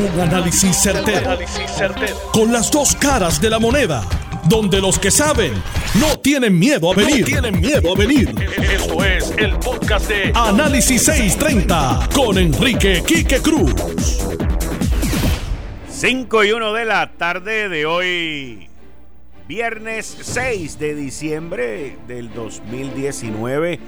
[0.00, 1.38] Un análisis certero,
[2.32, 4.02] Con las dos caras de la moneda.
[4.48, 5.52] Donde los que saben
[6.00, 7.26] no tienen miedo a venir.
[7.26, 8.34] tienen miedo a venir.
[8.62, 13.74] Esto es el podcast de Análisis 630 con Enrique Quique Cruz.
[15.90, 18.68] 5 y 1 de la tarde de hoy.
[19.48, 23.78] Viernes 6 de diciembre del 2019.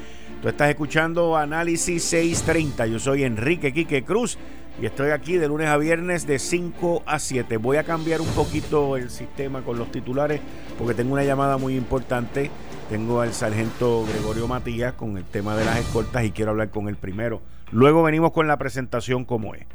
[0.43, 2.87] Tú estás escuchando Análisis 630.
[2.89, 4.37] Yo soy Enrique Quique Cruz
[4.80, 7.56] y estoy aquí de lunes a viernes de 5 a 7.
[7.59, 10.41] Voy a cambiar un poquito el sistema con los titulares
[10.78, 12.51] porque tengo una llamada muy importante.
[12.88, 16.88] Tengo al sargento Gregorio Matías con el tema de las escoltas y quiero hablar con
[16.88, 17.41] él primero.
[17.70, 19.66] Luego venimos con la presentación como es.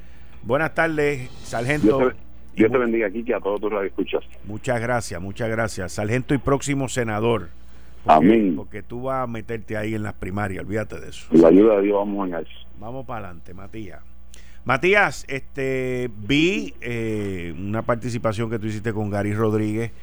[0.44, 2.12] Buenas tardes, sargento.
[2.56, 4.24] Dios te, bendiga, aquí a todos tus escuchas.
[4.46, 5.94] Muchas gracias, muchas gracias.
[5.94, 7.50] Sargento y próximo senador.
[8.06, 8.56] Amén.
[8.56, 11.28] Porque tú vas a meterte ahí en las primarias, olvídate de eso.
[11.32, 12.50] La ayuda de Dios vamos en eso.
[12.80, 14.02] Vamos para adelante, Matías.
[14.68, 19.94] Matías, este, vi eh, una participación que tú hiciste con Gary Rodríguez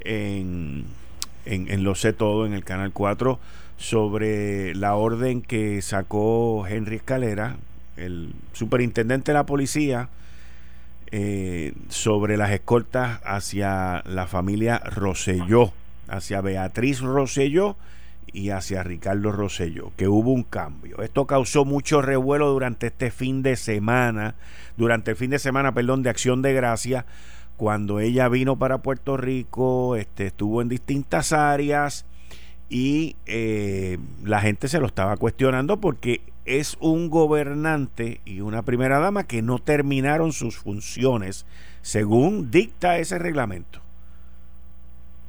[0.00, 0.86] en,
[1.44, 3.38] en, Lo sé todo, en el Canal 4,
[3.76, 7.58] sobre la orden que sacó Henry Escalera,
[7.98, 10.08] el superintendente de la policía,
[11.10, 15.74] eh, sobre las escoltas hacia la familia Roselló
[16.08, 17.76] hacia Beatriz Rosselló
[18.32, 21.02] y hacia Ricardo Rosselló, que hubo un cambio.
[21.02, 24.34] Esto causó mucho revuelo durante este fin de semana,
[24.76, 27.06] durante el fin de semana, perdón, de Acción de Gracia,
[27.56, 32.04] cuando ella vino para Puerto Rico, este, estuvo en distintas áreas
[32.68, 38.98] y eh, la gente se lo estaba cuestionando porque es un gobernante y una primera
[38.98, 41.46] dama que no terminaron sus funciones
[41.82, 43.85] según dicta ese reglamento.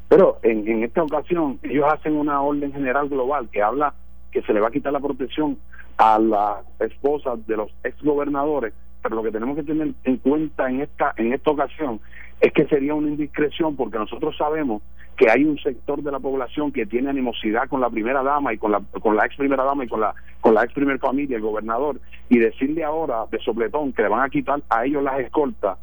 [0.10, 3.94] Pero en, en esta ocasión ellos hacen una orden general global que habla
[4.32, 5.58] que se le va a quitar la protección
[5.98, 10.82] a las esposas de los exgobernadores, pero lo que tenemos que tener en cuenta en
[10.82, 12.00] esta en esta ocasión
[12.40, 14.82] es que sería una indiscreción porque nosotros sabemos
[15.18, 18.58] que hay un sector de la población que tiene animosidad con la primera dama y
[18.58, 21.38] con la con la ex primera dama y con la con la ex primera familia,
[21.38, 25.20] el gobernador, y decirle ahora de sopletón que le van a quitar a ellos las
[25.20, 25.78] escoltas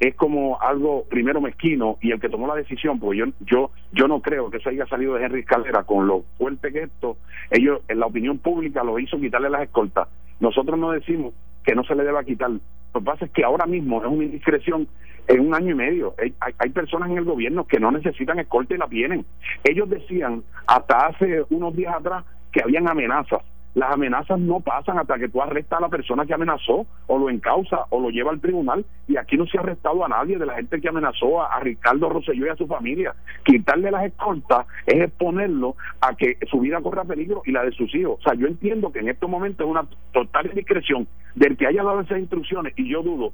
[0.00, 4.06] es como algo primero mezquino y el que tomó la decisión, porque yo yo yo
[4.06, 7.16] no creo que eso haya salido de Henry Calera con lo fuerte que esto,
[7.50, 10.08] ellos en la opinión pública lo hizo quitarle las escoltas.
[10.40, 12.50] Nosotros no decimos que no se le deba quitar.
[12.50, 14.88] Lo que pasa es que ahora mismo es una indiscreción
[15.26, 16.14] en un año y medio.
[16.18, 19.26] Hay, hay personas en el gobierno que no necesitan escolta y la tienen.
[19.64, 23.42] Ellos decían hasta hace unos días atrás que habían amenazas
[23.74, 27.30] las amenazas no pasan hasta que tú arrestas a la persona que amenazó o lo
[27.30, 30.46] encausa o lo lleva al tribunal y aquí no se ha arrestado a nadie de
[30.46, 33.14] la gente que amenazó a, Ricardo Rosselló y a su familia.
[33.44, 37.94] Quitarle las escoltas es exponerlo a que su vida corra peligro y la de sus
[37.94, 38.18] hijos.
[38.18, 41.82] O sea, yo entiendo que en estos momentos es una total discreción del que haya
[41.82, 43.32] dado esas instrucciones y yo dudo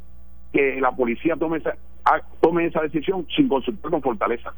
[0.52, 1.76] que la policía tome esa,
[2.40, 4.52] tome esa decisión sin consultar con fortaleza.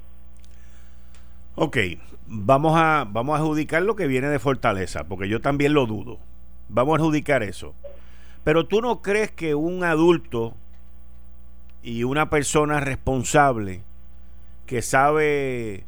[1.59, 1.79] Ok,
[2.27, 6.19] vamos a, vamos a adjudicar lo que viene de Fortaleza, porque yo también lo dudo.
[6.69, 7.75] Vamos a adjudicar eso.
[8.45, 10.53] Pero tú no crees que un adulto
[11.83, 13.81] y una persona responsable
[14.67, 15.85] que sabe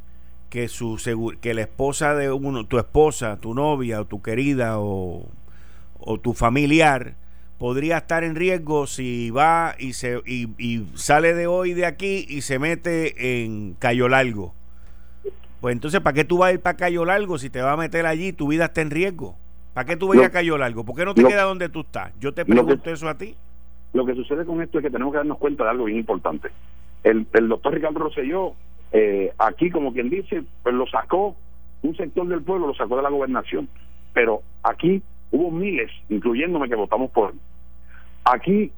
[0.49, 0.97] que su
[1.39, 5.27] que la esposa de uno, tu esposa, tu novia o tu querida o,
[5.99, 7.13] o tu familiar
[7.59, 12.25] podría estar en riesgo si va y se y, y sale de hoy de aquí
[12.27, 14.55] y se mete en Cayo Largo
[15.61, 17.77] pues entonces, ¿para qué tú vas a ir para Cayo Largo si te vas a
[17.77, 19.35] meter allí tu vida está en riesgo?
[19.73, 20.85] ¿Para qué tú vas a ir a Cayo Largo?
[20.85, 22.13] ¿Por qué no te quedas donde tú estás?
[22.19, 23.35] Yo te pregunto eso a ti.
[23.93, 26.49] Lo que sucede con esto es que tenemos que darnos cuenta de algo bien importante.
[27.03, 28.53] El, el doctor Ricardo Rosselló,
[28.91, 31.35] eh, aquí, como quien dice, pues lo sacó,
[31.81, 33.67] un sector del pueblo lo sacó de la gobernación.
[34.13, 37.33] Pero aquí hubo miles, incluyéndome, que votamos por
[38.25, 38.71] Aquí,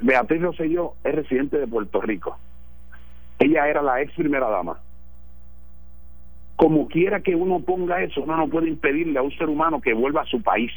[0.00, 2.38] Beatriz Rosselló es residente de Puerto Rico.
[3.38, 4.78] Ella era la ex primera dama
[6.56, 9.92] como quiera que uno ponga eso, uno no puede impedirle a un ser humano que
[9.92, 10.70] vuelva a su país,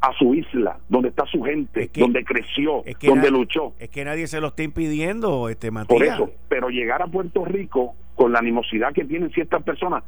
[0.00, 3.74] a su isla, donde está su gente, donde creció, donde luchó.
[3.78, 5.98] Es que nadie se lo está impidiendo, este Matías.
[5.98, 10.02] Por eso, pero llegar a Puerto Rico con la animosidad que tienen ciertas personas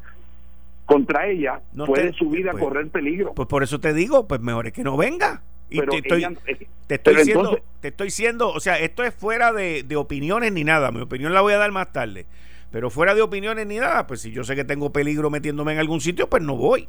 [0.87, 3.35] contra ella, puede su vida pues, correr peligro.
[3.35, 5.43] Pues por eso te digo, pues mejor es que no venga.
[5.71, 6.27] Y te, estoy,
[6.87, 10.65] te estoy diciendo, te estoy diciendo, o sea, esto es fuera de, de opiniones ni
[10.65, 10.91] nada.
[10.91, 12.27] Mi opinión la voy a dar más tarde.
[12.73, 15.79] Pero fuera de opiniones ni nada, pues si yo sé que tengo peligro metiéndome en
[15.79, 16.89] algún sitio, pues no voy.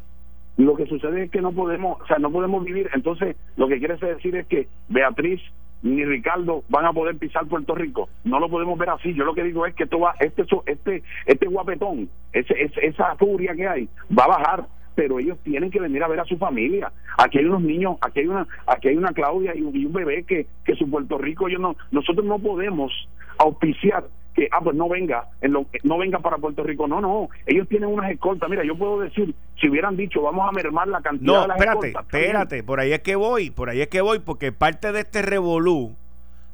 [0.56, 2.90] Lo que sucede es que no podemos, o sea, no podemos vivir.
[2.94, 5.42] Entonces, lo que quiere decir es que Beatriz
[5.82, 8.08] ni Ricardo van a poder pisar Puerto Rico.
[8.24, 9.14] No lo podemos ver así.
[9.14, 13.54] Yo lo que digo es que esto va, este, este, este guapetón, ese, esa furia
[13.54, 14.66] que hay, va a bajar
[14.96, 16.92] pero ellos tienen que venir a ver a su familia.
[17.18, 20.46] Aquí hay unos niños, aquí hay una, aquí hay una Claudia y un, bebé que,
[20.64, 22.92] que su Puerto Rico, yo no, nosotros no podemos
[23.40, 24.04] auspiciar
[24.34, 26.88] que ah pues no venga en lo, no venga para Puerto Rico.
[26.88, 28.50] No no ellos tienen unas escoltas.
[28.50, 31.88] Mira yo puedo decir si hubieran dicho vamos a mermar la cantidad de las espérate
[31.90, 35.22] espérate por ahí es que voy por ahí es que voy porque parte de este
[35.22, 35.96] revolú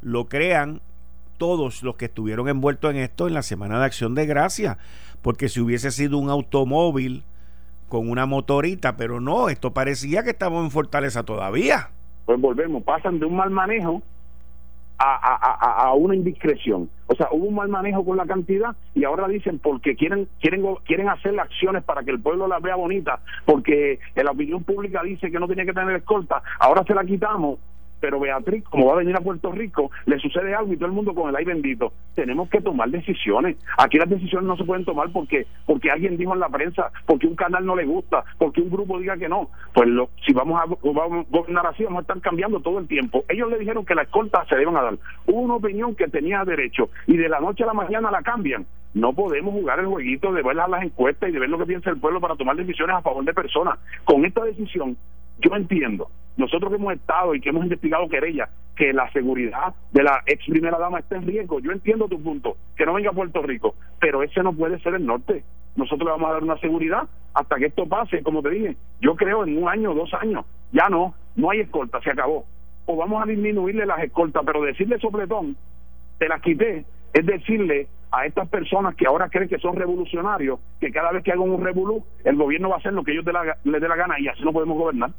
[0.01, 0.81] lo crean
[1.37, 4.77] todos los que estuvieron envueltos en esto en la semana de acción de gracia
[5.21, 7.23] porque si hubiese sido un automóvil
[7.89, 11.89] con una motorita, pero no, esto parecía que estamos en Fortaleza todavía.
[12.25, 14.01] Pues volvemos, pasan de un mal manejo
[14.99, 16.89] a, a, una indiscreción.
[17.07, 20.63] O sea, hubo un mal manejo con la cantidad y ahora dicen porque quieren quieren
[20.85, 25.31] quieren hacer acciones para que el pueblo las vea bonita, porque la opinión pública dice
[25.31, 27.59] que no tiene que tener escolta, ahora se la quitamos
[27.99, 30.93] pero Beatriz, como va a venir a Puerto Rico, le sucede algo y todo el
[30.93, 31.93] mundo con el ay bendito.
[32.15, 33.57] Tenemos que tomar decisiones.
[33.77, 37.27] Aquí las decisiones no se pueden tomar porque porque alguien dijo en la prensa, porque
[37.27, 39.49] un canal no le gusta, porque un grupo diga que no.
[39.73, 43.23] Pues lo, si vamos a, gobernar así, vamos a estar cambiando todo el tiempo.
[43.29, 44.97] Ellos le dijeron que la escolta se deben a dar.
[45.27, 48.65] Hubo una opinión que tenía derecho y de la noche a la mañana la cambian.
[48.93, 51.91] No podemos jugar el jueguito de ver las encuestas y de ver lo que piensa
[51.91, 53.77] el pueblo para tomar decisiones a favor de personas.
[54.03, 54.97] Con esta decisión
[55.39, 60.03] yo entiendo, nosotros que hemos estado y que hemos investigado querella, que la seguridad de
[60.03, 61.59] la ex primera dama está en riesgo.
[61.59, 64.95] Yo entiendo tu punto, que no venga a Puerto Rico, pero ese no puede ser
[64.95, 65.43] el norte.
[65.75, 67.03] Nosotros le vamos a dar una seguridad
[67.33, 68.77] hasta que esto pase, como te dije.
[69.01, 72.45] Yo creo en un año, dos años, ya no, no hay escolta, se acabó.
[72.85, 75.57] O vamos a disminuirle las escoltas, pero decirle sopletón,
[76.17, 80.91] te las quité, es decirle a estas personas que ahora creen que son revolucionarios, que
[80.91, 83.25] cada vez que hagan un revolú, el gobierno va a hacer lo que ellos
[83.63, 85.11] les dé la gana y así no podemos gobernar.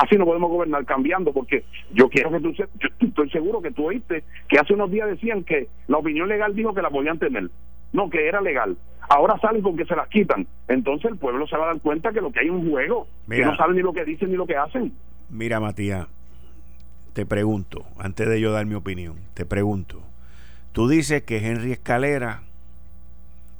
[0.00, 2.64] Así no podemos gobernar cambiando, porque yo quiero que tú, yo
[3.00, 6.74] estoy seguro que tú oíste que hace unos días decían que la opinión legal dijo
[6.74, 7.50] que la podían tener,
[7.92, 8.76] no, que era legal.
[9.08, 10.46] Ahora salen con que se las quitan.
[10.68, 13.06] Entonces el pueblo se va a dar cuenta que lo que hay es un juego,
[13.28, 14.92] que no saben ni lo que dicen ni lo que hacen.
[15.30, 16.06] Mira, Matías,
[17.14, 20.02] te pregunto, antes de yo dar mi opinión, te pregunto,
[20.78, 22.42] Tú dices que Henry Escalera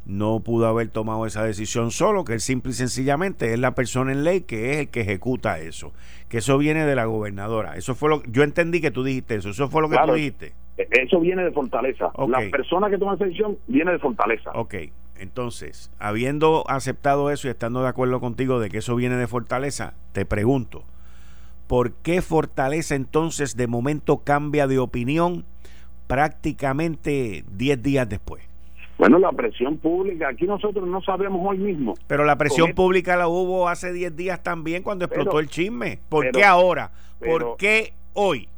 [0.09, 4.11] no pudo haber tomado esa decisión solo, que él simple y sencillamente es la persona
[4.11, 5.93] en ley que es el que ejecuta eso,
[6.29, 7.77] que eso viene de la gobernadora.
[7.77, 10.53] Eso fue lo yo entendí que tú dijiste eso, eso fue lo que tú dijiste.
[10.79, 12.11] E, eso viene de Fortaleza.
[12.29, 14.51] La persona que toma esa decisión viene de Fortaleza.
[14.55, 14.75] Ok,
[15.19, 19.95] entonces, habiendo aceptado eso y estando de acuerdo contigo de que eso viene de Fortaleza,
[20.13, 20.85] te pregunto,
[21.67, 25.45] ¿por qué Fortaleza entonces de momento cambia de opinión?
[26.09, 28.43] prácticamente 10 días después.
[28.99, 31.95] Bueno, la presión pública, aquí nosotros no sabemos hoy mismo.
[32.09, 36.01] Pero la presión pública la hubo hace 10 días también cuando explotó el chisme.
[36.09, 36.91] ¿Por qué ahora?
[37.25, 38.49] ¿Por qué hoy?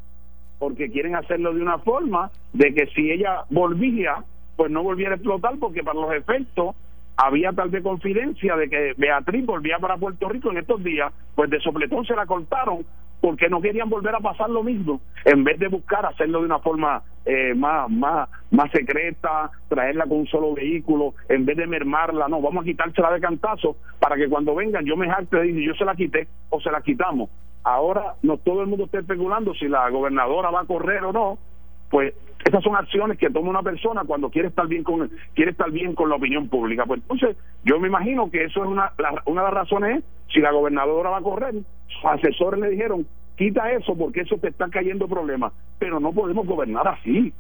[0.59, 4.25] Porque quieren hacerlo de una forma de que si ella volvía,
[4.57, 6.75] pues no volviera a explotar, porque para los efectos
[7.19, 11.51] había tal vez confidencia de que Beatriz volvía para Puerto Rico en estos días, pues
[11.51, 12.87] de sopletón se la cortaron
[13.21, 16.59] porque no querían volver a pasar lo mismo, en vez de buscar hacerlo de una
[16.59, 22.29] forma eh, más, más, más secreta, traerla con un solo vehículo, en vez de mermarla,
[22.29, 25.75] no, vamos a quitársela de cantazo para que cuando vengan yo me jacte y yo
[25.75, 27.31] se la quité o se la quitamos.
[27.63, 31.39] Ahora no todo el mundo está especulando si la gobernadora va a correr o no,
[31.91, 32.15] pues
[32.45, 35.95] esas son acciones que toma una persona cuando quiere estar bien con quiere estar bien
[35.95, 36.87] con la opinión pública.
[36.87, 38.93] Pues entonces, yo me imagino que eso es una
[39.27, 41.55] una de las razones es si la gobernadora va a correr,
[42.05, 43.07] asesores le dijeron,
[43.37, 47.33] "Quita eso porque eso te está cayendo problemas", pero no podemos gobernar así.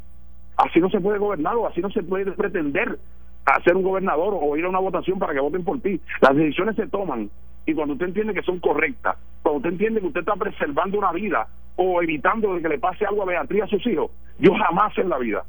[0.56, 2.98] Así no se puede gobernar o así no se puede pretender
[3.46, 6.00] hacer un gobernador o ir a una votación para que voten por ti.
[6.20, 7.30] Las decisiones se toman
[7.66, 11.12] y cuando usted entiende que son correctas, cuando usted entiende que usted está preservando una
[11.12, 15.08] vida o evitando que le pase algo a Beatriz a sus hijos, yo jamás en
[15.08, 15.44] la vida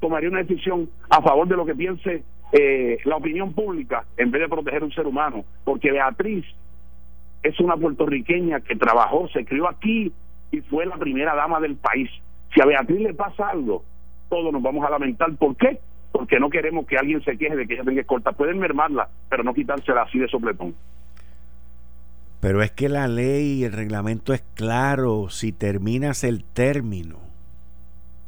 [0.00, 4.42] tomaría una decisión a favor de lo que piense eh, la opinión pública en vez
[4.42, 6.44] de proteger a un ser humano, porque Beatriz
[7.44, 10.12] es una puertorriqueña que trabajó, se crió aquí
[10.50, 12.10] y fue la primera dama del país.
[12.52, 13.84] Si a Beatriz le pasa algo,
[14.30, 15.32] todos nos vamos a lamentar.
[15.36, 15.78] ¿Por qué?
[16.10, 18.32] Porque no queremos que alguien se queje de que ella tenga escolta.
[18.32, 20.74] Pueden mermarla, pero no quitársela así de sopletón.
[22.40, 27.18] Pero es que la ley y el reglamento es claro si terminas el término.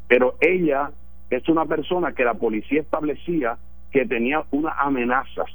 [0.08, 0.90] Pero ella
[1.30, 3.56] es una persona que la policía establecía
[3.90, 5.46] que tenía unas amenazas,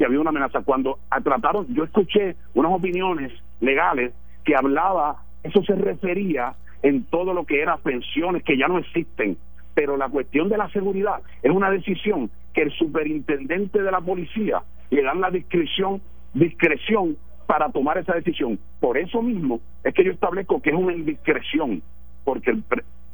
[0.00, 0.62] que había una amenaza.
[0.62, 3.30] Cuando trataron, yo escuché unas opiniones
[3.60, 4.14] legales
[4.46, 9.36] que hablaba, eso se refería en todo lo que eran pensiones que ya no existen.
[9.74, 14.62] Pero la cuestión de la seguridad es una decisión que el superintendente de la policía
[14.88, 16.00] le dan la discreción,
[16.32, 18.58] discreción para tomar esa decisión.
[18.80, 21.82] Por eso mismo es que yo establezco que es una indiscreción,
[22.24, 22.64] porque el,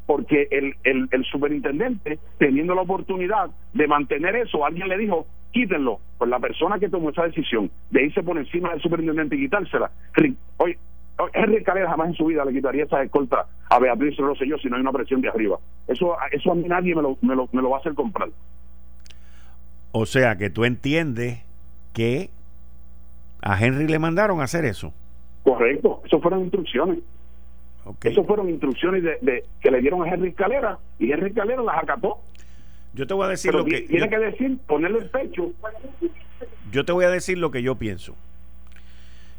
[0.07, 5.27] porque el, el, superintendente, teniendo la oportunidad de mantener eso, alguien le dijo,
[5.57, 6.01] quítenlo.
[6.19, 9.91] Pues la persona que tomó esa decisión de irse por encima del superintendente y quitársela,
[10.59, 10.79] oye,
[11.33, 14.77] Henry Calera jamás en su vida le quitaría esa escolta a Beatriz Rosselló si no
[14.77, 15.59] hay una presión de arriba.
[15.89, 18.29] Eso, eso a mí nadie me lo, me lo, me lo va a hacer comprar.
[19.93, 21.43] O sea que tú entiendes
[21.95, 22.29] que
[23.41, 24.93] a Henry le mandaron a hacer eso.
[25.43, 26.99] Correcto, eso fueron instrucciones.
[28.03, 32.19] Eso fueron instrucciones de, que le dieron a Henry Calera y Henry Calera las acató.
[32.97, 33.83] Yo te voy a decir lo que.
[33.83, 35.53] Tiene que decir, ponerle el pecho.
[36.73, 38.17] Yo te voy a decir lo que yo pienso.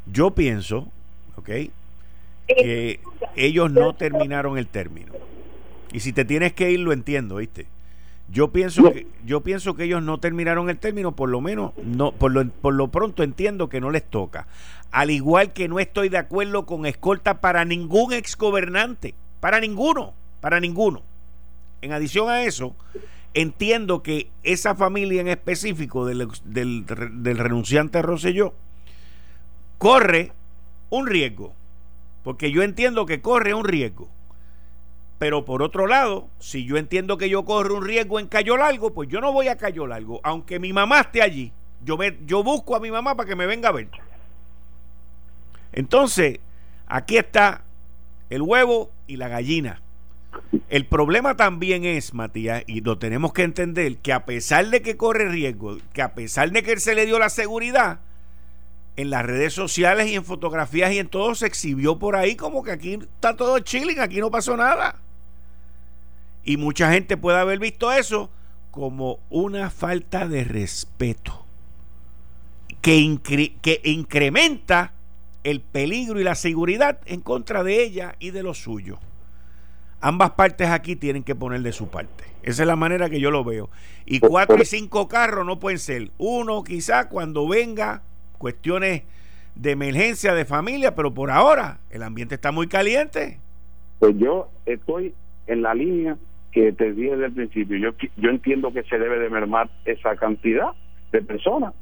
[0.06, 0.86] Yo pienso,
[1.34, 1.50] ¿ok?
[2.46, 3.00] Que
[3.34, 5.12] ellos no terminaron el término.
[5.92, 7.66] Y si te tienes que ir, lo entiendo, ¿viste?
[8.30, 12.12] Yo pienso que yo pienso que ellos no terminaron el término, por lo menos no
[12.12, 14.46] por lo, por lo pronto entiendo que no les toca.
[14.92, 20.60] Al igual que no estoy de acuerdo con escolta para ningún exgobernante, para ninguno, para
[20.60, 21.02] ninguno.
[21.80, 22.76] En adición a eso,
[23.34, 28.54] entiendo que esa familia en específico del, del, renunciante Rosselló
[29.78, 30.32] corre
[30.90, 31.54] un riesgo,
[32.24, 34.08] porque yo entiendo que corre un riesgo
[35.18, 38.94] pero por otro lado, si yo entiendo que yo corro un riesgo en Cayo Largo,
[38.94, 41.52] pues yo no voy a Cayo Largo, aunque mi mamá esté allí.
[41.84, 43.88] Yo, me, yo busco a mi mamá para que me venga a ver.
[45.72, 46.38] Entonces,
[46.86, 47.64] aquí está
[48.30, 49.82] el huevo y la gallina.
[50.68, 54.96] El problema también es, Matías, y lo tenemos que entender, que a pesar de que
[54.96, 58.00] corre riesgo, que a pesar de que él se le dio la seguridad,
[58.98, 62.64] en las redes sociales y en fotografías y en todo se exhibió por ahí como
[62.64, 64.96] que aquí está todo chilling, aquí no pasó nada.
[66.42, 68.28] Y mucha gente puede haber visto eso
[68.72, 71.46] como una falta de respeto
[72.82, 74.94] que, que incrementa
[75.44, 78.98] el peligro y la seguridad en contra de ella y de los suyos.
[80.00, 82.24] Ambas partes aquí tienen que poner de su parte.
[82.42, 83.68] Esa es la manera que yo lo veo.
[84.06, 86.10] Y cuatro y cinco carros no pueden ser.
[86.18, 88.02] Uno quizá cuando venga
[88.38, 89.02] cuestiones
[89.56, 93.38] de emergencia de familia, pero por ahora el ambiente está muy caliente.
[93.98, 95.14] Pues yo estoy
[95.48, 96.16] en la línea
[96.52, 100.16] que te dije desde el principio, yo, yo entiendo que se debe de mermar esa
[100.16, 100.68] cantidad
[101.12, 101.74] de personas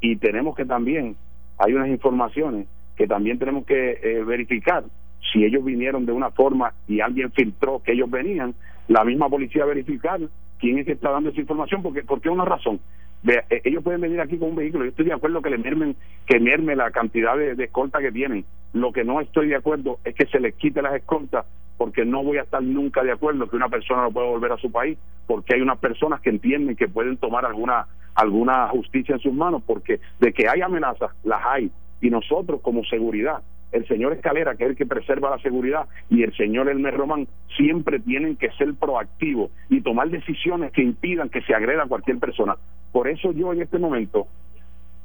[0.00, 1.16] y tenemos que también,
[1.58, 2.66] hay unas informaciones
[2.96, 4.84] que también tenemos que eh, verificar
[5.32, 8.54] si ellos vinieron de una forma y alguien filtró que ellos venían,
[8.88, 10.20] la misma policía verificar
[10.58, 12.80] quién es que está dando esa información, porque porque una razón.
[13.24, 15.94] Eh, ellos pueden venir aquí con un vehículo, yo estoy de acuerdo que le mermen,
[16.26, 18.44] que merme la cantidad de, de escolta que tienen.
[18.72, 22.22] Lo que no estoy de acuerdo es que se les quite las escoltas porque no
[22.22, 24.98] voy a estar nunca de acuerdo que una persona no pueda volver a su país,
[25.26, 29.62] porque hay unas personas que entienden que pueden tomar alguna alguna justicia en sus manos,
[29.66, 34.64] porque de que hay amenazas, las hay, y nosotros como seguridad, el señor Escalera, que
[34.64, 37.26] es el que preserva la seguridad, y el señor Elmer Román,
[37.56, 42.18] siempre tienen que ser proactivos y tomar decisiones que impidan que se agreda a cualquier
[42.18, 42.56] persona.
[42.92, 44.28] Por eso yo en este momento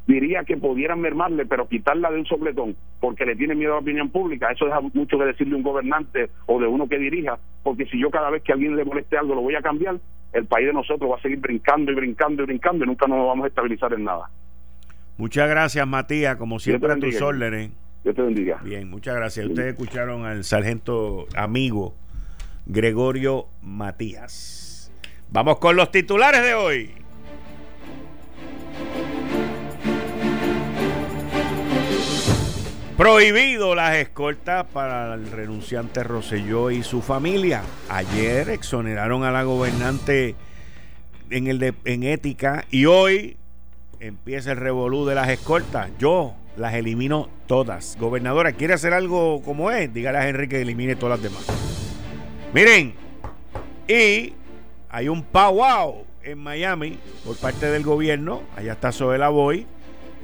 [0.07, 3.81] diría que pudieran mermarle, pero quitarla de un sopletón, porque le tiene miedo a la
[3.81, 4.51] opinión pública.
[4.51, 8.09] Eso deja mucho que decirle un gobernante o de uno que dirija, porque si yo
[8.09, 9.97] cada vez que a alguien le moleste algo lo voy a cambiar,
[10.33, 13.25] el país de nosotros va a seguir brincando y brincando y brincando y nunca nos
[13.27, 14.29] vamos a estabilizar en nada.
[15.17, 17.71] Muchas gracias, Matías, como siempre a tus órdenes.
[18.04, 18.60] Dios te bendiga.
[18.63, 19.46] Bien, muchas gracias.
[19.46, 21.96] Ustedes escucharon al sargento amigo
[22.66, 24.92] Gregorio Matías.
[25.30, 26.92] Vamos con los titulares de hoy.
[32.98, 37.62] Prohibido las escoltas para el renunciante Roselló y su familia.
[37.89, 40.36] Ayer exoneraron a la gobernante
[41.30, 43.38] en, el de, en ética y hoy
[44.00, 45.92] empieza el revolú de las escoltas.
[46.00, 47.97] Yo las elimino todas.
[47.99, 49.93] Gobernadora, ¿quiere hacer algo como es?
[49.93, 51.45] Dígale a Henry que elimine todas las demás.
[52.53, 52.93] Miren,
[53.87, 54.33] y
[54.89, 58.41] hay un powwow en Miami por parte del gobierno.
[58.55, 59.65] Allá está Zoela Boy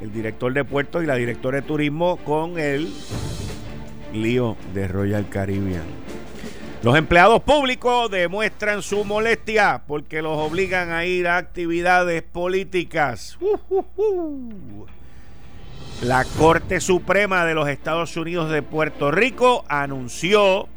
[0.01, 2.93] el director de puertos y la directora de turismo con el
[4.13, 5.85] lío de Royal Caribbean.
[6.81, 13.37] Los empleados públicos demuestran su molestia porque los obligan a ir a actividades políticas.
[16.03, 20.67] La Corte Suprema de los Estados Unidos de Puerto Rico anunció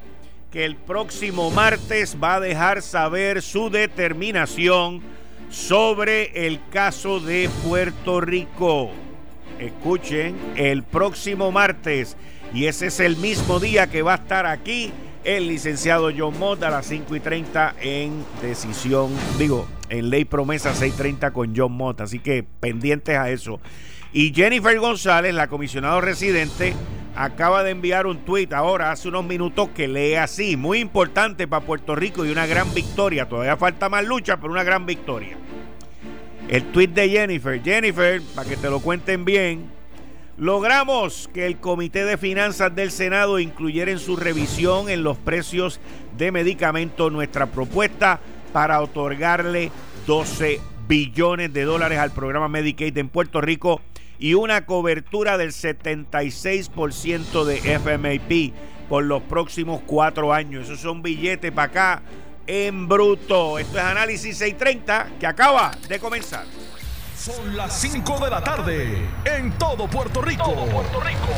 [0.52, 5.02] que el próximo martes va a dejar saber su determinación
[5.50, 8.92] sobre el caso de Puerto Rico
[9.59, 12.16] escuchen, el próximo martes.
[12.54, 14.92] Y ese es el mismo día que va a estar aquí
[15.25, 20.71] el licenciado John Mott a las 5 y 30 en decisión, digo, en ley promesa
[20.73, 22.00] 630 con John Mott.
[22.00, 23.61] Así que pendientes a eso.
[24.16, 26.73] Y Jennifer González, la comisionada residente,
[27.14, 30.56] acaba de enviar un tuit ahora, hace unos minutos, que lee así.
[30.56, 33.28] Muy importante para Puerto Rico y una gran victoria.
[33.28, 35.37] Todavía falta más lucha, pero una gran victoria.
[36.49, 37.62] El tweet de Jennifer.
[37.62, 39.66] Jennifer, para que te lo cuenten bien.
[40.38, 45.78] Logramos que el Comité de Finanzas del Senado incluyera en su revisión en los precios
[46.16, 48.20] de medicamentos nuestra propuesta
[48.54, 49.70] para otorgarle
[50.06, 50.58] 12
[50.88, 53.82] billones de dólares al programa Medicaid en Puerto Rico
[54.18, 60.64] y una cobertura del 76% de FMAP por los próximos cuatro años.
[60.64, 62.02] Esos son billetes para acá
[62.46, 63.58] en bruto.
[63.58, 66.44] Esto es Análisis 630 que acaba de comenzar.
[67.16, 70.54] Son las 5 de la tarde en todo Puerto Rico.
[70.66, 71.28] Puerto Rico.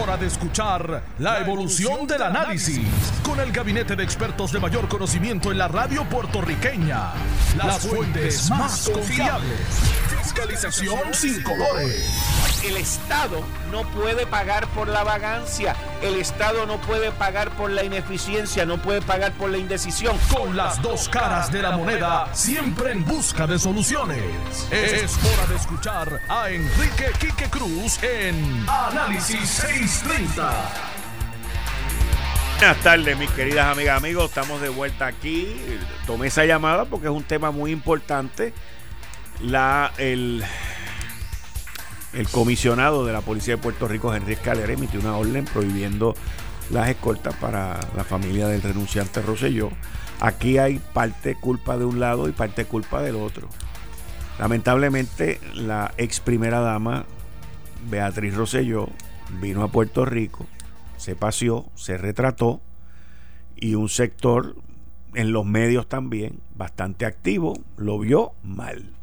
[0.00, 2.86] Hora de escuchar la evolución del análisis
[3.24, 7.14] con el gabinete de expertos de mayor conocimiento en la radio puertorriqueña.
[7.56, 10.13] Las fuentes más confiables.
[10.24, 17.12] Fiscalización sin colores el Estado no puede pagar por la vagancia, el Estado no puede
[17.12, 20.16] pagar por la ineficiencia, no puede pagar por la indecisión.
[20.32, 24.22] Con las dos caras de la moneda, siempre en busca de soluciones.
[24.70, 30.52] Es hora de escuchar a Enrique Quique Cruz en Análisis 630.
[32.58, 34.26] Buenas tardes, mis queridas amigas, amigos.
[34.26, 35.54] Estamos de vuelta aquí.
[36.06, 38.54] Tomé esa llamada porque es un tema muy importante.
[39.46, 40.42] La, el,
[42.14, 46.14] el comisionado de la Policía de Puerto Rico, Henry Escalera, emitió una orden prohibiendo
[46.70, 49.70] las escoltas para la familia del renunciante Roselló.
[50.20, 53.48] Aquí hay parte culpa de un lado y parte culpa del otro.
[54.38, 57.04] Lamentablemente, la ex primera dama,
[57.90, 58.88] Beatriz Roselló,
[59.40, 60.46] vino a Puerto Rico,
[60.96, 62.62] se paseó, se retrató
[63.56, 64.56] y un sector
[65.14, 68.93] en los medios también, bastante activo, lo vio mal.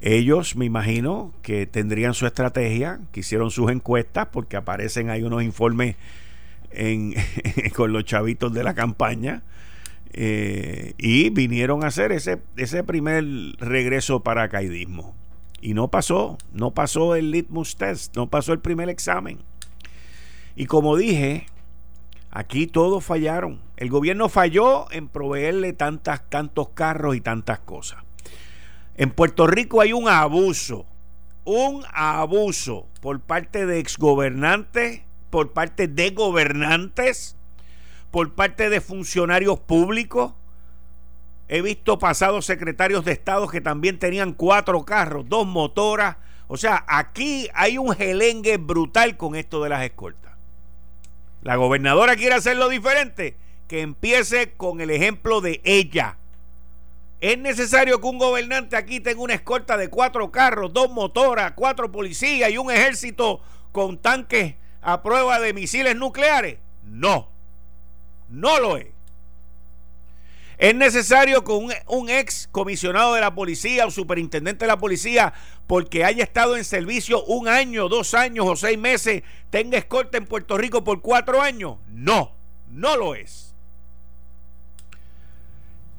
[0.00, 5.42] Ellos, me imagino, que tendrían su estrategia, que hicieron sus encuestas, porque aparecen ahí unos
[5.42, 5.96] informes
[7.74, 9.42] con los chavitos de la campaña,
[10.12, 13.24] eh, y vinieron a hacer ese, ese primer
[13.58, 15.14] regreso para caidismo.
[15.60, 19.38] Y no pasó, no pasó el litmus test, no pasó el primer examen.
[20.54, 21.46] Y como dije,
[22.30, 23.60] aquí todos fallaron.
[23.76, 28.05] El gobierno falló en proveerle tantas, tantos carros y tantas cosas.
[28.96, 30.86] En Puerto Rico hay un abuso,
[31.44, 37.36] un abuso por parte de exgobernantes, por parte de gobernantes,
[38.10, 40.32] por parte de funcionarios públicos.
[41.48, 46.16] He visto pasados secretarios de Estado que también tenían cuatro carros, dos motoras.
[46.48, 50.32] O sea, aquí hay un gelengue brutal con esto de las escoltas.
[51.42, 53.36] La gobernadora quiere hacerlo diferente.
[53.68, 56.18] Que empiece con el ejemplo de ella
[57.20, 61.90] es necesario que un gobernante aquí tenga una escolta de cuatro carros, dos motoras, cuatro
[61.90, 63.40] policías y un ejército
[63.72, 66.58] con tanques a prueba de misiles nucleares.
[66.84, 67.28] No,
[68.28, 68.86] no lo es.
[70.58, 75.34] Es necesario que un, un, ex comisionado de la policía o superintendente de la policía,
[75.66, 80.24] porque haya estado en servicio un año, dos años o seis meses, tenga escolta en
[80.24, 81.76] Puerto Rico por cuatro años.
[81.88, 82.32] No,
[82.68, 83.45] no lo es.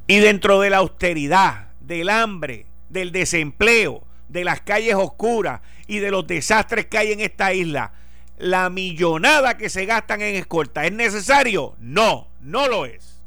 [0.08, 6.12] Y dentro de la austeridad, del hambre, del desempleo, de las calles oscuras y de
[6.12, 7.92] los desastres que hay en esta isla,
[8.38, 11.76] la millonada que se gastan en escolta, ¿es necesario?
[11.80, 13.22] No, no lo es.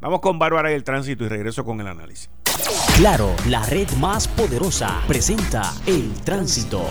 [0.00, 2.28] Vamos con Bárbara y el tránsito y regreso con el análisis.
[2.96, 6.84] Claro, la red más poderosa presenta el tránsito.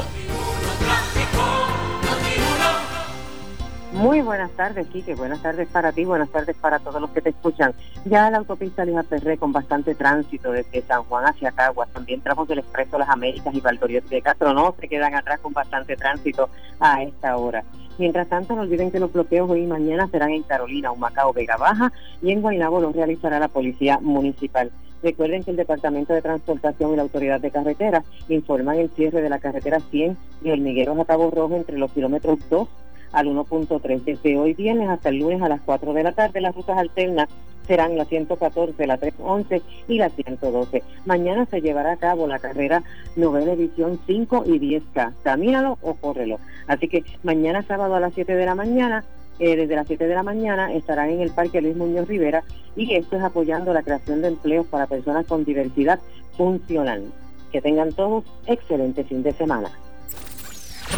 [3.93, 5.15] Muy buenas tardes, Quique.
[5.15, 7.73] Buenas tardes para ti, buenas tardes para todos los que te escuchan.
[8.05, 11.89] Ya la autopista Lija Perré con bastante tránsito desde San Juan hacia Caguas.
[11.89, 15.51] También tramos del Expreso Las Américas y Valdoriotti de Castro no se quedan atrás con
[15.51, 16.49] bastante tránsito
[16.79, 17.65] a esta hora.
[17.97, 21.57] Mientras tanto, no olviden que los bloqueos hoy y mañana serán en Carolina, Humacao, Vega
[21.57, 24.71] Baja y en Guaynabo los realizará la Policía Municipal.
[25.03, 29.29] Recuerden que el Departamento de Transportación y la Autoridad de Carreteras informan el cierre de
[29.29, 32.69] la carretera 100 de Hormigueros a Cabo Rojo entre los kilómetros 2
[33.11, 34.03] al 1.3.
[34.03, 37.29] Desde hoy viernes hasta el lunes a las 4 de la tarde, las rutas alternas
[37.67, 40.83] serán la 114, la 311 y la 112.
[41.05, 42.83] Mañana se llevará a cabo la carrera
[43.15, 45.13] novena edición 5 y 10K.
[45.23, 46.39] Camínalo o córrelo.
[46.67, 49.03] Así que mañana sábado a las 7 de la mañana
[49.39, 52.43] eh, desde las 7 de la mañana estarán en el Parque Luis Muñoz Rivera
[52.75, 55.99] y esto es apoyando la creación de empleos para personas con diversidad
[56.37, 57.05] funcional.
[57.51, 59.71] Que tengan todos excelente fin de semana.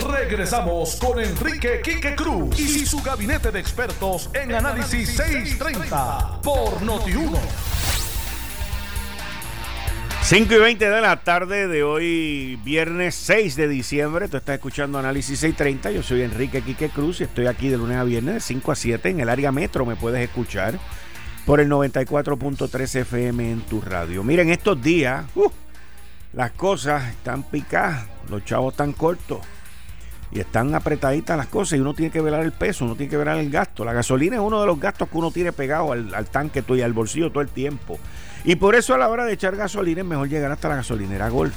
[0.01, 7.38] Regresamos con Enrique Quique Cruz y su gabinete de expertos en Análisis 630 por Noti1.
[10.23, 14.27] 5 y 20 de la tarde de hoy, viernes 6 de diciembre.
[14.29, 15.91] Tú estás escuchando Análisis 630.
[15.91, 18.75] Yo soy Enrique Quique Cruz y estoy aquí de lunes a viernes de 5 a
[18.75, 19.86] 7 en el área metro.
[19.86, 20.79] Me puedes escuchar
[21.45, 24.23] por el 94.3 FM en tu radio.
[24.23, 25.51] Miren, estos días uh,
[26.34, 29.39] las cosas están picadas, los chavos están cortos
[30.34, 33.17] y están apretaditas las cosas y uno tiene que velar el peso, uno tiene que
[33.17, 33.86] velar el gasto.
[33.86, 36.82] La gasolina es uno de los gastos que uno tiene pegado al, al tanque y
[36.82, 38.00] al bolsillo todo el tiempo.
[38.43, 41.30] Y por eso a la hora de echar gasolina es mejor llegar hasta la gasolinera
[41.30, 41.54] Golf.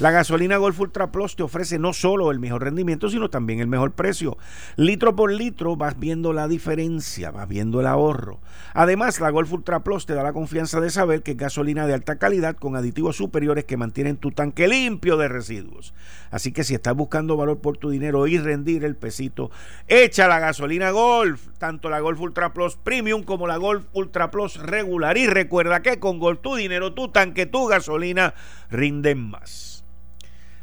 [0.00, 3.68] La gasolina Golf Ultra Plus te ofrece no solo el mejor rendimiento, sino también el
[3.68, 4.36] mejor precio.
[4.74, 8.40] Litro por litro vas viendo la diferencia, vas viendo el ahorro.
[8.72, 11.94] Además, la Golf Ultra Plus te da la confianza de saber que es gasolina de
[11.94, 15.94] alta calidad con aditivos superiores que mantienen tu tanque limpio de residuos.
[16.34, 19.52] Así que si estás buscando valor por tu dinero y rendir el pesito,
[19.86, 24.56] echa la gasolina Golf, tanto la Golf Ultra Plus Premium como la Golf Ultra Plus
[24.56, 25.16] regular.
[25.16, 28.34] Y recuerda que con Golf tu dinero, tu tanque, tu gasolina
[28.68, 29.84] rinden más.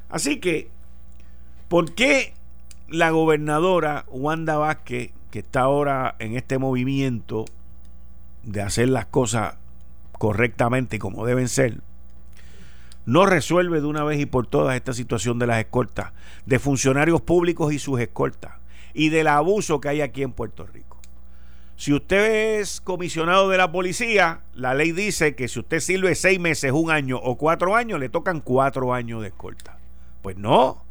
[0.09, 0.69] Así que,
[1.69, 2.33] ¿por qué
[2.89, 7.45] la gobernadora Wanda Vázquez, que está ahora en este movimiento
[8.43, 9.55] de hacer las cosas
[10.11, 11.79] correctamente como deben ser,
[13.05, 16.13] no resuelve de una vez y por todas esta situación de las escoltas,
[16.45, 18.53] de funcionarios públicos y sus escoltas,
[18.93, 20.91] y del abuso que hay aquí en Puerto Rico.
[21.81, 26.39] Si usted es comisionado de la policía, la ley dice que si usted sirve seis
[26.39, 29.79] meses, un año o cuatro años, le tocan cuatro años de escolta.
[30.21, 30.83] Pues no.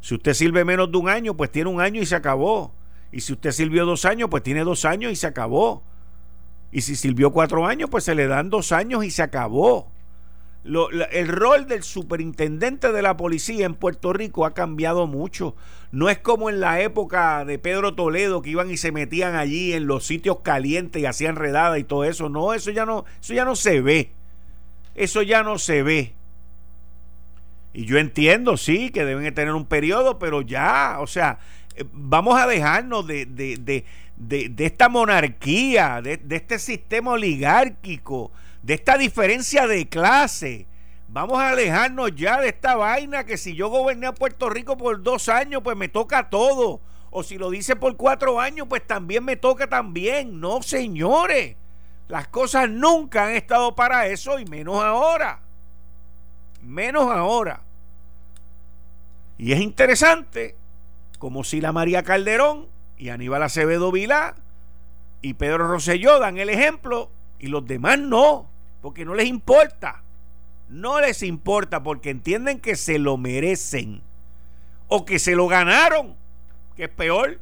[0.00, 2.72] Si usted sirve menos de un año, pues tiene un año y se acabó.
[3.10, 5.82] Y si usted sirvió dos años, pues tiene dos años y se acabó.
[6.70, 9.90] Y si sirvió cuatro años, pues se le dan dos años y se acabó.
[10.66, 15.54] El rol del superintendente de la policía en Puerto Rico ha cambiado mucho.
[15.92, 19.72] No es como en la época de Pedro Toledo que iban y se metían allí
[19.72, 22.28] en los sitios calientes y hacían redada y todo eso.
[22.28, 24.10] No, eso ya no, eso ya no se ve.
[24.94, 26.14] Eso ya no se ve.
[27.72, 31.38] Y yo entiendo, sí, que deben tener un periodo, pero ya, o sea,
[31.76, 33.84] eh, vamos a dejarnos de, de,
[34.16, 38.32] de, esta monarquía, de, este sistema oligárquico,
[38.66, 40.66] de esta diferencia de clase.
[41.06, 45.04] Vamos a alejarnos ya de esta vaina que si yo goberné a Puerto Rico por
[45.04, 46.80] dos años, pues me toca todo.
[47.10, 50.40] O si lo dice por cuatro años, pues también me toca también.
[50.40, 51.54] No, señores.
[52.08, 55.38] Las cosas nunca han estado para eso y menos ahora.
[56.60, 57.60] Menos ahora.
[59.38, 60.56] Y es interesante
[61.20, 62.66] como si la María Calderón
[62.98, 64.34] y Aníbal Acevedo Vilá
[65.22, 68.48] y Pedro Rosselló dan el ejemplo y los demás no,
[68.86, 70.04] porque no les importa.
[70.68, 74.00] No les importa porque entienden que se lo merecen
[74.86, 76.14] o que se lo ganaron,
[76.76, 77.40] que es peor,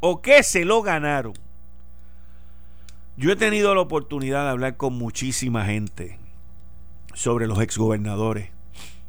[0.00, 1.34] o que se lo ganaron.
[3.16, 6.18] Yo he tenido la oportunidad de hablar con muchísima gente
[7.14, 8.50] sobre los exgobernadores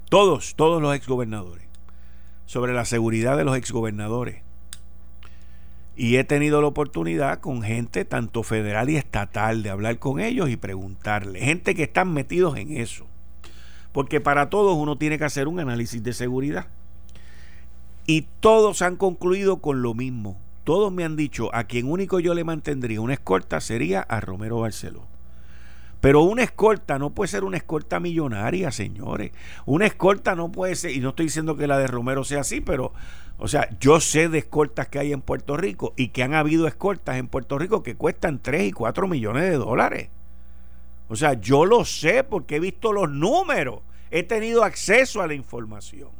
[0.09, 1.65] todos, todos los exgobernadores,
[2.45, 4.43] sobre la seguridad de los exgobernadores.
[5.95, 10.49] Y he tenido la oportunidad con gente tanto federal y estatal de hablar con ellos
[10.49, 13.07] y preguntarle, gente que están metidos en eso.
[13.93, 16.67] Porque para todos uno tiene que hacer un análisis de seguridad.
[18.05, 20.37] Y todos han concluido con lo mismo.
[20.65, 24.59] Todos me han dicho, a quien único yo le mantendría una escolta sería a Romero
[24.59, 25.14] Barceló.
[26.05, 29.31] Pero una escolta no puede ser una escolta millonaria, señores.
[29.65, 32.61] Una escolta no puede ser, y no estoy diciendo que la de Romero sea así,
[32.61, 32.93] pero,
[33.39, 36.67] o sea, yo sé de escoltas que hay en Puerto Rico y que han habido
[36.67, 40.09] escoltas en Puerto Rico que cuestan 3 y 4 millones de dólares.
[41.07, 43.79] O sea, yo lo sé porque he visto los números,
[44.11, 46.11] he tenido acceso a la información.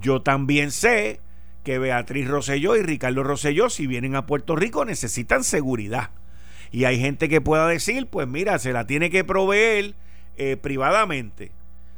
[0.00, 1.20] Yo también sé
[1.62, 6.08] que Beatriz Rosselló y Ricardo Rosselló, si vienen a Puerto Rico, necesitan seguridad.
[6.70, 9.94] Y hay gente que pueda decir, pues mira, se la tiene que proveer
[10.36, 11.50] eh, privadamente.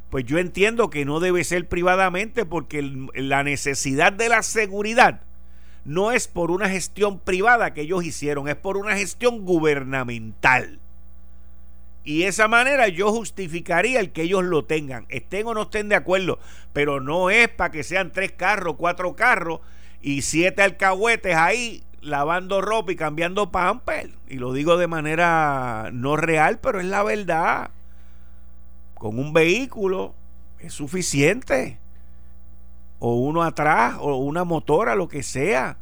[0.09, 2.81] Pues yo entiendo que no debe ser privadamente porque
[3.13, 5.21] la necesidad de la seguridad
[5.85, 10.79] no es por una gestión privada que ellos hicieron, es por una gestión gubernamental.
[12.03, 15.95] Y esa manera yo justificaría el que ellos lo tengan, estén o no estén de
[15.95, 16.39] acuerdo,
[16.73, 19.59] pero no es para que sean tres carros, cuatro carros
[20.01, 24.11] y siete alcahuetes ahí lavando ropa y cambiando pamper.
[24.27, 27.71] Y lo digo de manera no real, pero es la verdad.
[28.95, 30.13] Con un vehículo
[30.59, 31.79] es suficiente.
[32.99, 35.77] O uno atrás, o una motora, lo que sea.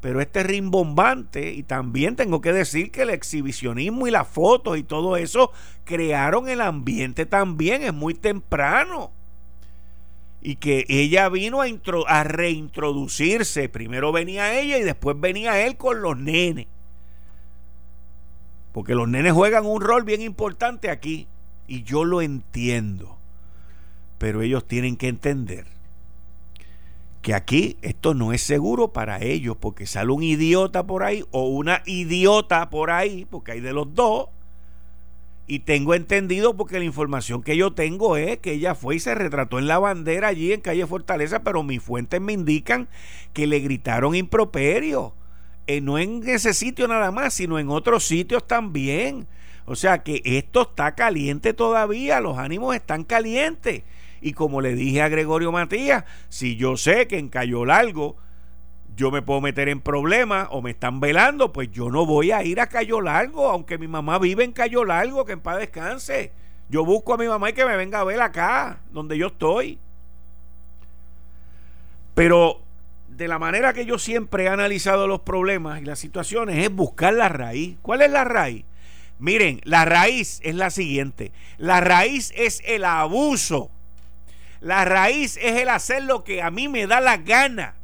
[0.00, 4.82] Pero este rimbombante, y también tengo que decir que el exhibicionismo y las fotos y
[4.82, 5.50] todo eso
[5.84, 9.12] crearon el ambiente también, es muy temprano
[10.44, 11.66] y que ella vino a,
[12.06, 13.70] a reintroducirse.
[13.70, 16.66] Primero venía ella y después venía él con los nenes.
[18.72, 21.26] Porque los nenes juegan un rol bien importante aquí.
[21.66, 23.16] Y yo lo entiendo.
[24.18, 25.66] Pero ellos tienen que entender
[27.22, 31.48] que aquí esto no es seguro para ellos, porque sale un idiota por ahí o
[31.48, 34.28] una idiota por ahí, porque hay de los dos.
[35.46, 39.14] Y tengo entendido porque la información que yo tengo es que ella fue y se
[39.14, 42.88] retrató en la bandera allí en calle Fortaleza, pero mis fuentes me indican
[43.34, 45.14] que le gritaron improperio.
[45.66, 49.26] Eh, no en ese sitio nada más, sino en otros sitios también.
[49.66, 53.82] O sea que esto está caliente todavía, los ánimos están calientes.
[54.22, 58.16] Y como le dije a Gregorio Matías, si yo sé que en Cayo Largo
[58.96, 62.44] yo me puedo meter en problemas o me están velando, pues yo no voy a
[62.44, 66.32] ir a Cayo Largo, aunque mi mamá vive en Cayo Largo, que en paz descanse.
[66.68, 69.78] Yo busco a mi mamá y que me venga a ver acá, donde yo estoy.
[72.14, 72.60] Pero
[73.08, 77.14] de la manera que yo siempre he analizado los problemas y las situaciones es buscar
[77.14, 77.76] la raíz.
[77.82, 78.64] ¿Cuál es la raíz?
[79.18, 81.32] Miren, la raíz es la siguiente.
[81.58, 83.70] La raíz es el abuso.
[84.60, 87.74] La raíz es el hacer lo que a mí me da la gana.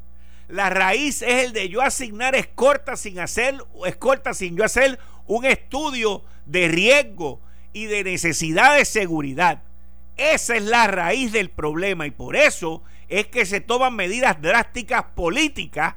[0.51, 5.45] La raíz es el de yo asignar escorta sin hacer escolta sin yo hacer un
[5.45, 7.41] estudio de riesgo
[7.73, 9.63] y de necesidad de seguridad.
[10.17, 15.05] Esa es la raíz del problema y por eso es que se toman medidas drásticas
[15.15, 15.95] políticas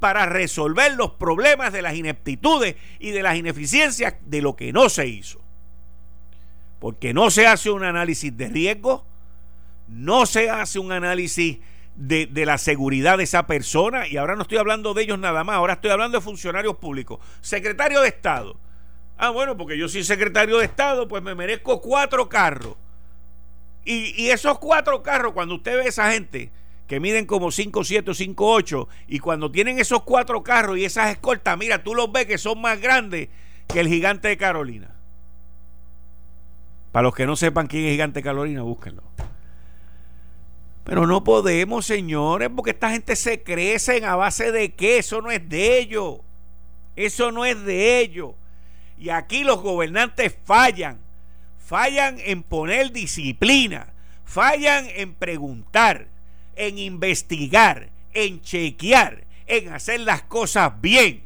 [0.00, 4.88] para resolver los problemas de las ineptitudes y de las ineficiencias de lo que no
[4.88, 5.40] se hizo.
[6.80, 9.06] Porque no se hace un análisis de riesgo,
[9.88, 11.58] no se hace un análisis
[11.96, 15.44] de, de, la seguridad de esa persona, y ahora no estoy hablando de ellos nada
[15.44, 17.20] más, ahora estoy hablando de funcionarios públicos.
[17.40, 18.56] Secretario de Estado.
[19.18, 22.76] Ah, bueno, porque yo soy secretario de Estado, pues me merezco cuatro carros.
[23.84, 26.50] Y, y esos cuatro carros, cuando usted ve a esa gente,
[26.86, 30.84] que miden como 5, 7 o 5, 8, y cuando tienen esos cuatro carros y
[30.84, 33.28] esas escoltas, mira, tú los ves que son más grandes
[33.66, 34.90] que el gigante de Carolina.
[36.92, 39.02] Para los que no sepan quién es gigante de Carolina, búsquenlo.
[40.86, 45.30] Pero no podemos, señores, porque esta gente se crece a base de que eso no
[45.30, 46.20] es de ellos.
[46.94, 48.32] Eso no es de ellos.
[48.98, 50.98] Y aquí los gobernantes fallan.
[51.58, 53.88] Fallan en poner disciplina.
[54.24, 56.06] Fallan en preguntar
[56.56, 61.22] en investigar, en chequear, en hacer las cosas bien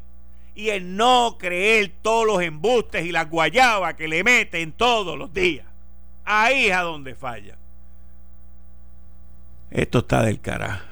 [0.54, 5.32] y en no creer todos los embustes y las guayabas que le meten todos los
[5.32, 5.66] días.
[6.24, 7.56] Ahí es a donde falla.
[9.70, 10.84] Esto está del carajo.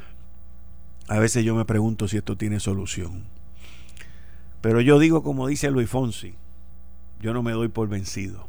[1.09, 3.25] A veces yo me pregunto si esto tiene solución.
[4.61, 6.35] Pero yo digo como dice Luis Fonsi,
[7.21, 8.47] yo no me doy por vencido.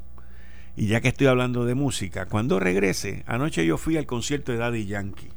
[0.76, 4.60] Y ya que estoy hablando de música, cuando regrese, anoche yo fui al concierto de
[4.60, 5.30] Daddy Yankee.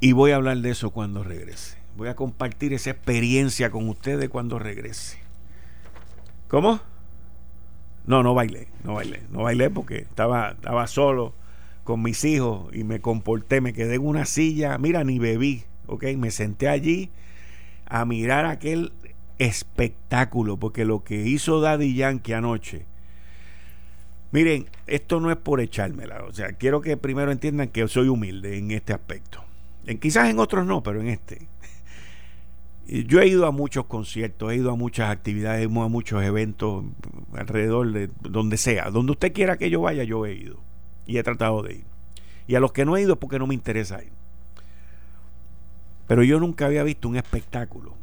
[0.00, 1.78] Y voy a hablar de eso cuando regrese.
[1.96, 5.18] Voy a compartir esa experiencia con ustedes cuando regrese.
[6.48, 6.80] ¿Cómo?
[8.06, 9.22] No, no bailé, no bailé.
[9.30, 11.34] No bailé porque estaba, estaba solo
[11.86, 16.04] con mis hijos y me comporté, me quedé en una silla, mira, ni bebí, ¿ok?
[16.18, 17.10] Me senté allí
[17.86, 18.92] a mirar aquel
[19.38, 22.84] espectáculo, porque lo que hizo Daddy Yankee anoche,
[24.32, 28.58] miren, esto no es por echármela, o sea, quiero que primero entiendan que soy humilde
[28.58, 29.44] en este aspecto.
[29.86, 31.46] En, quizás en otros no, pero en este.
[32.88, 36.84] Yo he ido a muchos conciertos, he ido a muchas actividades, a muchos eventos
[37.32, 38.90] alrededor de donde sea.
[38.90, 40.65] Donde usted quiera que yo vaya, yo he ido.
[41.06, 41.84] Y he tratado de ir.
[42.46, 44.12] Y a los que no he ido es porque no me interesa ir.
[46.06, 47.96] Pero yo nunca había visto un espectáculo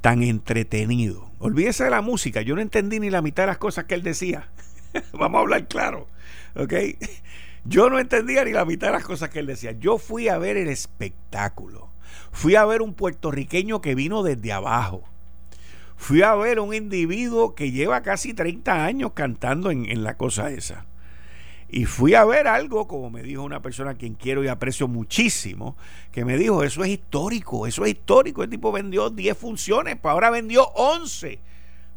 [0.00, 1.30] tan entretenido.
[1.38, 2.42] Olvídese de la música.
[2.42, 4.48] Yo no entendí ni la mitad de las cosas que él decía.
[5.12, 6.08] Vamos a hablar claro.
[6.56, 6.74] ¿Ok?
[7.64, 9.72] Yo no entendía ni la mitad de las cosas que él decía.
[9.72, 11.88] Yo fui a ver el espectáculo.
[12.32, 15.04] Fui a ver un puertorriqueño que vino desde abajo.
[15.96, 20.84] Fui a ver un individuo que lleva casi 30 años cantando en, la cosa esa.
[21.74, 24.88] Y fui a ver algo, como me dijo una persona a quien quiero y aprecio
[24.88, 25.74] muchísimo,
[26.12, 28.42] que me dijo, eso es histórico, eso es histórico.
[28.42, 31.38] El tipo vendió 10 funciones, pues ahora vendió 11.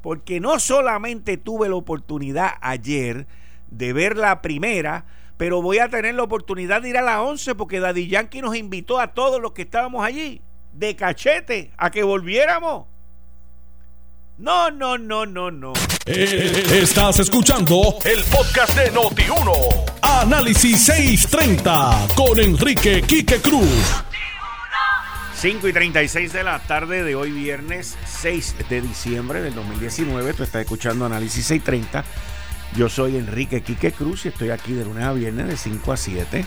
[0.02, 3.28] Porque no solamente tuve la oportunidad ayer
[3.70, 7.56] de ver la primera, pero voy a tener la oportunidad de ir a la 11
[7.56, 12.04] porque Daddy Yankee nos invitó a todos los que estábamos allí, de cachete, a que
[12.04, 12.86] volviéramos.
[14.38, 15.74] No, no, no, no, no.
[16.06, 19.52] Eh, estás escuchando el podcast de Noti1.
[20.02, 24.04] Análisis 630 con Enrique Quique Cruz.
[25.36, 30.34] 5 y 36 de la tarde de hoy, viernes 6 de diciembre del 2019.
[30.34, 32.04] Tú estás escuchando Análisis 630
[32.76, 35.98] yo soy Enrique Quique Cruz y estoy aquí de lunes a viernes de 5 a
[35.98, 36.45] 7.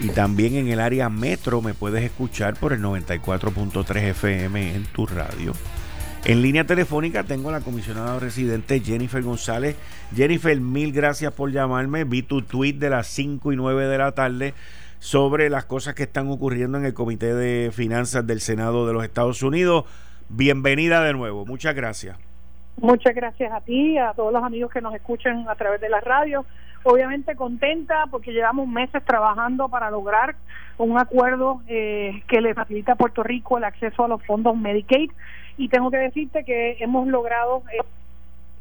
[0.00, 5.06] Y también en el área metro me puedes escuchar por el 94.3 FM en tu
[5.06, 5.52] radio.
[6.26, 9.74] En línea telefónica tengo a la comisionada residente Jennifer González.
[10.14, 12.04] Jennifer, mil gracias por llamarme.
[12.04, 14.52] Vi tu tweet de las 5 y 9 de la tarde
[14.98, 19.02] sobre las cosas que están ocurriendo en el Comité de Finanzas del Senado de los
[19.02, 19.86] Estados Unidos.
[20.28, 22.18] Bienvenida de nuevo, muchas gracias.
[22.76, 26.00] Muchas gracias a ti, a todos los amigos que nos escuchan a través de la
[26.00, 26.44] radio.
[26.82, 30.36] Obviamente contenta porque llevamos meses trabajando para lograr
[30.76, 35.10] un acuerdo eh, que le facilita a Puerto Rico el acceso a los fondos Medicaid
[35.60, 37.84] y tengo que decirte que hemos logrado eh,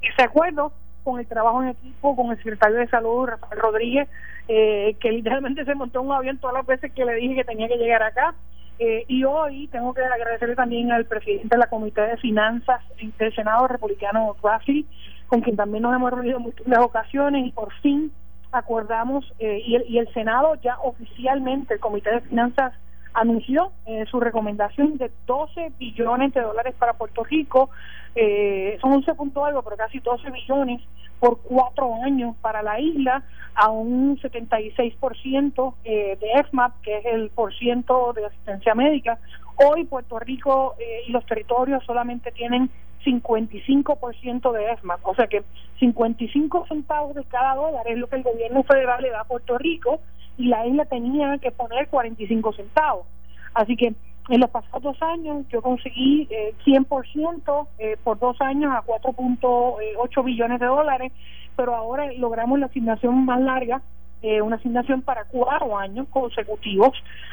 [0.01, 4.09] ese acuerdo con el trabajo en equipo con el secretario de salud Rafael Rodríguez
[4.51, 7.67] eh, que literalmente se montó un avión todas las veces que le dije que tenía
[7.67, 8.33] que llegar acá.
[8.79, 12.81] Eh, y hoy tengo que agradecerle también al presidente de la Comité de Finanzas
[13.19, 14.87] del Senado republicano, Rafi,
[15.27, 18.11] con quien también nos hemos reunido en múltiples ocasiones y por fin
[18.51, 22.73] acordamos, eh, y, el, y, el, Senado ya oficialmente, el Comité de Finanzas
[23.13, 27.69] anunció eh, su recomendación de 12 billones de dólares para Puerto Rico,
[28.15, 30.81] eh, son 11 puntos algo, pero casi 12 billones
[31.19, 33.23] por cuatro años para la isla
[33.55, 39.19] a un 76% eh, de EFMAP, que es el por ciento de asistencia médica.
[39.57, 42.69] Hoy Puerto Rico eh, y los territorios solamente tienen
[43.03, 45.43] 55% de EFMAP, o sea que
[45.79, 49.57] 55 centavos de cada dólar es lo que el gobierno federal le da a Puerto
[49.57, 49.99] Rico
[50.39, 53.05] y la isla tenía que poner 45 centavos.
[53.53, 53.93] Así que
[54.29, 60.23] en los pasados dos años yo conseguí eh, 100% eh, por dos años a 4.8
[60.23, 61.11] billones de dólares,
[61.57, 63.81] pero ahora logramos la asignación más larga,
[64.21, 66.91] eh, una asignación para cuatro años consecutivos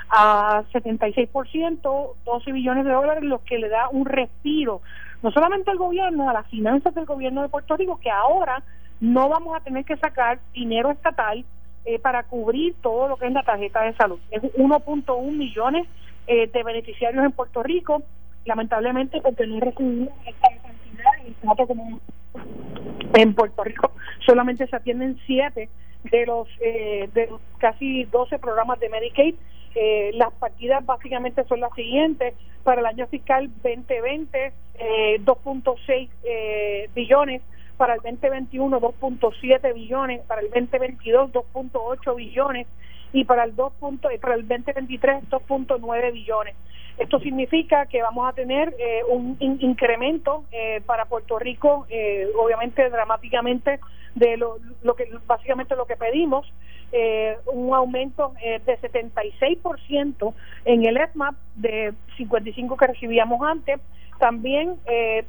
[0.09, 4.81] a 76%, 12 billones de dólares, lo que le da un respiro,
[5.23, 8.63] no solamente al gobierno, a las finanzas del gobierno de Puerto Rico, que ahora
[9.01, 11.45] no vamos a tener que sacar dinero estatal
[11.87, 14.19] eh, para cubrir todo lo que es la tarjeta de salud.
[14.31, 15.87] Es 1.1 millones
[16.27, 18.03] eh, de beneficiarios en Puerto Rico,
[18.45, 22.01] lamentablemente porque no recibimos esta cantidad como
[23.15, 23.93] en Puerto Rico
[24.27, 25.71] solamente se atienden siete
[26.11, 29.35] de los eh, de casi 12 programas de Medicaid.
[29.75, 32.35] Eh, las partidas básicamente son las siguientes.
[32.65, 37.43] Para el año fiscal 2020, eh, 2.6 eh, billones.
[37.77, 40.23] Para el 2021, 2.7 billones.
[40.23, 42.67] Para el 2022, 2.8 billones
[43.13, 43.73] y para el 2.
[44.21, 46.55] para el 2023 2.9 billones.
[46.99, 52.89] Esto significa que vamos a tener eh, un incremento eh, para Puerto Rico, eh, obviamente
[52.89, 53.81] dramáticamente
[54.15, 56.51] de lo, lo, que básicamente lo que pedimos,
[57.53, 60.35] un aumento de 76%
[60.65, 63.81] en el ESMAP de 55 que recibíamos antes.
[64.19, 64.77] También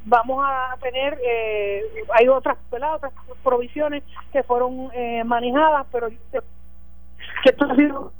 [0.04, 1.18] vamos a tener,
[2.14, 4.90] hay otras, otras provisiones que fueron
[5.26, 8.12] manejadas, pero que esto ha sido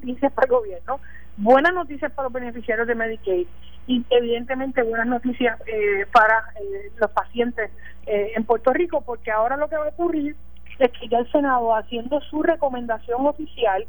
[0.00, 1.00] noticias para el gobierno,
[1.36, 3.46] buenas noticias para los beneficiarios de Medicaid
[3.86, 7.70] y evidentemente buenas noticias eh, para eh, los pacientes
[8.06, 10.36] eh, en Puerto Rico, porque ahora lo que va a ocurrir
[10.78, 13.86] es que ya el Senado haciendo su recomendación oficial,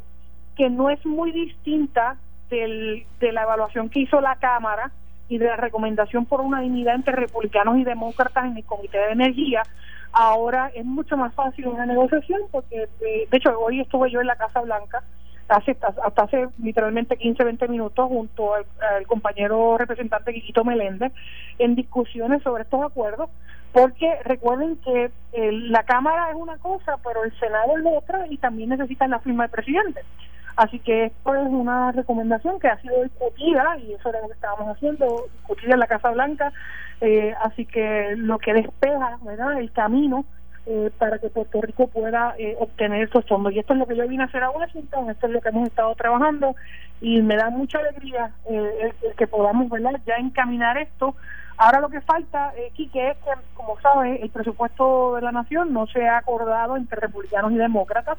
[0.56, 2.16] que no es muy distinta
[2.48, 4.90] del, de la evaluación que hizo la Cámara
[5.28, 9.62] y de la recomendación por unanimidad entre republicanos y demócratas en el Comité de Energía,
[10.12, 14.26] ahora es mucho más fácil una negociación porque eh, de hecho hoy estuve yo en
[14.26, 15.02] la Casa Blanca
[15.48, 18.64] hace hasta hace literalmente 15 20 minutos junto al,
[19.06, 21.12] compañero representante Quiquito Meléndez
[21.58, 23.30] en discusiones sobre estos acuerdos
[23.72, 28.36] porque recuerden que eh, la Cámara es una cosa pero el Senado es otra y
[28.38, 30.00] también necesitan la firma del presidente
[30.58, 34.32] Así que esto es una recomendación que ha sido discutida, y eso era lo que
[34.32, 36.52] estábamos haciendo, discutida en la Casa Blanca,
[37.00, 39.56] eh, así que lo que despeja ¿verdad?
[39.60, 40.24] el camino
[40.66, 43.52] eh, para que Puerto Rico pueda eh, obtener esos fondos.
[43.52, 45.50] Y esto es lo que yo vine a hacer a Washington, esto es lo que
[45.50, 46.56] hemos estado trabajando,
[47.00, 50.00] y me da mucha alegría el, que podamos ¿verdad?
[50.06, 51.14] ya encaminar esto.
[51.56, 55.72] Ahora lo que falta, eh, Quique, es que, como sabes, el presupuesto de la nación
[55.72, 58.18] no se ha acordado entre republicanos y demócratas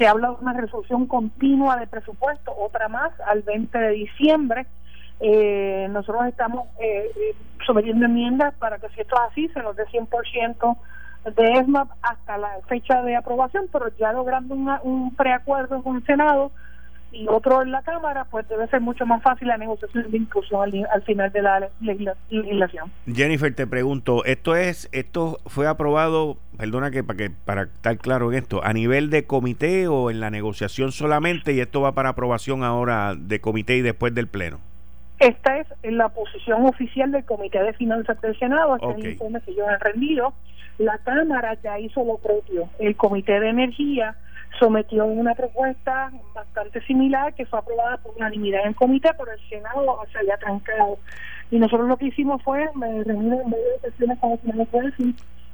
[0.00, 4.66] se habla de una resolución continua de presupuesto, otra más al 20 de diciembre.
[5.20, 7.36] Eh, nosotros estamos eh, eh,
[7.66, 10.76] sometiendo enmiendas para que si esto es así, se nos dé 100%
[11.36, 16.50] de ESMAP hasta la fecha de aprobación, pero ya logrando un preacuerdo con el Senado
[17.12, 20.86] y otro en la Cámara, pues debe ser mucho más fácil la negociación de inclusión
[20.92, 22.90] al, final de la legislación.
[23.06, 28.32] Jennifer, te pregunto, esto es esto fue aprobado, perdona que para que para estar claro
[28.32, 32.10] en esto, a nivel de comité o en la negociación solamente y esto va para
[32.10, 34.58] aprobación ahora de comité y después del pleno.
[35.18, 39.40] Esta es la posición oficial del Comité de Finanzas del Senado, este es el informe
[39.42, 40.32] que ellos han rendido.
[40.78, 42.70] La Cámara ya hizo lo propio.
[42.78, 44.16] El Comité de Energía
[44.58, 49.48] sometió una propuesta bastante similar que fue aprobada por unanimidad en el comité, pero el
[49.48, 50.98] Senado se había trancado.
[51.50, 54.68] Y nosotros lo que hicimos fue reunir en medio de sesiones con los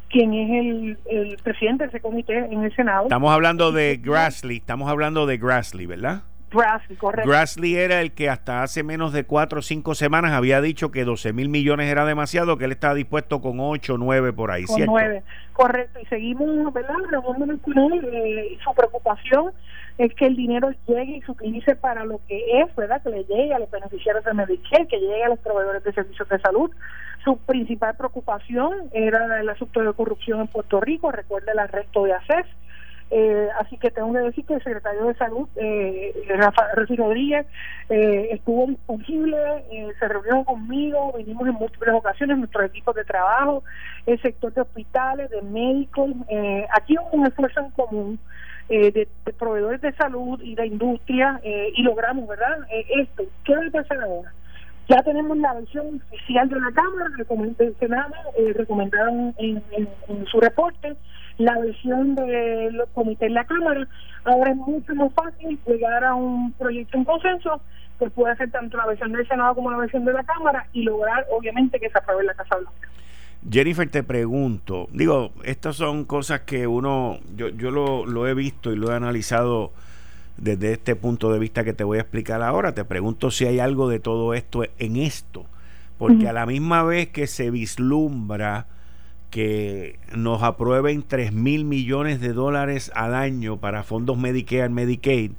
[0.09, 3.05] quien es el, el presidente de ese comité en el Senado.
[3.05, 6.23] Estamos hablando de Grassley, estamos hablando de Grassley, ¿verdad?
[6.51, 7.29] Grassley, correcto.
[7.29, 11.05] Grassley era el que hasta hace menos de cuatro o cinco semanas había dicho que
[11.05, 14.65] 12 mil millones era demasiado, que él estaba dispuesto con 8 o 9 por ahí,
[14.65, 14.93] con ¿cierto?
[14.93, 15.23] 9,
[15.53, 15.99] correcto.
[16.01, 16.95] Y seguimos, ¿verdad?
[18.13, 19.53] Eh, su preocupación
[19.99, 23.03] es que el dinero llegue y se utilice para lo que es, ¿verdad?
[23.03, 26.29] Que le llegue a los beneficiarios de Medicare, que llegue a los proveedores de servicios
[26.29, 26.71] de salud.
[27.25, 31.11] Su principal preocupación era el asunto de corrupción en Puerto Rico.
[31.11, 32.47] Recuerda el arresto de ACES
[33.11, 37.47] eh, así que tengo que decir que el secretario de Salud, eh, Rafael Rodríguez,
[37.89, 39.37] eh, estuvo disponible,
[39.71, 43.63] eh, se reunió conmigo, vinimos en múltiples ocasiones, nuestros equipos de trabajo,
[44.07, 46.11] el sector de hospitales, de médicos.
[46.29, 48.19] Eh, aquí hubo un esfuerzo en común.
[48.69, 52.59] Eh, de, de, proveedores de salud y de industria eh, y logramos, ¿verdad?
[52.69, 53.23] Esto.
[53.45, 54.33] ¿Qué va a pasar ahora?
[54.89, 57.11] Ya tenemos la versión oficial de la Cámara,
[58.37, 60.97] eh, recomendaron en, en, en, su reporte
[61.39, 63.87] la versión de los comités de la Cámara.
[64.25, 67.61] Ahora es mucho más fácil llegar a un proyecto en consenso
[67.99, 70.83] que puede hacer tanto la versión del Senado como la versión de la Cámara y
[70.83, 72.89] lograr, obviamente, que se apruebe en la Casa Blanca.
[73.49, 78.73] Jennifer, te pregunto, digo, estas son cosas que uno, yo, yo lo, lo he visto
[78.73, 79.73] y lo he analizado
[80.37, 82.75] desde este punto de vista que te voy a explicar ahora.
[82.75, 85.47] Te pregunto si hay algo de todo esto en esto,
[85.99, 86.31] porque uh -huh.
[86.31, 88.67] a la misma vez que se vislumbra
[89.37, 95.33] que nos aprueben 3 mil millones de dólares al año para fondos Medicare, Medicaid,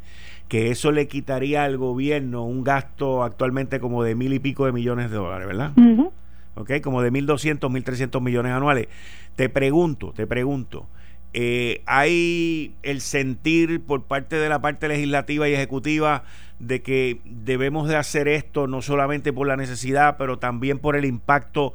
[0.48, 4.72] que eso le quitaría al gobierno un gasto actualmente como de mil y pico de
[4.72, 5.72] millones de dólares, ¿verdad?
[5.78, 6.12] Uh -huh.
[6.54, 6.74] ¿Ok?
[6.84, 8.88] Como de 1.200, 1.300 millones anuales.
[9.36, 10.86] Te pregunto, te pregunto,
[11.34, 16.24] eh, ¿hay el sentir por parte de la parte legislativa y ejecutiva
[16.60, 21.06] de que debemos de hacer esto no solamente por la necesidad, pero también por el
[21.06, 21.74] impacto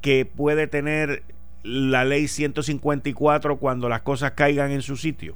[0.00, 1.22] que puede tener
[1.66, 5.34] la ley 154 cuando las cosas caigan en su sitio?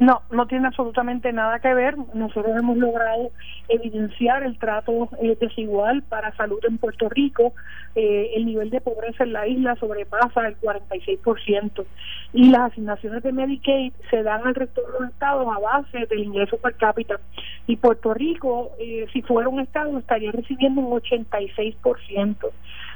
[0.00, 1.96] No, no tiene absolutamente nada que ver.
[2.14, 3.32] Nosotros hemos logrado
[3.68, 7.52] evidenciar el trato eh, desigual para salud en Puerto Rico.
[7.96, 11.84] Eh, el nivel de pobreza en la isla sobrepasa el 46%.
[12.32, 16.20] Y las asignaciones de Medicaid se dan al resto de los estados a base del
[16.20, 17.18] ingreso per cápita.
[17.66, 22.36] Y Puerto Rico, eh, si fuera un estado, estaría recibiendo un 86%.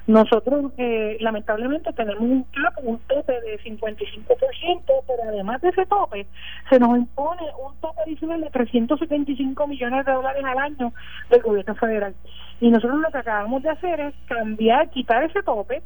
[0.07, 6.27] Nosotros, eh, lamentablemente, tenemos un cap, un tope de 55%, pero además de ese tope,
[6.69, 10.93] se nos impone un tope adicional de 375 millones de dólares al año
[11.31, 12.15] del gobierno federal.
[12.61, 15.83] Y nosotros lo que acabamos de hacer es cambiar, quitar ese tope,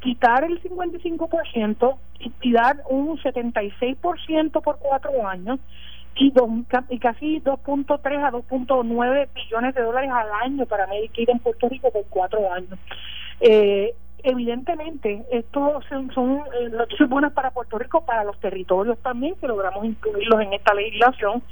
[0.00, 1.96] quitar el 55%
[2.42, 5.58] y, dar un 76% por cuatro años
[6.16, 6.50] y, dos,
[6.90, 11.90] y casi 2.3 a 2.9 billones de dólares al año para Medicaid en Puerto Rico
[11.90, 12.78] por cuatro años.
[13.46, 19.34] Eh, evidentemente, esto son, son eh, noticias buenas para Puerto Rico, para los territorios también,
[19.34, 21.42] que logramos incluirlos en esta legislación.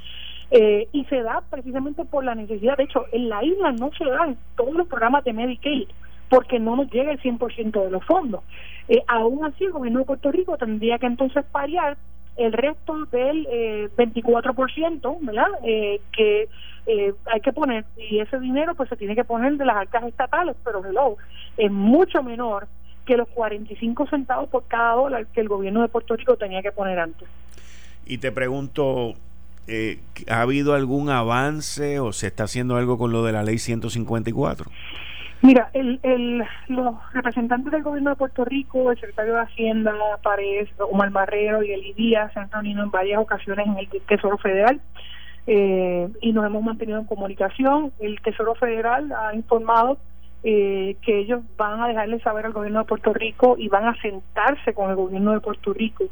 [0.49, 2.77] Eh, y se da precisamente por la necesidad.
[2.77, 5.87] De hecho, en la isla no se dan todos los programas de Medicaid
[6.29, 8.41] porque no nos llega el 100% de los fondos.
[8.87, 11.97] Eh, aún así, el gobierno de Puerto Rico tendría que entonces pariar
[12.37, 15.47] el resto del eh, 24%, ¿verdad?
[15.63, 16.49] Eh, que
[16.85, 20.03] eh, hay que poner, y ese dinero pues se tiene que poner de las arcas
[20.03, 21.17] estatales, pero hello,
[21.57, 22.67] es mucho menor
[23.05, 26.71] que los 45 centavos por cada dólar que el gobierno de Puerto Rico tenía que
[26.71, 27.27] poner antes.
[28.05, 29.13] Y te pregunto,
[29.67, 33.59] eh, ¿ha habido algún avance o se está haciendo algo con lo de la ley
[33.59, 34.69] 154?
[35.41, 40.69] Mira, el, el, los representantes del gobierno de Puerto Rico, el secretario de Hacienda, Paredes,
[40.79, 44.79] Omar Barrero y Eli Díaz se han reunido en varias ocasiones en el Tesoro Federal
[45.47, 47.91] eh, y nos hemos mantenido en comunicación.
[47.99, 49.97] El Tesoro Federal ha informado
[50.43, 54.01] eh, que ellos van a dejarle saber al gobierno de Puerto Rico y van a
[54.01, 56.05] sentarse con el gobierno de Puerto Rico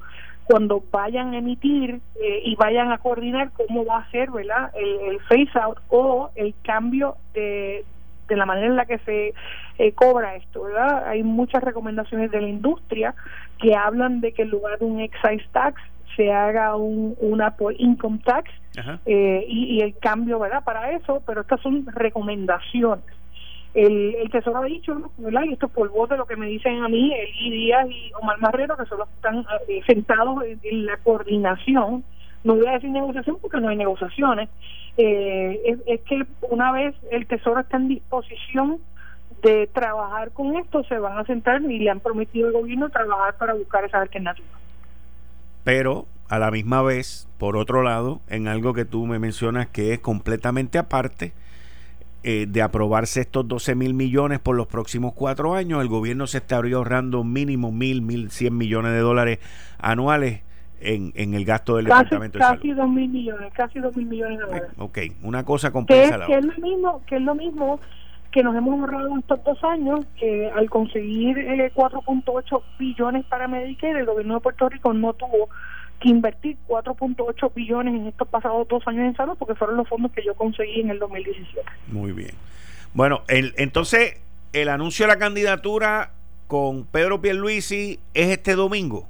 [0.46, 4.72] cuando vayan a emitir eh, y vayan a coordinar cómo va a ser ¿verdad?
[4.76, 7.86] El, el phase out o el cambio de
[8.32, 9.34] de la manera en la que se
[9.78, 11.08] eh, cobra esto, ¿verdad?
[11.08, 13.14] Hay muchas recomendaciones de la industria
[13.60, 15.82] que hablan de que en lugar de un excise tax
[16.16, 18.50] se haga un, una por income tax
[19.06, 20.64] eh, y, y, el cambio, ¿verdad?
[20.64, 23.06] Para eso, pero estas son recomendaciones.
[23.74, 25.44] El, el Tesoro ha dicho, ¿verdad?
[25.44, 28.12] Y esto es por voz de lo que me dicen a mí, Eli Díaz y
[28.22, 32.04] Omar Marrero, que son los que están eh, sentados en, en la coordinación
[32.44, 34.50] no voy a decir negociación porque no hay negociaciones,
[34.98, 38.80] eh, es, es, que una vez el Tesoro está en disposición
[39.44, 43.36] de trabajar con esto, se van a sentar y le han prometido al gobierno trabajar
[43.38, 44.48] para buscar esa alternativa.
[45.64, 49.94] Pero a la misma vez, por otro lado, en algo que tú me mencionas que
[49.94, 51.34] es completamente aparte,
[52.24, 56.38] eh, de aprobarse estos 12 mil millones por los próximos cuatro años, el gobierno se
[56.38, 59.40] estaría ahorrando mínimo mil, mil cien millones de dólares
[59.80, 60.42] anuales
[60.80, 64.38] en, en el gasto del departamento de casi dos mil millones, casi dos mil millones
[64.38, 64.70] de dólares.
[64.78, 67.80] Ok, una cosa compensa la que es lo mismo, que es lo mismo
[68.32, 73.48] que nos hemos ahorrado en estos dos años, que al conseguir eh, 4.8 billones para
[73.48, 75.50] Medicare, el gobierno de Puerto Rico no tuvo
[76.00, 80.12] que invertir 4.8 billones en estos pasados dos años en salud, porque fueron los fondos
[80.12, 81.62] que yo conseguí en el 2017.
[81.88, 82.32] Muy bien.
[82.94, 84.22] Bueno, el, entonces,
[84.54, 86.12] el anuncio de la candidatura
[86.48, 89.08] con Pedro Pierluisi es este domingo.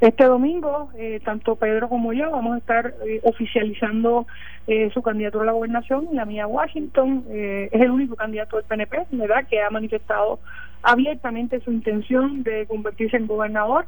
[0.00, 4.26] Este domingo, eh, tanto Pedro como yo vamos a estar eh, oficializando
[4.66, 7.24] eh, su candidatura a la gobernación la mía Washington.
[7.30, 10.38] es el único candidato del PNP, ¿verdad?, que ha manifestado
[10.82, 13.86] abiertamente su intención de convertirse en gobernador.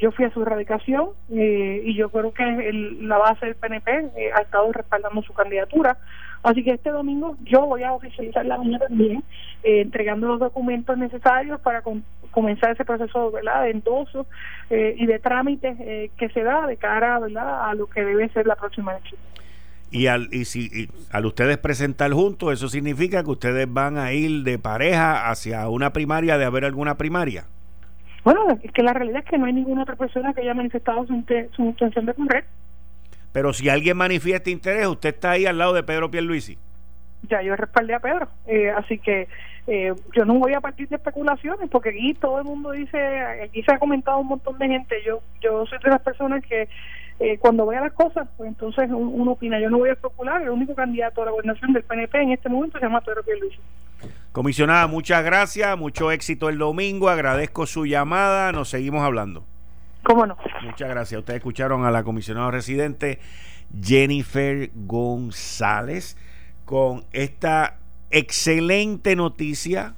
[0.00, 2.72] yo fui a su erradicación y yo creo que
[3.02, 5.96] la base del PNP ha estado respaldando su candidatura.
[6.42, 9.22] Así que este domingo yo voy a oficializar la mía también,
[9.62, 11.82] entregando los documentos necesarios para
[12.36, 13.62] comenzar ese proceso ¿verdad?
[13.62, 14.26] de endoso
[14.68, 17.70] eh, y de trámites eh, que se da de cara ¿verdad?
[17.70, 19.18] a lo que debe ser la próxima elección.
[19.90, 24.42] Y al, y si, al ustedes presentar juntos, eso significa que ustedes van a ir
[24.42, 27.46] de pareja hacia una primaria, de haber alguna primaria.
[28.22, 31.06] Bueno, es que la realidad es que no hay ninguna otra persona que haya manifestado
[31.06, 31.24] su,
[31.56, 32.44] su intención de correr.
[33.32, 36.58] Pero si alguien manifiesta interés, usted está ahí al lado de Pedro Pierluisi.
[37.30, 39.26] Ya yo respaldé a Pedro, eh, así que
[39.66, 42.98] eh, yo no voy a partir de especulaciones porque aquí todo el mundo dice,
[43.44, 46.68] aquí se ha comentado un montón de gente, yo yo soy de las personas que
[47.18, 50.50] eh, cuando vea las cosas, pues entonces uno opina, yo no voy a especular, el
[50.50, 53.58] único candidato a la gobernación del PNP en este momento se llama Pedro Pierluisi.
[54.32, 59.44] Comisionada, muchas gracias, mucho éxito el domingo, agradezco su llamada, nos seguimos hablando.
[60.02, 60.36] ¿Cómo no?
[60.62, 61.18] Muchas gracias.
[61.18, 63.18] Ustedes escucharon a la comisionada residente
[63.82, 66.16] Jennifer González
[66.64, 67.78] con esta
[68.10, 69.94] excelente noticia,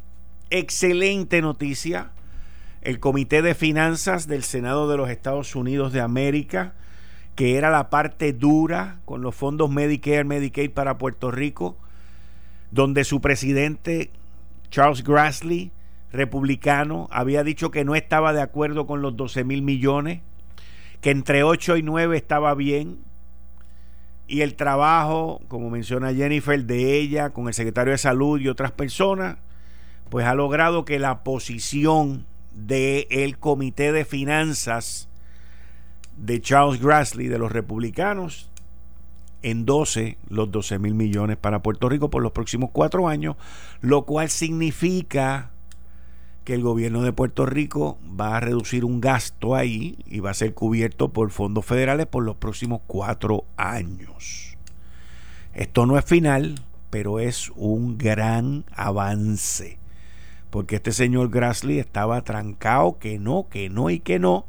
[0.51, 2.11] excelente noticia.
[2.83, 6.75] El Comité de Finanzas del Senado de los Estados Unidos de América,
[7.35, 11.77] que era la parte dura con los fondos Medicare, Medicaid para Puerto Rico,
[12.71, 14.11] donde su presidente,
[14.71, 15.73] Charles Grassley,
[16.13, 20.21] republicano, había dicho que no estaba de acuerdo con los 12 mil millones,
[21.01, 22.99] que entre 8 y 9 estaba bien,
[24.29, 28.71] y el trabajo, como menciona Jennifer, de ella con el secretario de salud y otras
[28.71, 29.39] personas,
[30.11, 35.09] pues ha logrado que la posición del el comité de finanzas
[36.19, 38.51] de Charles Grassley de los republicanos
[39.43, 43.37] endose los 12 mil millones para Puerto Rico por los próximos cuatro años,
[43.81, 45.53] lo cual significa
[46.49, 50.35] que el gobierno de Puerto Rico va a reducir un gasto ahí y va a
[50.35, 54.57] ser cubierto por fondos federales por los próximos cuatro años.
[55.53, 56.55] Esto no es final,
[56.89, 59.79] pero es un gran avance.
[60.49, 64.47] Porque este señor Grassley estaba trancado que no, que no y que no.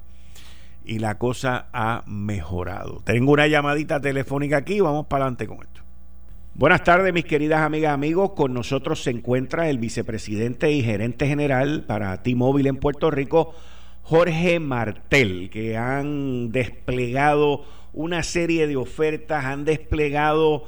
[0.86, 3.02] Y la cosa ha mejorado.
[3.04, 5.69] Tengo una llamadita telefónica aquí, vamos para adelante con esto.
[6.60, 8.32] Buenas tardes, mis queridas amigas, amigos.
[8.32, 13.56] Con nosotros se encuentra el vicepresidente y gerente general para T-Mobile en Puerto Rico,
[14.04, 20.66] Jorge Martel, que han desplegado una serie de ofertas, han desplegado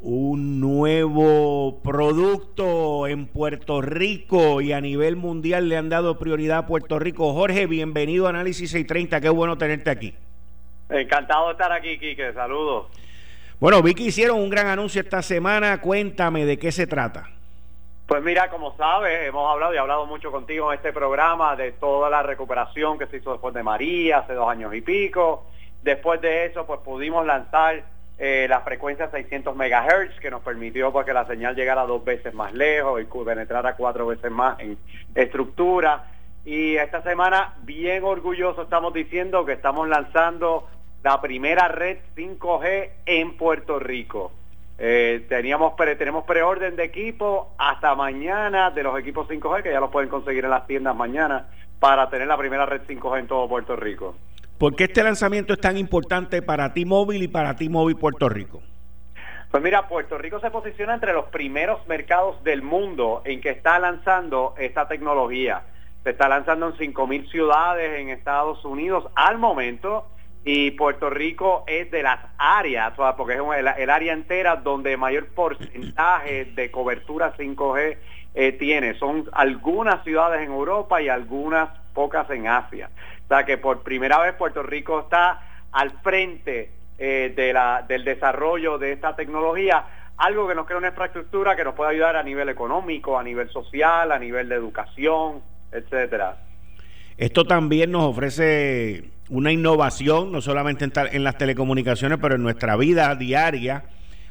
[0.00, 6.66] un nuevo producto en Puerto Rico y a nivel mundial le han dado prioridad a
[6.66, 7.32] Puerto Rico.
[7.32, 10.14] Jorge, bienvenido a Análisis 630, qué bueno tenerte aquí.
[10.90, 12.86] Encantado de estar aquí, Quique, saludos.
[13.60, 15.80] Bueno, vi que hicieron un gran anuncio esta semana.
[15.80, 17.28] Cuéntame de qué se trata.
[18.06, 22.08] Pues mira, como sabes, hemos hablado y hablado mucho contigo en este programa de toda
[22.08, 25.46] la recuperación que se hizo después de María, hace dos años y pico.
[25.82, 27.82] Después de eso, pues pudimos lanzar
[28.16, 32.32] eh, la frecuencia 600 MHz, que nos permitió pues, que la señal llegara dos veces
[32.34, 34.78] más lejos y penetrara cuatro veces más en
[35.16, 36.04] estructura.
[36.44, 40.68] Y esta semana, bien orgulloso, estamos diciendo que estamos lanzando
[41.02, 44.32] la primera red 5G en Puerto Rico.
[44.78, 49.90] Eh, teníamos tenemos preorden de equipo hasta mañana de los equipos 5G que ya los
[49.90, 51.48] pueden conseguir en las tiendas mañana
[51.80, 54.14] para tener la primera red 5G en todo Puerto Rico.
[54.56, 58.62] ¿Por qué este lanzamiento es tan importante para T-Mobile y para T-Mobile Puerto Rico?
[59.50, 63.78] Pues mira, Puerto Rico se posiciona entre los primeros mercados del mundo en que está
[63.78, 65.62] lanzando esta tecnología.
[66.02, 70.06] Se está lanzando en 5.000 ciudades en Estados Unidos al momento
[70.50, 76.46] y Puerto Rico es de las áreas, porque es el, área entera donde mayor porcentaje
[76.46, 77.98] de cobertura 5G
[78.34, 78.98] eh, tiene.
[78.98, 82.88] Son algunas ciudades en Europa y algunas pocas en Asia.
[83.26, 85.38] O sea que por primera vez Puerto Rico está
[85.70, 89.84] al frente eh, de la, del desarrollo de esta tecnología.
[90.16, 93.50] algo que nos crea una infraestructura que nos pueda ayudar a nivel económico, a nivel
[93.50, 96.38] social, a nivel de educación, etcétera.
[97.18, 102.76] Esto también nos ofrece una innovación, no solamente en, en las telecomunicaciones, pero en nuestra
[102.76, 103.84] vida diaria,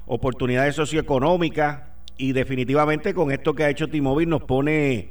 [0.05, 1.81] oportunidades socioeconómicas
[2.17, 5.09] y definitivamente con esto que ha hecho T-Mobile nos pone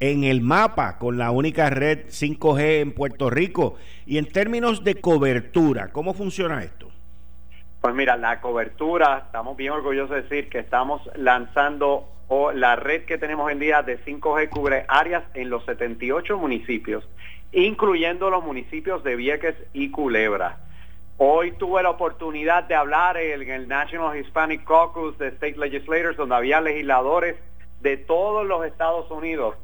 [0.00, 3.76] en el mapa con la única red 5G en Puerto Rico.
[4.06, 6.88] Y en términos de cobertura, ¿cómo funciona esto?
[7.80, 13.06] Pues mira, la cobertura, estamos bien orgullosos de decir que estamos lanzando o la red
[13.06, 17.04] que tenemos en día de 5G cubre áreas en los 78 municipios,
[17.50, 20.58] incluyendo los municipios de Vieques y Culebra.
[21.18, 26.36] Hoy tuve la oportunidad de hablar en el National Hispanic Caucus de State Legislators, donde
[26.36, 27.34] había legisladores
[27.80, 29.56] de todos los Estados Unidos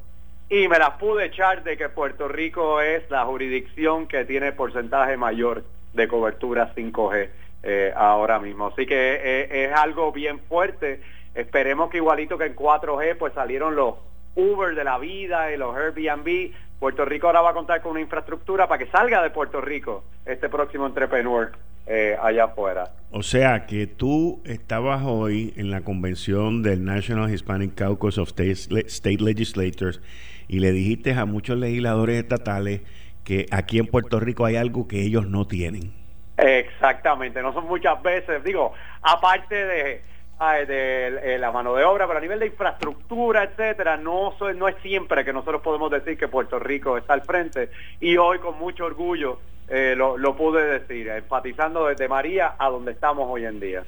[0.49, 5.17] y me las pude echar de que Puerto Rico es la jurisdicción que tiene porcentaje
[5.17, 5.63] mayor
[5.93, 7.29] de cobertura 5G
[7.63, 8.67] eh, ahora mismo.
[8.67, 11.01] Así que eh, es algo bien fuerte.
[11.37, 13.95] Esperemos que igualito que en 4G pues salieron los
[14.35, 16.53] Uber de la vida y los Airbnb.
[16.81, 20.05] Puerto Rico ahora va a contar con una infraestructura para que salga de Puerto Rico
[20.25, 21.53] este próximo entrepreneur
[21.87, 22.91] eh, allá afuera.
[23.11, 29.23] O sea que tú estabas hoy en la convención del National Hispanic Caucus of State
[29.23, 30.01] Legislators
[30.49, 32.81] y le dijiste a muchos legisladores estatales
[33.25, 35.93] que aquí en Puerto Rico hay algo que ellos no tienen.
[36.39, 38.73] Exactamente, no son muchas veces, digo,
[39.03, 40.03] aparte de,
[40.39, 44.77] de, eh, la mano de obra, pero a nivel de infraestructura, etcétera, no, no es
[44.83, 47.71] siempre que nosotros podemos decir que Puerto Rico está al frente
[48.01, 53.27] y hoy con mucho orgullo eh, lo, pude decir, enfatizando desde María a donde estamos
[53.29, 53.85] hoy en día.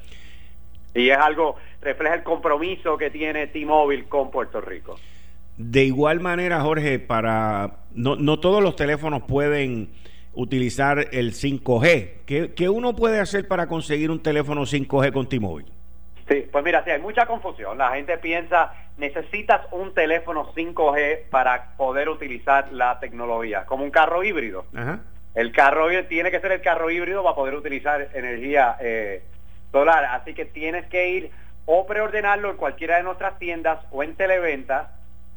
[0.95, 4.95] Y es algo, refleja el compromiso que tiene T-Mobile con Puerto Rico.
[5.55, 9.91] De igual manera, Jorge, para no, no todos los teléfonos pueden
[10.33, 12.23] utilizar el 5G.
[12.25, 15.78] ¿Qué, ¿Qué, uno puede hacer para conseguir un teléfono 5G con T-Mobile?
[16.29, 17.79] Sí, pues mira, sí, hay mucha confusión.
[17.79, 24.23] La gente piensa, necesitas un teléfono 5G para poder utilizar la tecnología, como un carro
[24.23, 24.65] híbrido.
[25.33, 29.23] El carro tiene que ser el carro híbrido para poder utilizar energía eh,
[29.71, 30.05] solar.
[30.05, 31.31] Así que tienes que ir
[31.65, 34.91] o preordenarlo en cualquiera de nuestras tiendas o en televenta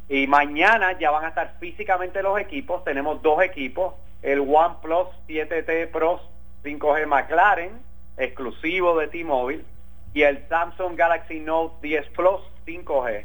[0.08, 2.84] y mañana ya van a estar físicamente los equipos.
[2.84, 6.20] Tenemos dos equipos, el OnePlus 7T Pro
[6.64, 7.70] 5G McLaren,
[8.18, 9.64] exclusivo de T-Mobile,
[10.14, 13.24] y el Samsung Galaxy Note 10 Plus 5G.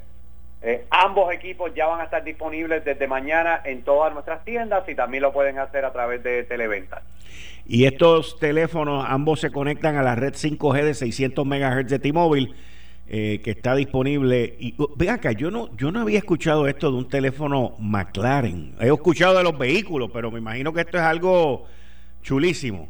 [0.63, 4.95] Eh, ambos equipos ya van a estar disponibles desde mañana en todas nuestras tiendas y
[4.95, 7.03] también lo pueden hacer a través de televenta.
[7.65, 12.53] Y estos teléfonos ambos se conectan a la red 5G de 600 MHz de T-Mobile
[13.09, 14.55] eh, que está disponible.
[14.59, 18.75] Y uh, ve acá, yo no, yo no había escuchado esto de un teléfono McLaren.
[18.81, 21.67] He escuchado de los vehículos, pero me imagino que esto es algo
[22.21, 22.89] chulísimo.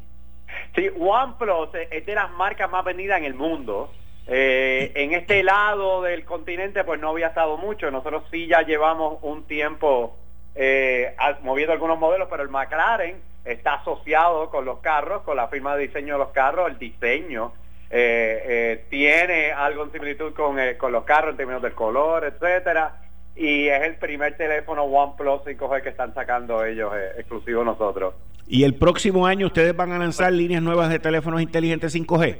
[0.77, 3.91] Sí, OnePlus es de las marcas más vendidas en el mundo.
[4.27, 7.89] Eh, en este lado del continente pues no había estado mucho.
[7.89, 10.15] Nosotros sí ya llevamos un tiempo
[10.53, 15.75] eh, moviendo algunos modelos, pero el McLaren está asociado con los carros, con la firma
[15.75, 17.53] de diseño de los carros, el diseño
[17.89, 23.01] eh, tiene algo en similitud con, con los carros en términos del color, etcétera.
[23.35, 28.13] Y es el primer teléfono OnePlus 5G que están sacando ellos, exclusivo nosotros.
[28.49, 32.39] ¿Y el próximo año ustedes van a lanzar líneas nuevas de teléfonos inteligentes 5G?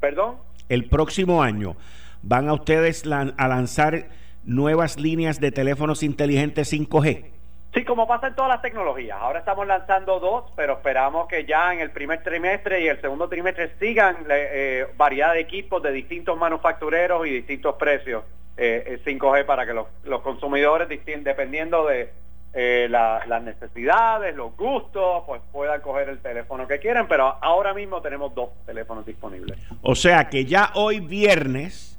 [0.00, 0.36] ¿Perdón?
[0.70, 1.76] El próximo año
[2.22, 4.06] van a ustedes a lanzar
[4.44, 7.26] nuevas líneas de teléfonos inteligentes 5G.
[7.74, 9.18] Sí, como pasa en todas las tecnologías.
[9.20, 13.28] Ahora estamos lanzando dos, pero esperamos que ya en el primer trimestre y el segundo
[13.28, 18.22] trimestre sigan eh, variedad de equipos de distintos manufactureros y distintos precios
[18.56, 22.10] eh, 5G para que los, los consumidores, dependiendo de
[22.56, 27.08] eh, las necesidades, los gustos, pues puedan coger el teléfono que quieran.
[27.08, 29.58] Pero ahora mismo tenemos dos teléfonos disponibles.
[29.82, 31.98] O sea que ya hoy viernes,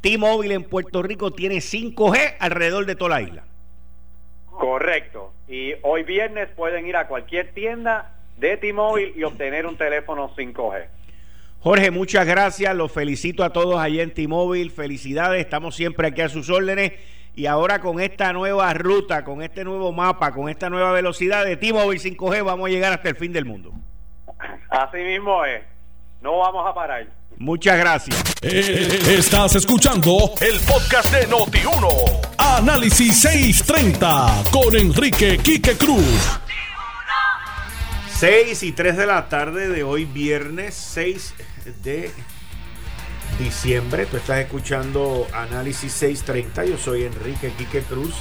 [0.00, 3.44] T-Mobile en Puerto Rico tiene 5G alrededor de toda la isla.
[4.50, 5.32] Correcto.
[5.48, 10.86] Y hoy viernes pueden ir a cualquier tienda de T-Mobile y obtener un teléfono 5G.
[11.60, 12.74] Jorge, muchas gracias.
[12.74, 14.70] Los felicito a todos allí en T-Mobile.
[14.70, 15.40] Felicidades.
[15.40, 16.92] Estamos siempre aquí a sus órdenes.
[17.40, 21.56] Y ahora con esta nueva ruta, con este nuevo mapa, con esta nueva velocidad de
[21.56, 23.72] T-Mobile 5G, vamos a llegar hasta el fin del mundo.
[24.68, 25.62] Así mismo es.
[26.20, 27.06] No vamos a parar.
[27.38, 28.22] Muchas gracias.
[28.42, 32.28] Eh, estás escuchando el podcast de Noti1.
[32.36, 36.38] Análisis 630 con Enrique Quique Cruz.
[38.18, 41.34] 6 y 3 de la tarde de hoy, viernes 6
[41.82, 42.10] de
[43.40, 44.04] diciembre.
[44.04, 46.66] Tú estás escuchando Análisis 630.
[46.66, 48.14] Yo soy Enrique Quique Cruz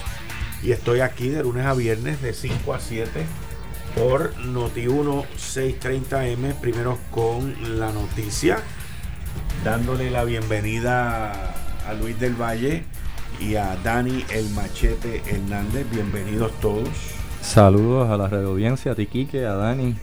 [0.63, 3.25] y estoy aquí de lunes a viernes de 5 a 7
[3.95, 6.53] por Noti1 630M.
[6.61, 8.59] Primero con la noticia
[9.65, 11.53] dándole la bienvenida
[11.85, 12.85] a Luis del Valle
[13.41, 15.85] y a Dani el Machete Hernández.
[15.91, 16.87] Bienvenidos todos.
[17.41, 19.95] Saludos a la red audiencia, a Tiquique, a Dani,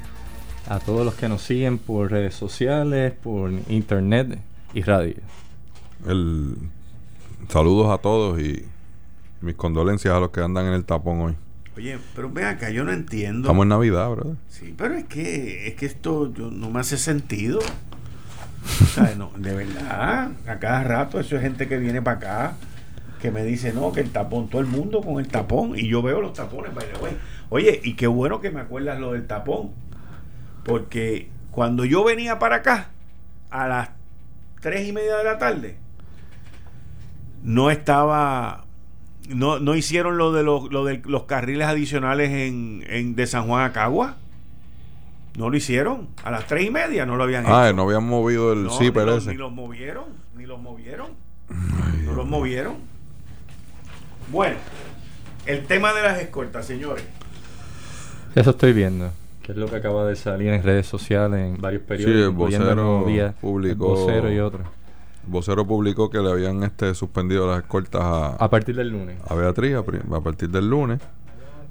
[0.68, 4.38] a todos los que nos siguen por redes sociales, por internet
[4.76, 5.14] y radio.
[6.06, 6.54] El,
[7.48, 8.62] saludos a todos y
[9.40, 11.34] mis condolencias a los que andan en el tapón hoy.
[11.78, 13.48] Oye, pero ven acá, yo no entiendo.
[13.48, 14.34] Estamos en Navidad, ¿verdad?
[14.48, 17.60] Sí, pero es que, es que esto no me hace sentido.
[18.82, 22.56] O sea, no, de verdad, a cada rato eso es gente que viene para acá
[23.22, 26.02] que me dice, no, que el tapón, todo el mundo con el tapón, y yo
[26.02, 27.16] veo los tapones, by the way.
[27.48, 29.70] Oye, y qué bueno que me acuerdas lo del tapón,
[30.64, 32.90] porque cuando yo venía para acá,
[33.48, 33.95] a las
[34.66, 35.76] tres y media de la tarde,
[37.44, 38.64] no estaba,
[39.28, 43.46] no, no hicieron lo de los, lo de los carriles adicionales en, en, de San
[43.46, 44.16] Juan a Cagua.
[45.38, 46.08] No lo hicieron.
[46.24, 47.76] A las tres y media no lo habían ah, hecho.
[47.76, 49.30] no habían movido el no, zipper ni ese.
[49.30, 50.06] Ni los movieron,
[50.36, 51.10] ni los movieron.
[52.04, 52.74] no los movieron.
[54.32, 54.56] Bueno,
[55.46, 57.04] el tema de las escoltas, señores.
[58.34, 59.12] Eso estoy viendo.
[59.46, 62.20] Que es lo que acaba de salir en redes sociales, en varios periódicos.
[62.20, 63.94] Sí, el vocero día, publicó.
[63.94, 64.64] El vocero y otro.
[65.28, 68.26] vocero publicó que le habían este suspendido las escoltas a.
[68.34, 69.18] A partir del lunes.
[69.28, 71.00] A Beatriz, a, a partir del lunes.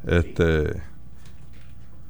[0.07, 0.82] Este.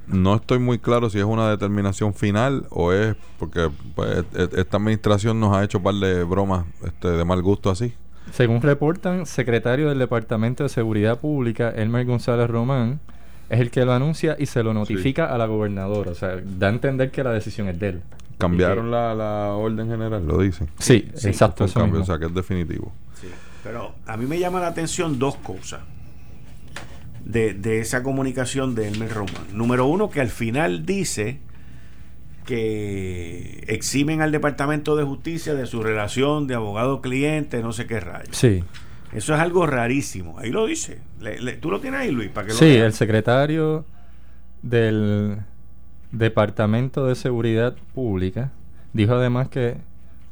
[0.06, 5.40] No estoy muy claro si es una determinación final o es porque pues, esta administración
[5.40, 7.92] nos ha hecho un par de bromas este, de mal gusto así.
[8.30, 13.00] Según reportan, secretario del Departamento de Seguridad Pública, Elmer González Román,
[13.48, 15.34] es el que lo anuncia y se lo notifica sí.
[15.34, 16.10] a la gobernadora.
[16.10, 18.02] O sea, da a entender que la decisión es de él.
[18.38, 20.68] Cambiaron la, la, orden general, lo dicen.
[20.78, 21.64] Sí, sí exacto.
[21.64, 22.92] Eso cambio, o sea, que es definitivo.
[23.20, 23.28] Sí.
[23.62, 25.80] Pero a mí me llama la atención dos cosas
[27.24, 29.46] de, de esa comunicación de Elmer Román.
[29.52, 31.40] Número uno, que al final dice
[32.44, 38.36] que eximen al Departamento de Justicia de su relación de abogado-cliente, no sé qué rayos.
[38.36, 38.64] Sí.
[39.16, 40.38] Eso es algo rarísimo.
[40.38, 40.98] Ahí lo dice.
[41.20, 42.28] Le, le, ¿Tú lo tienes ahí, Luis?
[42.28, 43.86] Para que sí, lo el secretario
[44.60, 45.38] del
[46.12, 48.52] Departamento de Seguridad Pública
[48.92, 49.78] dijo además que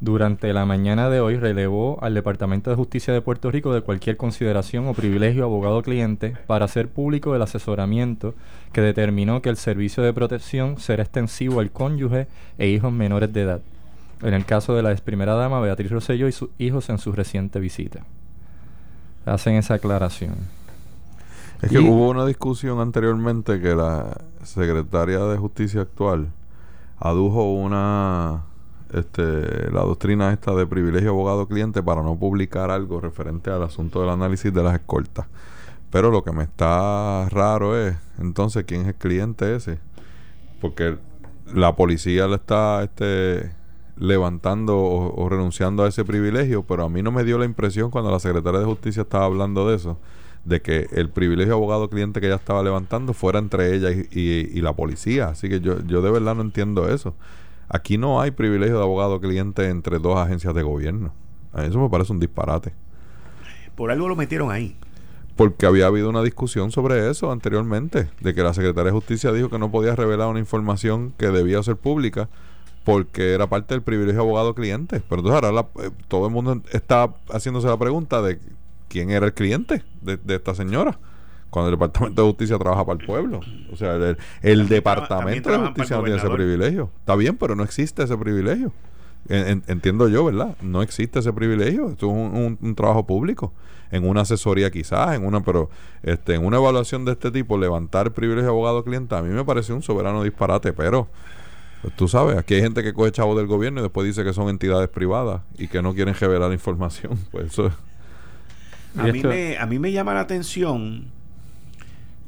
[0.01, 4.17] durante la mañana de hoy relevó al Departamento de Justicia de Puerto Rico de cualquier
[4.17, 8.35] consideración o privilegio abogado-cliente para hacer público el asesoramiento
[8.71, 12.27] que determinó que el servicio de protección será extensivo al cónyuge
[12.59, 13.61] e hijos menores de edad.
[14.21, 17.13] En el caso de la ex primera dama Beatriz Rosselló y sus hijos en su
[17.13, 18.05] reciente visita.
[19.25, 20.35] Hacen esa aclaración.
[21.61, 26.29] Es que y, hubo una discusión anteriormente que la secretaria de Justicia actual
[26.99, 28.43] adujo una
[28.93, 34.09] este, la doctrina esta de privilegio abogado-cliente para no publicar algo referente al asunto del
[34.09, 35.25] análisis de las escoltas.
[35.91, 39.79] Pero lo que me está raro es, entonces, ¿quién es el cliente ese?
[40.61, 40.97] Porque
[41.53, 43.51] la policía le está este,
[43.97, 47.91] levantando o, o, renunciando a ese privilegio, pero a mí no me dio la impresión
[47.91, 49.97] cuando la secretaria de Justicia estaba hablando de eso,
[50.43, 54.61] de que el privilegio abogado-cliente que ella estaba levantando fuera entre ella y, y, y
[54.61, 55.29] la policía.
[55.29, 57.15] Así que yo, yo de verdad no entiendo eso.
[57.67, 61.13] Aquí no hay privilegio de abogado cliente entre dos agencias de gobierno.
[61.53, 62.73] A eso me parece un disparate.
[63.75, 64.75] Por algo lo metieron ahí.
[65.35, 69.49] Porque había habido una discusión sobre eso anteriormente, de que la Secretaría de Justicia dijo
[69.49, 72.29] que no podía revelar una información que debía ser pública
[72.85, 75.01] porque era parte del privilegio abogado cliente.
[75.09, 78.39] Pero entonces ahora la, eh, todo el mundo está haciéndose la pregunta de
[78.87, 80.97] quién era el cliente de, de esta señora
[81.55, 83.39] cuando el Departamento de Justicia trabaja para el pueblo.
[83.71, 86.91] O sea, el, el Departamento de Justicia no tiene ese privilegio.
[86.99, 88.73] Está bien, pero no existe ese privilegio.
[89.29, 90.57] En, entiendo yo, ¿verdad?
[90.61, 91.89] No existe ese privilegio.
[91.89, 93.53] Esto es un, un, un, trabajo público.
[93.89, 95.69] En una asesoría quizás, en una, pero
[96.03, 99.81] este, en una evaluación de este tipo, levantar privilegio abogado-cliente, a mí me parece un
[99.81, 101.07] soberano disparate, pero
[101.85, 104.33] pues, tú sabes, aquí hay gente que coge chavos del gobierno y después dice que
[104.33, 107.17] son entidades privadas y que no quieren revelar información.
[107.31, 107.71] Pues eso
[108.97, 111.11] a mí, me, a mí me llama la atención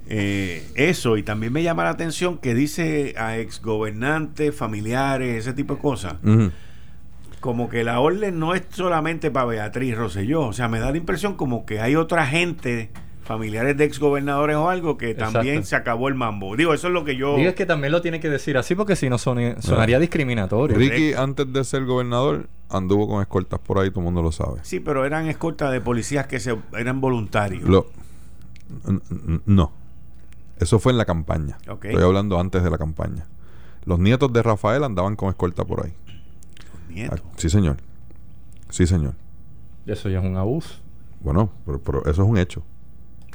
[0.09, 5.75] eh, eso, y también me llama la atención que dice a exgobernantes, familiares, ese tipo
[5.75, 6.15] de cosas.
[6.23, 6.51] Uh -huh.
[7.39, 10.41] Como que la orden no es solamente para Beatriz Rosselló.
[10.47, 12.89] O sea, me da la impresión como que hay otra gente,
[13.27, 15.33] familiares de exgobernadores o algo, que Exacto.
[15.33, 16.55] también se acabó el mambo.
[16.55, 17.35] Digo, eso es lo que yo.
[17.35, 20.75] Digo, es que también lo tiene que decir así porque si no son, sonaría discriminatorio.
[20.75, 24.59] Ricky, antes de ser gobernador, anduvo con escoltas por ahí, todo el mundo lo sabe.
[24.63, 27.63] Sí, pero eran escoltas de policías que se, eran voluntarios.
[27.63, 27.87] Lo,
[29.45, 29.71] no.
[30.59, 31.57] Eso fue en la campaña.
[31.67, 31.91] Okay.
[31.91, 33.27] Estoy hablando antes de la campaña.
[33.85, 35.93] Los nietos de Rafael andaban con escolta por ahí.
[36.71, 37.21] ¿Los nietos?
[37.23, 37.77] Ah, sí, señor.
[38.69, 39.13] Sí, señor.
[39.85, 40.75] Eso ya es un abuso.
[41.19, 42.63] Bueno, pero, pero eso es un hecho.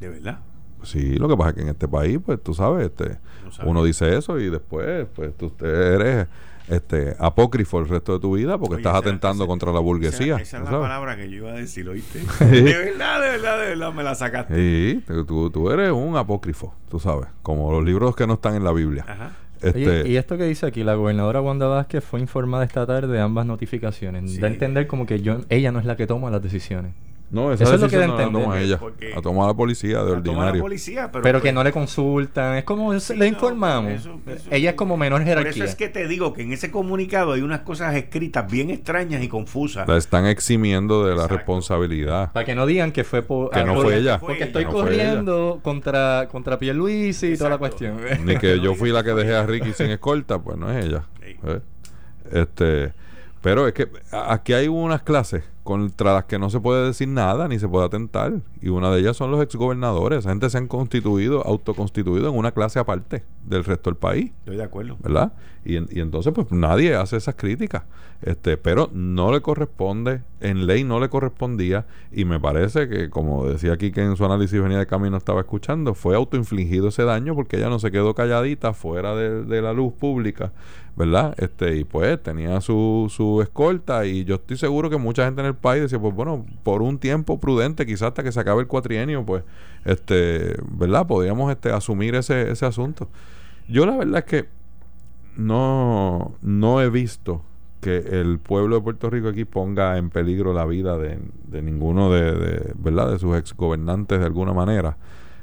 [0.01, 0.40] ¿De verdad?
[0.82, 3.18] Sí, lo que pasa es que en este país, pues tú sabes, este,
[3.62, 6.26] no uno dice eso y después, pues tú eres
[6.68, 9.78] este apócrifo el resto de tu vida porque Oye, estás esa- atentando esa- contra la
[9.80, 10.34] burguesía.
[10.36, 10.82] Esa, esa es ¿tú la sabes?
[10.84, 12.18] palabra que yo iba a decir, ¿oíste?
[12.45, 14.55] de verdad, de verdad, de verdad, me la sacaste.
[14.57, 18.64] Sí, tú, tú eres un apócrifo, tú sabes, como los libros que no están en
[18.64, 19.05] la Biblia.
[19.07, 19.30] Ajá.
[19.61, 23.07] Este, Oye, y esto que dice aquí, la gobernadora Wanda Vázquez fue informada esta tarde
[23.12, 24.32] de ambas notificaciones.
[24.32, 24.40] Sí.
[24.40, 26.93] Da a entender como que yo, ella no es la que toma las decisiones.
[27.33, 29.47] No, esa eso es lo que da a no la toma ella, Porque- la toma
[29.47, 30.62] la policía de La toma la ordinario.
[30.62, 33.93] policía, pero, Pero, pues, que no le consultan, es como Sí, le no, informamos.
[33.93, 35.51] eso- eso- ella es como menor Por jerarquía.
[35.51, 39.22] eso es que te digo que en ese comunicado hay unas cosas escritas bien extrañas
[39.22, 39.89] y confusas.
[39.89, 41.37] La están eximiendo de la Exacto.
[41.39, 42.33] responsabilidad.
[42.33, 43.51] Para que no digan que fue por...
[43.51, 44.18] Que no fue porque- ella.
[44.20, 44.64] Porque estoy.
[44.64, 47.87] No fue corriendo contra, contra Pierluisi y toda la Exacto.
[47.87, 48.26] cuestión.
[48.26, 51.05] Ni que yo fui la que dejé a Ricky sin escolta, pues no es ella.
[51.24, 51.37] Sí.
[51.47, 51.61] ¿eh?
[52.30, 52.93] Este,
[53.43, 57.47] pero es que aquí hay unas clases contra las que no se puede decir nada
[57.47, 58.32] ni se puede atentar.
[58.61, 60.20] Y una de ellas son los exgobernadores.
[60.20, 64.32] Esa gente se han constituido, autoconstituido en una clase aparte del resto del país.
[64.40, 64.97] Estoy de acuerdo.
[65.01, 65.32] ¿verdad?
[65.64, 67.84] Y, en- y entonces pues nadie hace esas críticas,
[68.22, 73.47] este, pero no le corresponde, en ley no le correspondía y me parece que como
[73.47, 77.36] decía aquí que en su análisis venía de camino estaba escuchando, fue autoinfligido ese daño
[77.36, 80.51] porque ella no se quedó calladita fuera de, de la luz pública,
[80.97, 81.34] ¿verdad?
[81.38, 85.47] Este y pues tenía su, su escolta y yo estoy seguro que mucha gente en
[85.47, 88.66] el país decía, pues bueno, por un tiempo prudente, quizás hasta que se acabe el
[88.66, 89.45] cuatrienio, pues
[89.84, 91.07] este, ¿verdad?
[91.07, 93.09] Podríamos este asumir ese ese asunto.
[93.68, 94.49] Yo la verdad es que
[95.36, 97.43] no, no he visto
[97.80, 101.18] que el pueblo de Puerto Rico aquí ponga en peligro la vida de,
[101.49, 103.11] de ninguno de, de, ¿verdad?
[103.11, 104.97] de sus exgobernantes de alguna manera.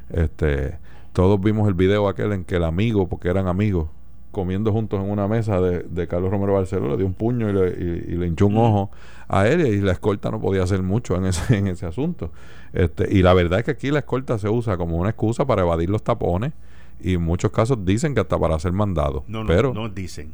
[0.10, 0.78] Este,
[1.12, 3.90] todos vimos el video aquel en que el amigo, porque eran amigos,
[4.32, 7.54] comiendo juntos en una mesa de, de Carlos Romero Barceló, le dio un puño y
[7.54, 8.92] le, y- y le hinchó un ojo
[9.28, 12.32] a él y la escolta no podía hacer mucho en ese, en ese asunto.
[12.74, 15.64] Este, y la verdad es que aquí la escolta se usa como una excusa para
[15.64, 16.54] evadir los tapones
[17.02, 19.24] y en muchos casos dicen que hasta para hacer mandado.
[19.28, 20.34] No, no, pero, no dicen.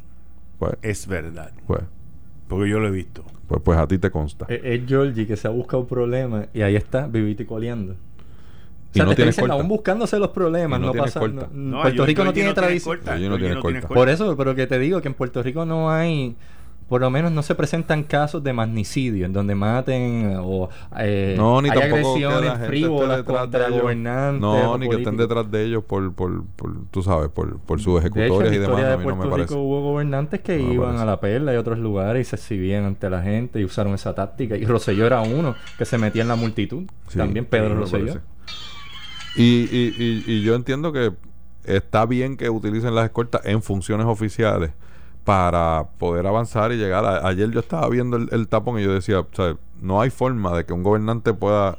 [0.58, 1.52] pues, Es verdad.
[1.66, 1.82] pues,
[2.48, 3.24] Porque yo lo he visto.
[3.48, 4.44] pues, pues a ti te consta.
[4.48, 7.94] Es, es Georgie que se ha buscado problemas y ahí está, vivito y coleando.
[8.96, 9.54] Y O sea, no te estoy tiene diciendo, escolta.
[9.54, 11.18] aún buscándose los problemas, no pasa.
[11.20, 11.48] escolta.
[11.52, 12.98] no- No, Puerto yo- Rico no tiene tradición.
[13.88, 16.34] Por eso, pero que te digo que en Puerto Rico no hay,
[16.88, 20.68] por lo menos no se presentan casos de magnicidio en donde maten o
[20.98, 24.40] eh, No, ni hay agresiones frívolas contra de gobernantes.
[24.40, 28.00] No, ni que estén detrás de ellos por, por, por tú sabes, por, por sus
[28.02, 28.68] De hecho, en ejecutorias la y demás.
[28.78, 29.48] historia A de mí no me Puerto parece.
[29.54, 32.84] Rico hubo gobernantes que No iban a la perla y otros lugares y se exhibían
[32.84, 34.56] ante la gente y usaron esa táctica.
[34.56, 36.84] Y Rosselló era uno que se metía en la multitud.
[37.08, 38.20] Sí, También Pedro sí, me Rosselló.
[39.36, 41.12] Y, y, y, y yo entiendo que
[41.64, 44.72] está bien que utilicen las escoltas en funciones oficiales
[45.24, 47.04] para poder avanzar y llegar.
[47.04, 50.10] A, ayer yo estaba viendo el, el tapón y yo decía, o sea, no hay
[50.10, 51.78] forma de que un gobernante pueda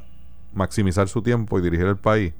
[0.54, 2.32] maximizar su tiempo y dirigir el país.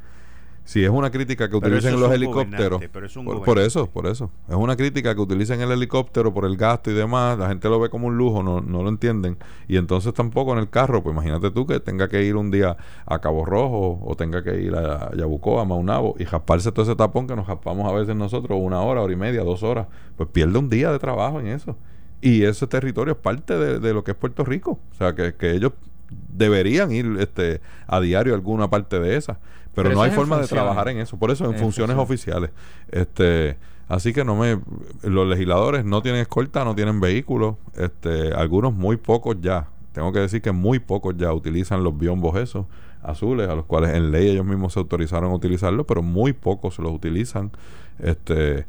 [0.69, 4.31] Si es una crítica que utilicen los helicópteros, pero es un por, eso, por eso.
[4.51, 7.39] Es una crítica que utilicen el helicóptero por el gasto y demás.
[7.39, 9.39] La gente lo ve como un lujo, no, no lo entienden.
[9.67, 12.77] Y entonces tampoco en el carro, pues imagínate tú que tenga que ir un día
[13.07, 16.97] a Cabo Rojo o tenga que ir a Yabucoa, a Maunabo y jasparse todo ese
[16.97, 19.87] tapón que nos jaspamos a veces nosotros una hora, hora y media, dos horas.
[20.19, 21.79] Pues pierde un día de trabajo en eso.
[22.21, 24.79] Y ese territorio es parte de, de lo que es Puerto Rico.
[24.93, 25.73] O sea, que, que ellos
[26.11, 29.39] deberían ir este a diario a alguna parte de esa.
[29.79, 31.17] Pero, Pero no hay forma de trabajar en eso.
[31.17, 32.51] Por eso en, En funciones funciones.
[32.51, 32.51] oficiales.
[32.91, 33.57] Este,
[33.87, 34.59] así que no me
[35.03, 39.69] los legisladores no tienen escolta, no tienen vehículos, este, algunos muy pocos ya.
[39.93, 42.67] Tengo que decir que muy pocos ya utilizan los biombos esos
[43.05, 46.81] azules, a los cuales en ley ellos mismos se autorizaron a utilizarlos, pero muy pocos
[46.81, 47.53] los utilizan.
[48.01, 48.67] Este,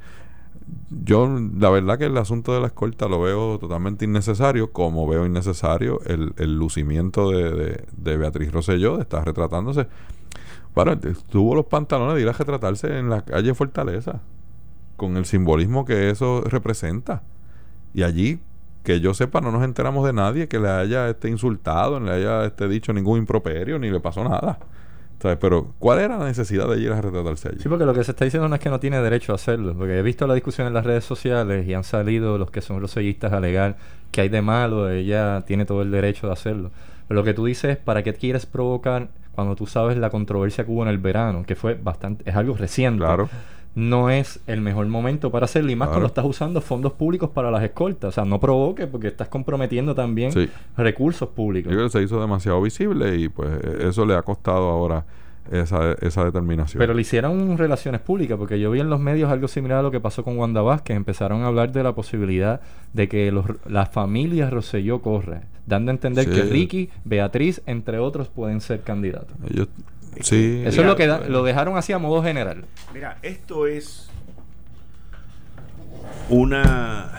[0.91, 1.27] yo
[1.59, 6.01] la verdad que el asunto de la escolta lo veo totalmente innecesario, como veo innecesario
[6.05, 9.87] el, el lucimiento de, de, de Beatriz Rosselló, de estar retratándose.
[10.75, 10.97] Bueno,
[11.29, 14.21] tuvo los pantalones de ir a retratarse en la calle Fortaleza,
[14.95, 17.23] con el simbolismo que eso representa.
[17.93, 18.39] Y allí,
[18.83, 22.13] que yo sepa, no nos enteramos de nadie que le haya este, insultado, ni le
[22.13, 24.59] haya este, dicho ningún improperio, ni le pasó nada.
[25.21, 25.37] ¿Sabes?
[25.41, 27.59] Pero, ¿cuál era la necesidad de ir a retratarse allí?
[27.59, 29.75] Sí, porque lo que se está diciendo no es que no tiene derecho a hacerlo.
[29.75, 32.79] Porque he visto la discusión en las redes sociales y han salido los que son
[32.79, 33.75] rosellistas a alegar
[34.11, 36.71] que hay de malo, ella tiene todo el derecho de hacerlo.
[37.07, 40.65] Pero lo que tú dices es, ¿para qué quieres provocar cuando tú sabes la controversia
[40.65, 41.43] que hubo en el verano?
[41.45, 42.99] Que fue bastante, es algo reciente.
[43.03, 43.29] Claro.
[43.75, 45.99] No es el mejor momento para hacerlo y más Claro.
[46.01, 48.09] cuando estás usando fondos públicos para las escoltas.
[48.09, 50.49] O sea, no provoque porque estás comprometiendo también Sí.
[50.75, 51.71] recursos públicos.
[51.71, 55.05] Yo creo que se hizo demasiado visible y pues eh, eso le ha costado ahora
[55.51, 56.79] esa, esa determinación.
[56.79, 59.91] Pero le hicieron relaciones públicas, porque yo vi en los medios algo similar a lo
[59.91, 60.95] que pasó con Wanda Vázquez.
[60.97, 62.61] Empezaron a hablar de la posibilidad
[62.93, 66.31] de que los, la familia Rosselló corre, dando a entender Sí.
[66.31, 69.35] que Ricky, Beatriz, entre otros, pueden ser candidatos.
[69.49, 69.67] Ellos,
[70.21, 70.61] sí.
[70.65, 72.65] Eso es lo que da- lo dejaron así a modo general.
[72.93, 74.09] Mira, esto es
[76.29, 77.11] una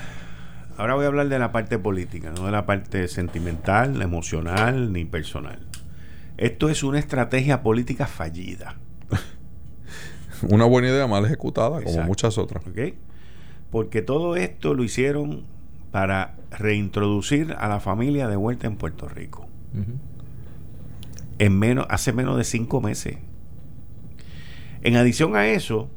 [0.76, 5.04] ahora voy a hablar de la parte política, no de la parte sentimental, emocional ni
[5.04, 5.58] personal.
[6.40, 8.76] Esto es una estrategia política fallida.
[10.48, 12.66] una buena idea mal ejecutada, como muchas otras.
[12.66, 12.94] ¿Ok?
[13.70, 15.44] Porque todo esto lo hicieron
[15.90, 19.46] para reintroducir a la familia de vuelta en Puerto Rico.
[21.38, 23.18] en menos, hace menos de cinco meses.
[24.80, 25.90] En adición a eso,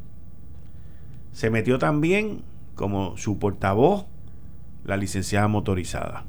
[1.31, 2.41] se metió también
[2.75, 4.07] como su portavoz
[4.83, 6.25] la licenciada motorizada.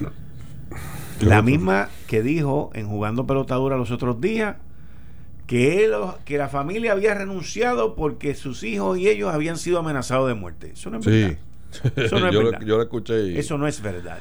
[1.20, 4.56] La misma que dijo en Jugando Pelotadura los otros días
[5.46, 5.92] que, él,
[6.24, 10.72] que la familia había renunciado porque sus hijos y ellos habían sido amenazados de muerte.
[10.72, 11.38] Eso no es verdad.
[11.96, 12.60] Eso no es yo, verdad.
[12.60, 13.38] Lo, yo lo escuché y...
[13.38, 14.20] Eso no es verdad.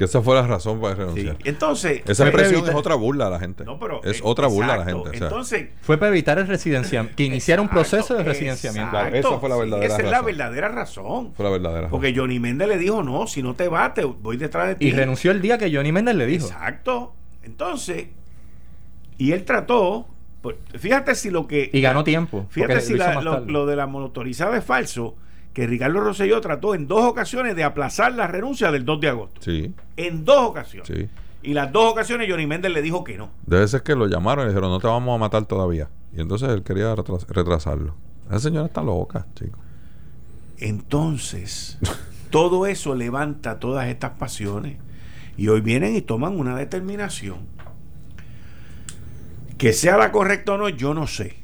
[0.00, 1.36] Que esa fue la razón para renunciar.
[1.44, 3.66] Entonces, esa expresión es otra burla a la gente.
[3.66, 5.10] No, pero, es otra burla a la gente.
[5.12, 8.98] Entonces, fue para evitar el residenciamiento, que iniciara un proceso de residenciamiento.
[8.98, 10.06] esa fue la verdadera esa razón.
[10.06, 11.32] es la verdadera razón.
[11.34, 11.90] Fue la verdadera razón.
[11.90, 14.86] Porque Johnny Méndez le dijo, no, si no te vas, te voy detrás de ti.
[14.86, 16.46] Y renunció el día que Johnny Méndez le dijo.
[16.46, 17.12] Exacto.
[17.42, 18.06] Entonces,
[19.18, 20.08] y él trató,
[20.40, 21.68] pues, fíjate si lo que...
[21.74, 22.46] Y ganó tiempo.
[22.48, 25.14] Fíjate si lo, lo de la motorizada es falso
[25.52, 29.40] que Ricardo Rosselló trató en dos ocasiones de aplazar la renuncia del 2 de agosto.
[29.42, 29.74] Sí.
[29.96, 30.88] En dos ocasiones.
[30.88, 31.08] Sí.
[31.42, 33.30] Y las dos ocasiones Johnny Méndez le dijo que no.
[33.46, 35.88] Debe ser que lo llamaron y le dijeron, no te vamos a matar todavía.
[36.14, 37.94] Y entonces él quería retrasarlo.
[38.28, 39.58] Esa señora está loca, chico.
[40.58, 41.78] Entonces,
[42.30, 44.76] todo eso levanta todas estas pasiones.
[45.36, 47.38] Y hoy vienen y toman una determinación.
[49.56, 51.36] Que sea la correcta o no, yo no sé.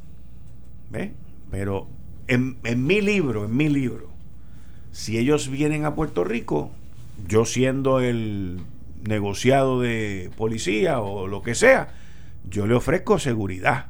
[0.90, 1.14] ¿Ve?
[1.50, 1.88] Pero
[2.28, 4.10] en, mi libro, en mi libro,
[4.92, 6.70] si ellos vienen a Puerto Rico,
[7.26, 8.60] yo siendo el
[9.02, 11.94] negociado de policía o lo que sea,
[12.48, 13.86] yo le ofrezco seguridad.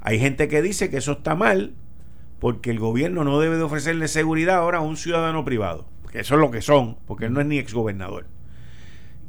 [0.00, 1.74] Hay gente que dice que eso está mal
[2.38, 6.34] porque el gobierno no debe de ofrecerle seguridad ahora a un ciudadano privado, que eso
[6.34, 8.26] es lo que son, porque él no es ni exgobernador.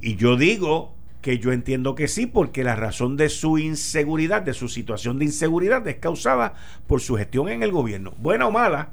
[0.01, 4.53] Y yo digo que yo entiendo que sí, porque la razón de su inseguridad, de
[4.53, 6.53] su situación de inseguridad, es causada
[6.85, 8.13] por su gestión en el gobierno.
[8.17, 8.89] Buena o mala,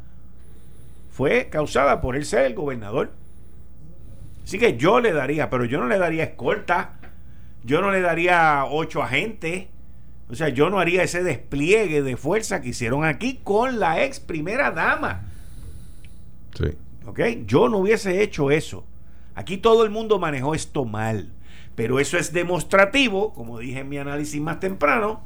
[1.10, 3.12] fue causada por él ser el gobernador.
[4.42, 6.94] Así que yo le daría, pero yo no le daría escolta,
[7.62, 9.68] yo no le daría ocho agentes,
[10.28, 14.20] o sea, yo no haría ese despliegue de fuerza que hicieron aquí con la ex
[14.20, 15.28] primera dama.
[16.54, 16.76] Sí.
[17.06, 17.20] ¿Ok?
[17.46, 18.84] Yo no hubiese hecho eso.
[19.34, 21.30] Aquí todo el mundo manejó esto mal.
[21.74, 25.24] Pero eso es demostrativo, como dije en mi análisis más temprano,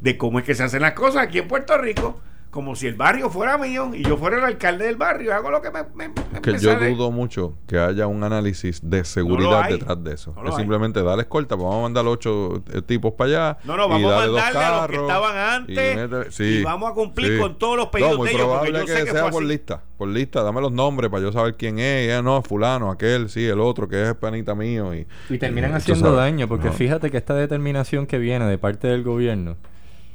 [0.00, 2.20] de cómo es que se hacen las cosas aquí en Puerto Rico
[2.50, 5.60] como si el barrio fuera mío y yo fuera el alcalde del barrio, hago lo
[5.60, 10.14] que me, me, que yo dudo mucho que haya un análisis de seguridad detrás de
[10.14, 10.34] eso.
[10.46, 13.58] es simplemente darle escolta, pues vamos a mandar ocho eh, tipos para allá.
[13.64, 17.58] No, no, vamos a mandarle a los que estaban antes y, vamos a cumplir con
[17.58, 18.46] todos los pedidos de ellos.
[18.46, 21.32] Porque yo que sé que sea por lista, por lista, dame los nombres para yo
[21.32, 24.94] saber quién es, ya no, fulano, aquel, sí, el otro que es panita mío.
[24.94, 29.02] Y, y terminan haciendo daño, porque fíjate que esta determinación que viene de parte del
[29.02, 29.56] gobierno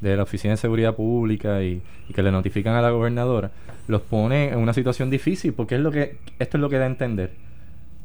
[0.04, 1.82] de la Oficina de Seguridad Pública y,
[2.14, 3.52] que le notifican a la gobernadora,
[3.88, 6.84] los pone en una situación difícil porque es lo que esto es lo que da
[6.84, 7.32] a entender.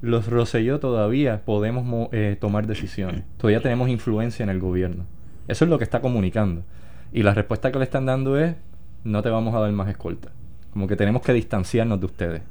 [0.01, 5.05] Los Roselló todavía podemos eh, tomar decisiones, todavía tenemos influencia en el gobierno.
[5.49, 6.63] Eso es lo que está comunicando.
[7.13, 8.55] Y la respuesta que le están dando es,
[9.03, 10.29] no te vamos a dar más escolta.
[10.73, 12.43] Como que tenemos que distanciarnos de ustedes.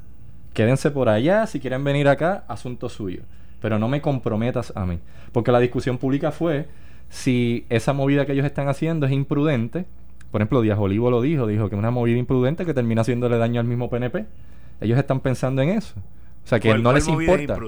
[0.52, 3.22] Quédense por allá, si quieren venir acá, asunto suyo.
[3.60, 4.98] Pero no me comprometas a mí.
[5.32, 6.66] Porque la discusión pública fue,
[7.08, 9.86] si esa movida que ellos están haciendo es imprudente.
[10.30, 13.38] Por ejemplo, Díaz Olivo lo dijo, dijo que es una movida imprudente que termina haciéndole
[13.38, 14.26] daño al mismo PNP.
[14.80, 15.94] Ellos están pensando en eso.
[16.44, 17.58] O sea, que no les importa.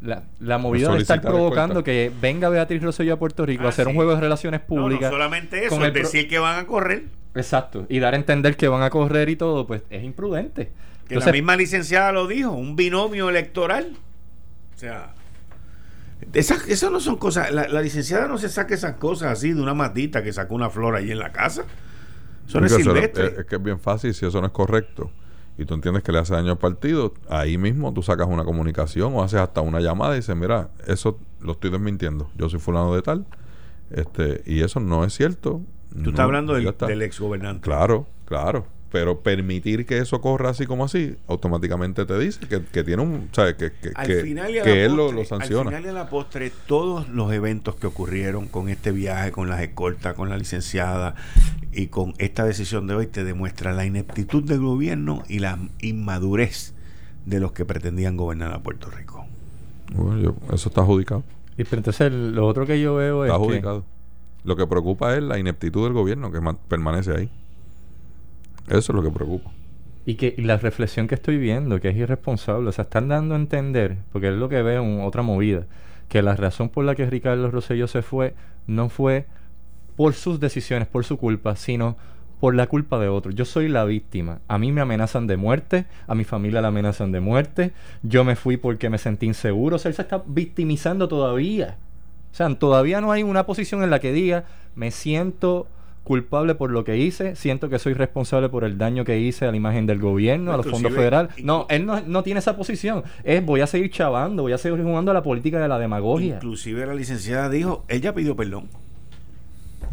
[0.00, 3.68] La, la, movida de estar provocando que venga Beatriz Rosselló a Puerto Rico a ah,
[3.70, 5.10] hacer un juego de relaciones públicas.
[5.10, 7.06] No, solamente eso, con decir que van a correr.
[7.34, 10.70] Exacto, y dar a entender que van a correr y todo, pues es imprudente.
[11.08, 13.96] Que la misma licenciada lo dijo, un binomio electoral.
[14.76, 15.14] O sea,
[16.32, 17.52] esas, no son cosas.
[17.52, 20.96] La, licenciada no se saca esas cosas así de una matita que sacó una flor
[20.96, 21.64] ahí en la casa.
[22.46, 25.10] Eso es Es, que es bien fácil si eso no es correcto
[25.58, 29.12] y tú entiendes que le hace daño al partido, ahí mismo tú sacas una comunicación
[29.14, 32.30] o haces hasta una llamada y dices, mira, eso lo estoy desmintiendo.
[32.36, 33.26] Yo soy fulano de tal.
[33.90, 35.60] este Y eso no es cierto.
[36.04, 37.62] Tú estás hablando del, del ex gobernante.
[37.62, 43.02] Claro, claro pero permitir que eso corra así como así, automáticamente te dice que, tiene
[43.02, 43.28] un.
[43.32, 43.54] ¿sabes?
[43.54, 45.70] Que, que, que, él lo, sanciona.
[45.70, 49.60] Al final de la postre, todos los eventos que ocurrieron con este viaje, con las
[49.60, 51.14] escoltas, con la licenciada
[51.72, 56.74] y con esta decisión de hoy, te demuestra la ineptitud del gobierno y la inmadurez
[57.26, 59.26] de los que pretendían gobernar a Puerto Rico.
[59.94, 61.24] Bueno, eso está adjudicado.
[61.58, 63.30] Y pero entonces lo otro que yo veo es.
[63.30, 63.84] Está adjudicado.
[64.44, 67.30] Lo que preocupa es la ineptitud del gobierno que permanece ahí.
[68.68, 69.50] Eso es lo que preocupa.
[70.04, 73.38] Y que la reflexión que estoy viendo, que es irresponsable, o sea, están dando a
[73.38, 75.66] entender, porque es lo que veo en otra movida,
[76.08, 78.34] que la razón por la que Ricardo Rosselló se fue
[78.66, 79.26] no fue
[79.96, 81.96] por sus decisiones, por su culpa, sino
[82.40, 83.34] por la culpa de otros.
[83.34, 84.40] Yo soy la víctima.
[84.48, 87.72] A mí me amenazan de muerte, a mi familia la amenazan de muerte.
[88.02, 89.76] Yo me fui porque me sentí inseguro.
[89.76, 91.76] O sea, él se está victimizando todavía.
[92.30, 94.44] O sea, todavía no hay una posición en la que diga,
[94.76, 95.66] me siento
[96.08, 99.50] culpable por lo que hice, siento que soy responsable por el daño que hice a
[99.50, 101.32] la imagen del gobierno, a los fondos federales.
[101.44, 103.04] No, él no, no, tiene esa posición.
[103.24, 106.36] Es voy a seguir chavando, voy a seguir jugando a la política de la demagogia.
[106.36, 108.68] Inclusive la licenciada dijo, ella pidió perdón.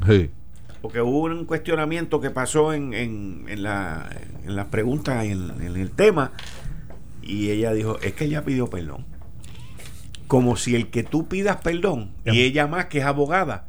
[0.08, 0.30] Sí.
[0.82, 4.10] Porque hubo un cuestionamiento que pasó en, en, en, la,
[4.46, 6.32] en las preguntas, en, en el tema,
[7.22, 9.06] y ella dijo, es que ella pidió perdón.
[10.28, 13.68] Como si el que tú pidas perdón, y ella más que es abogada,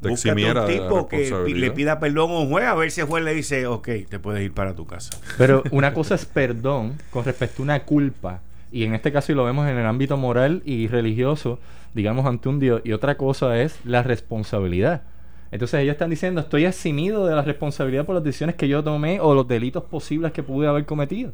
[0.00, 3.02] Te Búscate eximiera un tipo que le pida perdón a un juez a ver si
[3.02, 5.10] el juez le dice, ok, te puedes ir para tu casa.
[5.36, 8.40] Pero una cosa es perdón con respecto a una culpa.
[8.72, 11.58] Y en este caso, y lo vemos en el ámbito moral y religioso,
[11.92, 12.80] digamos, ante un Dios.
[12.84, 15.02] Y otra cosa es la responsabilidad.
[15.50, 19.20] Entonces ellos están diciendo, estoy eximido de la responsabilidad por las decisiones que yo tomé
[19.20, 21.32] o los delitos posibles que pude haber cometido.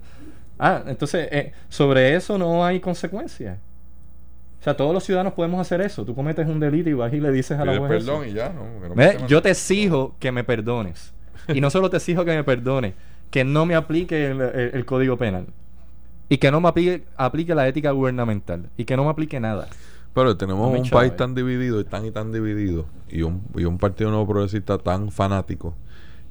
[0.58, 3.58] Ah, entonces, eh, sobre eso no hay consecuencias.
[4.66, 6.04] O sea, todos los ciudadanos podemos hacer eso.
[6.04, 8.06] Tú cometes un delito y vas y le dices a la juez eso.
[8.12, 8.94] perdón y ya, ¿no?
[8.96, 11.12] No Yo te exijo que me perdones.
[11.46, 12.94] Y no solo te exijo que me perdones,
[13.30, 15.46] que no me aplique el, el- el código penal.
[16.28, 18.68] Y que no me aplique, aplique la ética gubernamental.
[18.76, 19.68] Y que no me aplique nada.
[20.12, 21.02] Pero tenemos No un chave.
[21.10, 24.78] país tan dividido y tan y tan dividido y un, y un partido nuevo progresista
[24.78, 25.76] tan fanático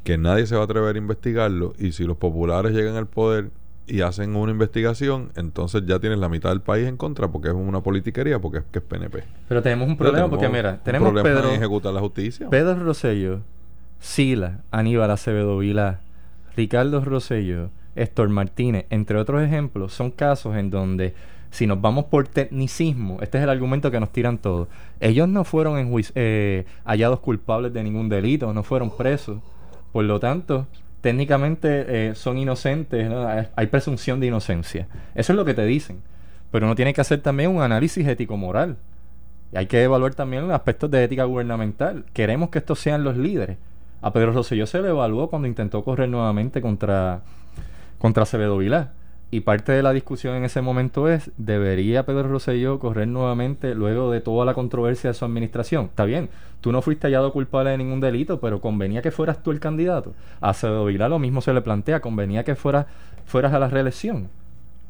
[0.04, 3.52] que nadie se va a atrever a investigarlo y si los populares llegan al poder
[3.88, 7.54] y hacen una investigación, entonces ya tienes la mitad del país en contra porque es
[7.54, 9.24] una politiquería, porque es que es PNP.
[9.48, 12.50] Pero tenemos un problema porque, tenemos mira, un tenemos problema Pedro, en ejecutar la justicia.
[12.50, 13.42] Pedro Rosello,
[14.00, 16.02] Sila, Aníbal Acevedo Vilá,
[16.56, 21.14] Ricardo Rosello, Héctor Martínez, entre otros ejemplos, son casos en donde
[21.52, 24.68] si nos vamos por tecnicismo, este es el argumento que nos tiran todos,
[25.00, 29.40] ellos no fueron eh, hallados culpables de ningún delito, no fueron presos,
[29.94, 30.68] por lo tanto,
[31.06, 33.28] técnicamente eh, son inocentes, ¿no?
[33.28, 34.88] hay presunción de inocencia.
[35.14, 36.02] Eso es lo que te dicen.
[36.50, 38.78] Pero uno tiene que hacer también un análisis ético-moral.
[39.54, 42.06] Y hay que evaluar también aspectos de ética gubernamental.
[42.12, 43.58] Queremos que estos sean los líderes.
[44.02, 47.22] A Pedro Rosselló se le evaluó cuando intentó correr nuevamente contra,
[48.00, 48.26] contra
[48.58, 48.94] Vilá.
[49.32, 54.12] Y parte de la discusión en ese momento es, ¿debería Pedro Rosselló correr nuevamente luego
[54.12, 55.86] de toda la controversia de su administración?
[55.86, 56.30] Está bien,
[56.62, 60.14] tú no fuiste hallado culpable de ningún delito, pero convenía que fueras tú el candidato.
[60.42, 62.86] A Acevedo Vilá lo mismo se le plantea, convenía que fueras,
[63.26, 64.30] fueras a la reelección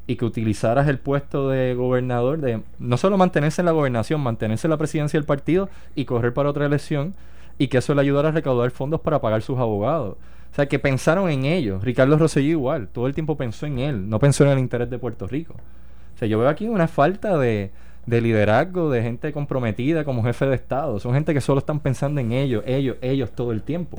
[0.06, 4.66] y que utilizaras el puesto de gobernador de no solo mantenerse en la gobernación, mantenerse
[4.66, 7.14] en la presidencia del partido y correr para otra elección
[7.58, 10.16] y que eso le ayudara a recaudar fondos para pagar sus abogados.
[10.52, 11.84] O sea, que pensaron en ellos.
[11.84, 14.98] Ricardo Rosselló igual, todo el tiempo pensó en él, no pensó en el interés de
[14.98, 15.54] Puerto Rico.
[16.14, 17.70] O sea, yo veo aquí una falta de,
[18.06, 20.98] de liderazgo, de gente comprometida como jefe de Estado.
[20.98, 23.98] Son gente que solo están pensando en ellos, ellos, ellos todo el tiempo.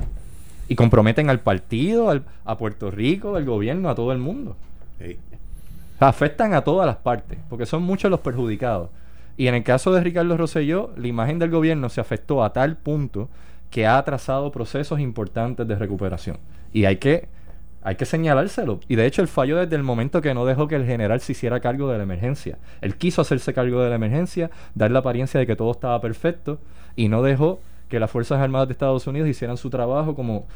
[0.68, 4.56] Y comprometen al partido, al- a Puerto Rico, al gobierno, a todo el mundo.
[4.98, 5.16] Sí.
[6.00, 8.90] Afectan a todas las partes, porque son muchos los perjudicados.
[9.36, 12.76] Y en el caso de Ricardo Rosselló, la imagen del gobierno se afectó a tal
[12.76, 13.28] punto
[13.70, 16.38] que ha atrasado procesos importantes de recuperación.
[16.72, 17.28] Y hay que,
[17.82, 18.80] hay que señalárselo.
[18.88, 21.32] Y de hecho, él falló desde el momento que no dejó que el general se
[21.32, 22.58] hiciera cargo de la emergencia.
[22.80, 26.60] Él quiso hacerse cargo de la emergencia, dar la apariencia de que todo estaba perfecto,
[26.96, 30.46] y no dejó que las Fuerzas Armadas de Estados Unidos hicieran su trabajo como...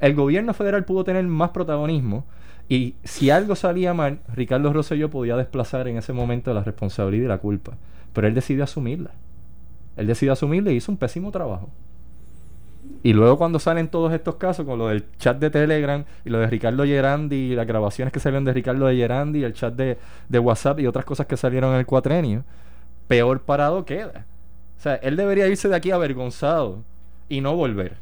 [0.00, 2.26] El gobierno federal pudo tener más protagonismo
[2.68, 7.28] y si algo salía mal, Ricardo Rosselló podía desplazar en ese momento la responsabilidad y
[7.28, 7.76] la culpa.
[8.12, 9.10] Pero él decidió asumirla.
[9.96, 11.68] Él decidió asumirla y hizo un pésimo trabajo.
[13.02, 16.38] Y luego cuando salen todos estos casos, con lo del chat de Telegram y lo
[16.38, 19.74] de Ricardo Gerandi y las grabaciones que salieron de Ricardo de Gerandi y el chat
[19.74, 19.98] de,
[20.28, 22.44] de WhatsApp y otras cosas que salieron en el cuatrenio,
[23.08, 24.26] peor parado queda.
[24.78, 26.82] O sea, él debería irse de aquí avergonzado
[27.28, 27.96] y no volver.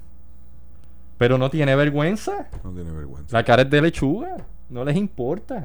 [1.19, 2.49] Pero no tiene vergüenza.
[2.65, 3.37] No tiene vergüenza.
[3.37, 4.39] La cara es de lechuga.
[4.71, 5.63] No les importa.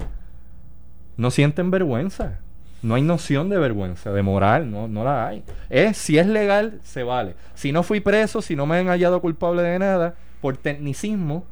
[1.15, 2.39] No sienten vergüenza.
[2.85, 5.43] No hay noción de vergüenza, de moral, no, no la hay.
[5.71, 7.33] Es, si es legal, se vale.
[7.55, 11.47] Si no fui preso, si no me han hallado culpable de nada, por tecnicismo,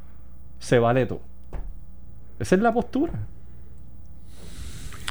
[0.60, 1.22] se vale todo.
[2.38, 3.14] Esa es la postura.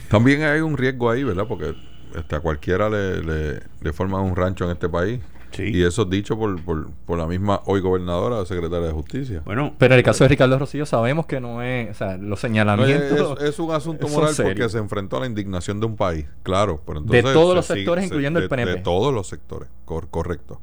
[0.07, 1.43] También hay un riesgo ahí, ¿verdad?
[1.45, 1.75] Porque
[2.15, 5.19] este, a cualquiera le, le, le un rancho en este país.
[5.53, 5.71] Sí.
[5.73, 9.41] Y eso es dicho por, por, por la misma hoy gobernadora secretaria de Justicia.
[9.45, 12.21] Bueno, Pero en el caso de Ricardo Rosillo sabemos que no es, o sea, los
[12.27, 15.95] No, es, señalamientos es un asunto moral porque se enfrentó a la indignación de un
[15.95, 16.81] país, claro.
[16.85, 18.71] Pero De entonces todos se los sigue- sectores, se- incluyendo el de- PNP.
[18.71, 20.59] De todos los sectores, cor- correcto.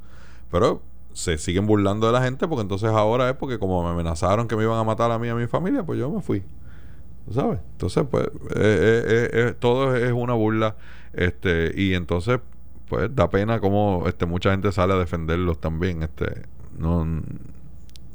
[0.51, 4.49] Pero se siguen burlando de la gente porque entonces ahora es porque como me amenazaron
[4.49, 6.43] que me iban a matar a mí y a mi familia, pues yo me fui.
[7.33, 7.61] ¿Sabes?
[7.73, 10.75] Entonces, pues, eh, eh, eh, todo es una burla.
[11.13, 12.41] Este, y entonces,
[12.91, 16.03] pues, da pena como este, mucha gente sale a defenderlos también.
[16.03, 16.43] Este,
[16.77, 17.07] no,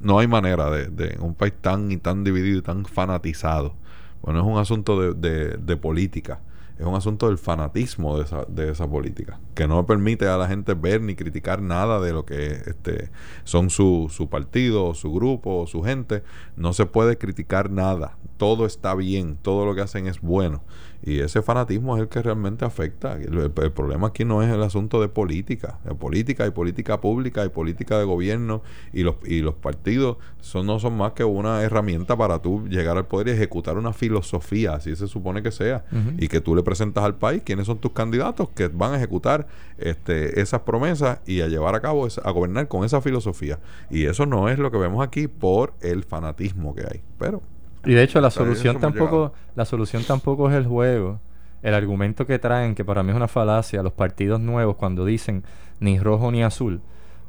[0.01, 3.73] no hay manera de, de un país tan y tan dividido y tan fanatizado.
[4.21, 6.41] Bueno, es un asunto de, de, política
[6.77, 10.47] es un asunto del fanatismo de esa, de esa política, que no permite a la
[10.47, 13.11] gente ver ni criticar nada de lo que este,
[13.45, 16.21] son su, su partido, su grupo, su gente.
[16.57, 18.17] No se puede criticar nada.
[18.35, 20.63] Todo está bien, todo lo que hacen es bueno.
[21.05, 23.13] Y ese fanatismo es el que realmente afecta.
[23.13, 25.77] El, problema aquí no es el asunto de política.
[25.83, 30.65] De política y política pública y política de gobierno y los, y los partidos son,
[30.65, 34.73] no son más que una herramienta para tú llegar al poder y ejecutar una filosofía,
[34.73, 35.85] así se supone que sea.
[36.17, 39.47] Y que tú le presentas al país quiénes son tus candidatos que van a ejecutar
[39.77, 43.59] este, esas promesas y a llevar a cabo, a gobernar con esa filosofía.
[43.91, 47.01] Y eso no es lo que vemos aquí por el fanatismo que hay.
[47.19, 47.43] Pero
[47.85, 51.19] y de hecho la solución tampoco la solución tampoco es el juego.
[51.61, 55.43] El argumento que traen, que para mí es una falacia, los partidos nuevos cuando dicen
[55.79, 56.81] ni rojo ni azul.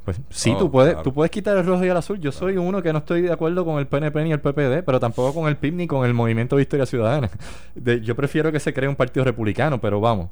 [0.05, 2.21] Pues sí, tú puedes tú puedes quitar el rojo y el azul.
[2.21, 5.01] Yo soy uno que no estoy de acuerdo con el PNP ni el PPD, pero
[5.01, 7.31] tampoco con el PIB ni con el Movimiento de Historia Ciudadana.
[8.03, 10.29] yo prefiero que se cree un partido republicano, pero vamos.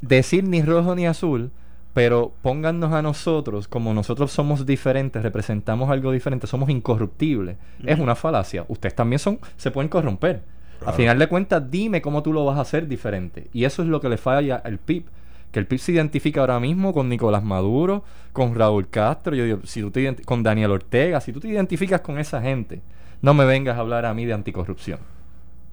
[0.00, 1.50] Decir ni rojo ni azul
[1.94, 7.56] pero pónganos a nosotros, como nosotros somos diferentes, representamos algo diferente, somos incorruptibles.
[7.84, 8.64] Es una falacia.
[8.68, 10.42] Ustedes también son, se pueden corromper.
[10.86, 13.48] A final de cuentas, dime cómo tú lo vas a hacer diferente.
[13.52, 15.04] Y eso es lo que le falla al PIB.
[15.50, 19.80] Que el PIB se identifica ahora mismo con Nicolás Maduro, con Raúl Castro, yo si
[19.80, 21.20] tú te con Daniel Ortega.
[21.20, 22.80] Si tú te identificas con esa gente,
[23.22, 25.00] no me vengas a hablar a mí de anticorrupción.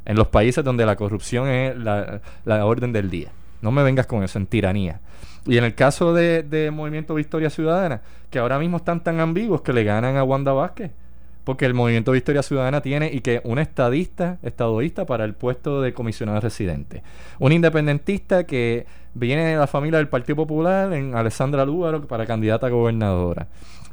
[0.06, 3.30] En los países donde la corrupción es la, la orden del día.
[3.62, 5.02] No me vengas con eso, en tiranía.
[5.46, 9.62] Y en el caso de, de Movimiento Victoria Ciudadana, que ahora mismo están tan ambiguos
[9.62, 10.92] que le ganan a Wanda Vázquez.
[11.44, 15.94] Porque el Movimiento Victoria Ciudadana tiene y que un estadista, estadoísta para el puesto de
[15.94, 17.04] comisionado residente.
[17.38, 22.66] Un independentista que viene de la familia del Partido Popular en Alessandra Lúgaro para candidata
[22.66, 23.48] a gobernadora.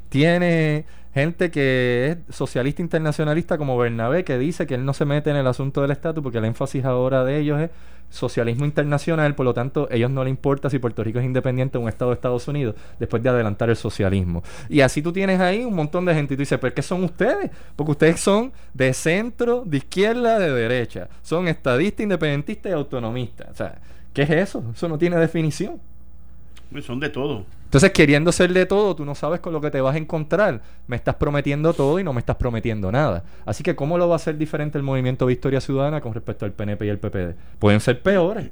[0.08, 5.28] Tiene gente que es socialista internacionalista como Bernabé, que dice que él no se mete
[5.28, 7.70] en el asunto del estatus porque el énfasis ahora de ellos es
[8.12, 11.80] socialismo internacional, por lo tanto, ellos no le importa si Puerto Rico es independiente o
[11.80, 14.42] un estado de Estados Unidos después de adelantar el socialismo.
[14.68, 17.02] Y así tú tienes ahí un montón de gente y tú dices, ¿pero qué son
[17.04, 17.50] ustedes?
[17.74, 21.08] Porque ustedes son de centro, de izquierda, de derecha.
[21.22, 23.48] Son estadistas, independentistas y autonomistas.
[23.50, 23.80] O sea,
[24.12, 24.62] ¿qué es eso?
[24.74, 25.80] Eso no tiene definición.
[26.80, 27.44] Son de todo.
[27.64, 30.62] Entonces, queriendo ser de todo, tú no sabes con lo que te vas a encontrar.
[30.86, 33.24] Me estás prometiendo todo y no me estás prometiendo nada.
[33.44, 36.52] Así que, ¿cómo lo va a hacer diferente el movimiento Victoria Ciudadana con respecto al
[36.52, 37.34] PNP y el PPD?
[37.58, 38.50] Pueden ser peores.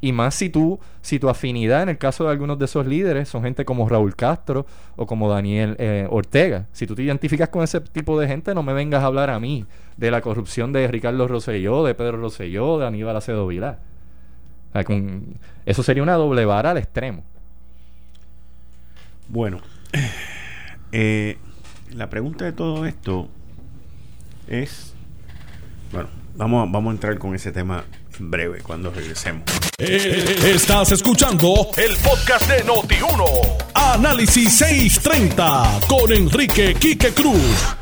[0.00, 3.28] Y más si tú, si tu afinidad en el caso de algunos de esos líderes
[3.28, 6.66] son gente como Raúl Castro o como Daniel eh, Ortega.
[6.72, 9.40] Si tú te identificas con ese tipo de gente, no me vengas a hablar a
[9.40, 9.64] mí
[9.96, 13.78] de la corrupción de Ricardo Rosselló, de Pedro Rosselló, de Aníbal Acedo Vilá.
[15.64, 17.22] Eso sería una doble vara al extremo.
[19.28, 19.60] Bueno,
[20.92, 21.38] eh,
[21.92, 23.28] la pregunta de todo esto
[24.48, 24.94] es,
[25.92, 27.84] bueno, vamos, vamos a entrar con ese tema
[28.18, 29.44] en breve cuando regresemos.
[29.78, 33.64] Eh, estás escuchando el podcast de Noti1.
[33.74, 37.76] Análisis 630 con Enrique Quique Cruz.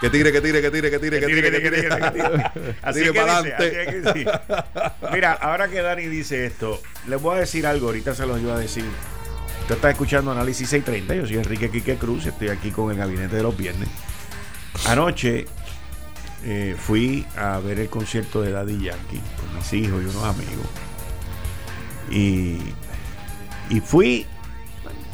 [0.00, 2.76] Que tire, que tire, que tire, que tire, que tire, que tire, que tire.
[2.82, 4.02] Así que para adelante.
[5.12, 8.54] Mira, ahora que Dani dice esto, les voy a decir algo, ahorita se lo iba
[8.54, 8.84] a decir.
[9.62, 11.14] Usted está escuchando Análisis 630.
[11.14, 12.26] Yo soy Enrique Quique Cruz.
[12.26, 13.88] Estoy aquí con el gabinete de los viernes.
[14.86, 15.46] Anoche
[16.44, 20.66] eh, fui a ver el concierto de Daddy Yankee con mis hijos y unos amigos.
[22.10, 22.58] Y,
[23.68, 24.26] y fui.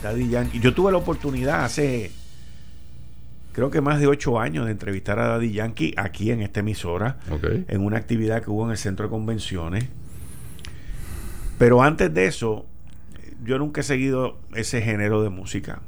[0.02, 0.60] Daddy Yankee.
[0.60, 2.12] Yo tuve la oportunidad hace.
[3.54, 7.18] Creo que más de ocho años de entrevistar a Daddy Yankee aquí en esta emisora.
[7.68, 9.84] En una actividad que hubo en el centro de convenciones.
[11.56, 12.66] Pero antes de eso,
[13.44, 15.82] yo nunca he seguido ese género de música.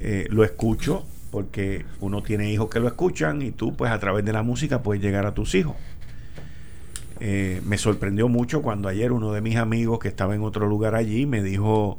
[0.00, 4.24] Eh, lo escucho porque uno tiene hijos que lo escuchan y tú pues a través
[4.24, 5.76] de la música puedes llegar a tus hijos.
[7.20, 10.94] Eh, me sorprendió mucho cuando ayer uno de mis amigos que estaba en otro lugar
[10.94, 11.98] allí me dijo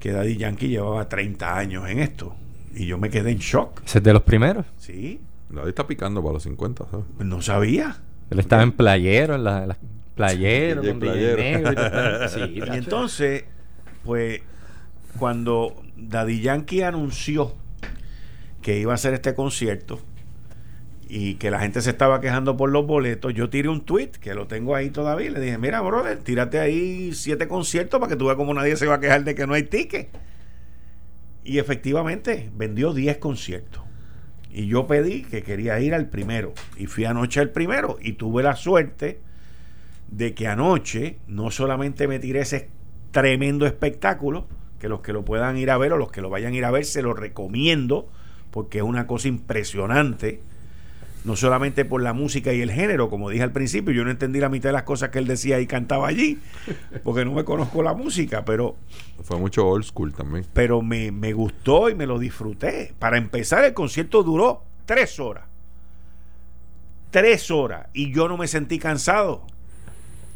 [0.00, 2.34] que Daddy Yankee llevaba 30 años en esto.
[2.74, 3.82] Y yo me quedé en shock.
[3.84, 4.66] ¿Es de los primeros?
[4.78, 5.20] Sí.
[5.48, 7.06] Daddy está picando para los 50, ¿sabes?
[7.18, 7.96] No sabía.
[8.30, 9.76] Él estaba en playero, en la,
[10.14, 11.42] playero, con playero.
[12.48, 13.44] y, y entonces
[14.04, 14.42] pues
[15.18, 17.54] cuando Daddy Yankee anunció
[18.62, 20.00] que iba a hacer este concierto
[21.08, 24.34] y que la gente se estaba quejando por los boletos, yo tiré un tweet que
[24.34, 25.30] lo tengo ahí todavía.
[25.30, 28.86] Le dije, mira, brother, tírate ahí siete conciertos para que tú veas cómo nadie se
[28.86, 30.08] va a quejar de que no hay ticket.
[31.44, 33.82] Y efectivamente vendió 10 conciertos.
[34.50, 36.54] Y yo pedí que quería ir al primero.
[36.76, 37.98] Y fui anoche al primero.
[38.00, 39.20] Y tuve la suerte
[40.10, 42.70] de que anoche no solamente me tiré ese
[43.10, 44.46] tremendo espectáculo,
[44.78, 46.64] que los que lo puedan ir a ver o los que lo vayan a ir
[46.64, 48.08] a ver, se lo recomiendo,
[48.50, 50.40] porque es una cosa impresionante
[51.24, 54.40] no solamente por la música y el género, como dije al principio, yo no entendí
[54.40, 56.38] la mitad de las cosas que él decía y cantaba allí,
[57.02, 58.76] porque no me conozco la música, pero...
[59.22, 60.46] Fue mucho old school también.
[60.52, 62.94] Pero me, me gustó y me lo disfruté.
[62.98, 65.44] Para empezar, el concierto duró tres horas.
[67.10, 67.88] Tres horas.
[67.94, 69.46] Y yo no me sentí cansado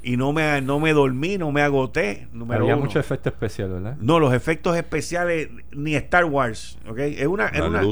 [0.02, 2.28] y no me, no me dormí, no me agoté.
[2.50, 3.96] Había mucho efecto especial, ¿verdad?
[4.00, 6.98] No, los efectos especiales ni Star Wars, ¿ok?
[6.98, 7.82] Es una, es una,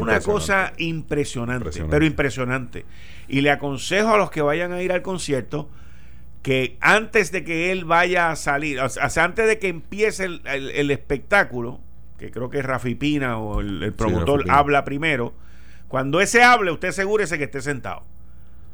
[0.00, 2.84] una, cosa, impresionante, pero impresionante.
[3.28, 5.68] Y le aconsejo a los que vayan a ir al concierto
[6.42, 10.90] que antes de que él vaya a salir, o sea, antes de que empiece el,
[10.90, 11.80] espectáculo,
[12.18, 15.32] que creo que Rafi Pina o el, promotor habla primero,
[15.88, 18.04] cuando ese hable, usted asegúrese que esté sentado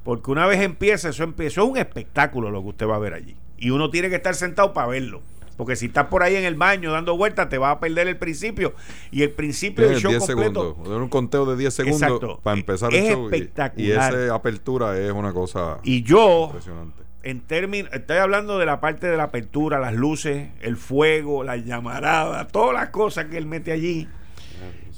[0.04, 3.14] porque una vez empieza, eso empezó es un espectáculo lo que usted va a ver
[3.14, 3.36] allí.
[3.56, 5.22] Y uno tiene que estar sentado para verlo.
[5.56, 8.16] Porque si estás por ahí en el baño dando vueltas, te va a perder el
[8.16, 8.74] principio.
[9.10, 10.74] Y el principio del show 10 completo.
[10.74, 11.00] Segundos.
[11.00, 13.24] Un conteo de 10 segundos para empezar el show.
[13.26, 13.80] Espectacular.
[13.86, 17.04] Y, esa apertura es una cosa y yo, impresionante.
[17.22, 21.56] En términos, estoy hablando de la parte de la apertura, las luces, el fuego, la
[21.56, 24.08] llamarada, todas las cosas que él mete allí.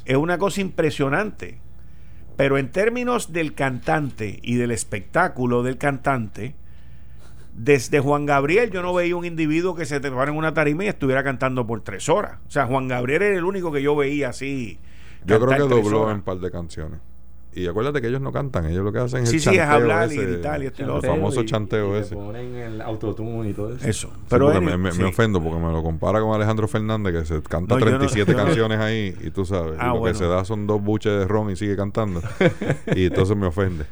[0.05, 1.61] Es una cosa impresionante.
[2.37, 6.55] Pero en términos del cantante y del espectáculo del cantante,
[7.55, 10.89] desde Juan Gabriel yo no veía un individuo que se trepara en una tarima y
[10.89, 12.39] estuviera cantando por tres horas.
[12.47, 14.79] O sea, Juan Gabriel era el único que yo veía así.
[15.25, 17.01] Yo creo que dobló en un par de canciones.
[17.57, 19.67] Y acuérdate que ellos no cantan, ellos lo que hacen es sí, el chanteo sí,
[19.67, 22.15] es hablar y gritar y El famoso chanteo ese.
[22.15, 23.89] ponen el autotune y todo eso.
[23.89, 24.13] Eso.
[24.29, 28.79] Pero me, ofendo porque me lo compara con Alejandro Fernández que se canta 37 canciones
[28.79, 29.79] ahí y tú sabes.
[29.79, 32.21] Ah, lo que se da son dos buches de ron y sigue cantando.
[32.95, 33.87] y entonces me ofende.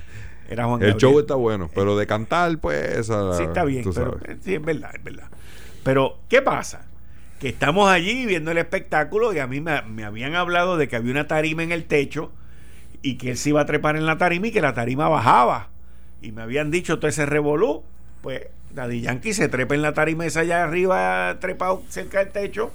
[0.48, 3.06] Era Juan el show está bueno, pero de cantar, pues.
[3.06, 3.84] sí, está bien.
[3.94, 5.28] Pero, sí, es verdad, es verdad.
[5.84, 6.86] Pero, ¿qué pasa?
[7.38, 10.96] Que estamos allí viendo el espectáculo y a mí me, me habían hablado de que
[10.96, 12.32] había una tarima en el techo
[13.02, 15.68] y que él se iba a trepar en la tarima y que la tarima bajaba.
[16.22, 17.82] Y me habían dicho todo ese revolú.
[18.22, 22.72] Pues Daddy Yankee se trepa en la tarima esa allá arriba, trepado cerca del techo.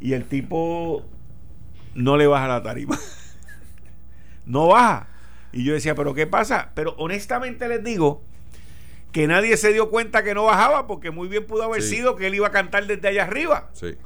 [0.00, 1.04] Y el tipo
[1.94, 2.98] no le baja la tarima.
[4.46, 5.08] no baja.
[5.52, 6.70] Y yo decía, ¿pero qué pasa?
[6.74, 8.22] Pero honestamente les digo
[9.12, 12.26] que nadie se dio cuenta que no bajaba porque muy bien pudo haber sido que
[12.26, 13.70] él iba a cantar desde allá arriba.
[13.72, 13.96] Sí.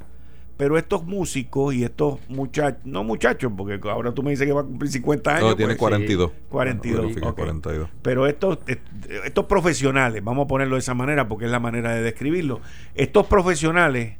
[0.55, 4.61] Pero estos músicos y estos muchachos, no muchachos, porque ahora tú me dices que va
[4.61, 5.49] a cumplir 50 años.
[5.49, 6.31] No, tiene 42.
[6.49, 7.33] 42.
[7.33, 7.89] 42.
[8.03, 8.59] Pero estos,
[9.25, 12.61] estos profesionales, vamos a ponerlo de esa manera porque es la manera de describirlo.
[12.93, 14.17] Estos profesionales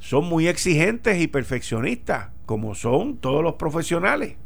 [0.00, 4.36] son muy exigentes y perfeccionistas, como son todos los profesionales.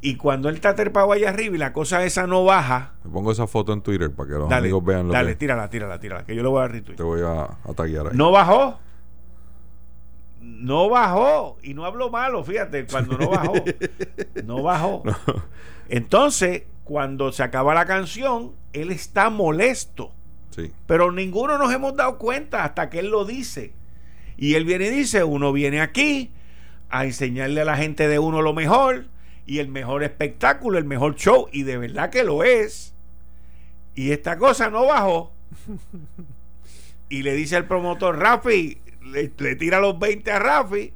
[0.00, 2.92] Y cuando él está trepado allá arriba y la cosa esa no baja.
[3.02, 5.98] Te pongo esa foto en Twitter para que los amigos vean lo Dale, tírala, tírala,
[5.98, 6.96] tírala, que yo lo voy a retweet.
[6.96, 7.96] Te voy a, a ahí.
[8.12, 8.78] No bajó
[10.46, 13.54] no bajó y no habló malo, fíjate, cuando no bajó.
[14.44, 15.02] No bajó.
[15.88, 20.12] Entonces, cuando se acaba la canción, él está molesto.
[20.50, 20.72] Sí.
[20.86, 23.72] Pero ninguno nos hemos dado cuenta hasta que él lo dice.
[24.36, 26.30] Y él viene y dice, uno viene aquí
[26.88, 29.06] a enseñarle a la gente de uno lo mejor
[29.46, 32.94] y el mejor espectáculo, el mejor show, y de verdad que lo es.
[33.94, 35.32] Y esta cosa no bajó.
[37.08, 38.78] Y le dice al promotor, Rafi,
[39.12, 40.92] le, tira los 20 a Rafi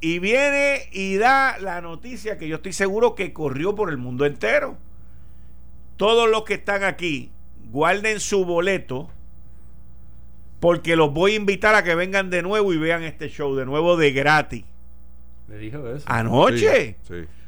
[0.00, 4.26] y viene y da la noticia que yo estoy seguro que corrió por el mundo
[4.26, 4.76] entero.
[5.96, 7.30] Todos los que están aquí,
[7.70, 9.10] guarden su boleto
[10.60, 13.64] porque los voy a invitar a que vengan de nuevo y vean este show de
[13.64, 14.64] nuevo de gratis.
[15.48, 16.04] Le dijo eso.
[16.06, 16.96] Anoche.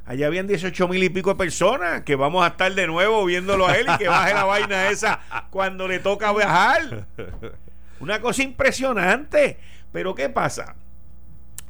[0.06, 3.66] Allá habían 18 mil y pico de personas que vamos a estar de nuevo viéndolo
[3.66, 5.20] a él y que baje la vaina esa
[5.50, 7.06] cuando le toca viajar.
[8.00, 9.58] Una cosa impresionante.
[9.92, 10.76] Pero ¿qué pasa?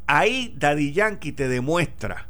[0.06, 2.26] Ahí Daddy Yankee te demuestra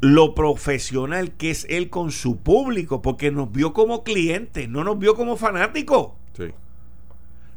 [0.00, 4.98] lo profesional que es él con su público, porque nos vio como clientes, no nos
[4.98, 6.12] vio como fanáticos.
[6.36, 6.52] Sí.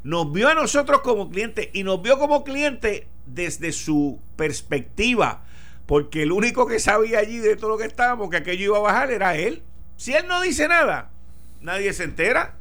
[0.04, 5.44] Nos vio a nosotros como clientes y nos vio como clientes desde su perspectiva,
[5.86, 8.82] porque el único que sabía allí de todo lo que estábamos, que aquello iba a
[8.82, 9.64] bajar, era él.
[9.98, 11.12] Si él no dice nada,
[11.62, 12.56] nadie se entera.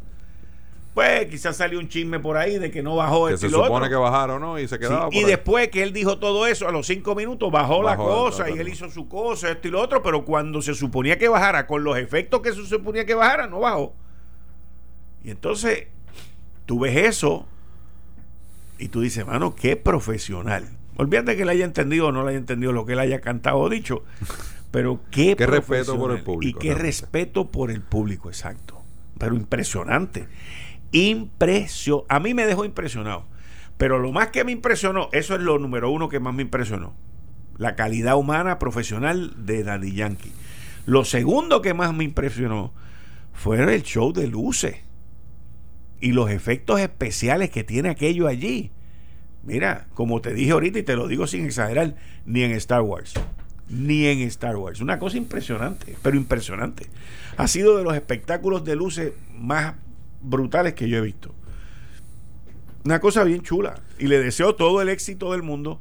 [0.99, 3.95] Pues quizás salió un chisme por ahí de que no bajó que se supone que
[3.95, 7.15] bajaron no y se quedaba y después que él dijo todo eso a los cinco
[7.15, 10.61] minutos bajó, la cosa y él hizo su cosa esto y lo otro pero cuando
[10.61, 13.95] se suponía que bajara con los efectos que se suponía que bajara no bajó
[15.23, 15.87] y entonces
[16.67, 17.47] tú ves eso
[18.77, 22.39] y tú dices mano qué profesional Olvídate que él haya entendido o no le haya
[22.39, 24.03] entendido lo que él haya cantado o dicho.
[24.73, 26.87] Pero qué, Qué respeto por el público, Y qué realmente.
[26.89, 28.83] respeto por el público, exacto.
[29.17, 30.27] Pero impresionante.
[30.93, 33.27] Impresio A mí me dejó impresionado.
[33.77, 36.95] Pero lo más que me impresionó, eso es lo número uno que más me impresionó.
[37.57, 40.33] La calidad humana profesional de Daddy Yankee.
[40.87, 42.73] Lo segundo que más me impresionó
[43.33, 44.77] fue el show de luces
[46.01, 48.73] y los efectos especiales que tiene aquello allí.
[49.45, 51.95] Mira, como te dije ahorita y te lo digo sin exagerar,
[52.27, 53.15] ni en Star Wars.
[53.69, 54.81] Ni en Star Wars.
[54.81, 56.87] Una cosa impresionante, pero impresionante.
[57.37, 59.75] Ha sido de los espectáculos de luces más
[60.21, 61.35] brutales que yo he visto.
[62.85, 63.81] Una cosa bien chula.
[63.99, 65.79] Y le deseo todo el éxito del mundo.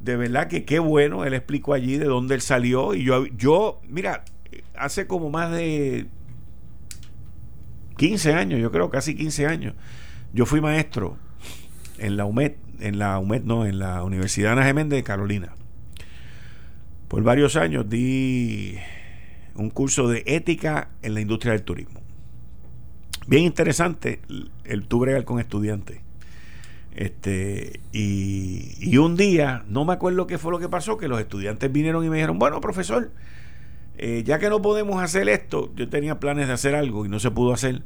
[0.00, 1.24] De verdad que qué bueno.
[1.24, 2.94] Él explicó allí de dónde él salió.
[2.94, 4.24] Y yo, yo mira,
[4.74, 6.06] hace como más de
[7.96, 9.74] 15 años, yo creo, casi 15 años.
[10.32, 11.16] Yo fui maestro
[11.98, 15.54] en la UMED, en la UMED no, en la Universidad Ana Geméndez de Carolina.
[17.08, 18.76] Por varios años di
[19.54, 22.01] un curso de ética en la industria del turismo.
[23.26, 24.20] Bien interesante
[24.64, 26.00] el bregar con estudiantes.
[26.94, 31.18] Este, y, y un día, no me acuerdo qué fue lo que pasó, que los
[31.20, 33.10] estudiantes vinieron y me dijeron, bueno, profesor,
[33.96, 37.18] eh, ya que no podemos hacer esto, yo tenía planes de hacer algo y no
[37.18, 37.82] se pudo hacer.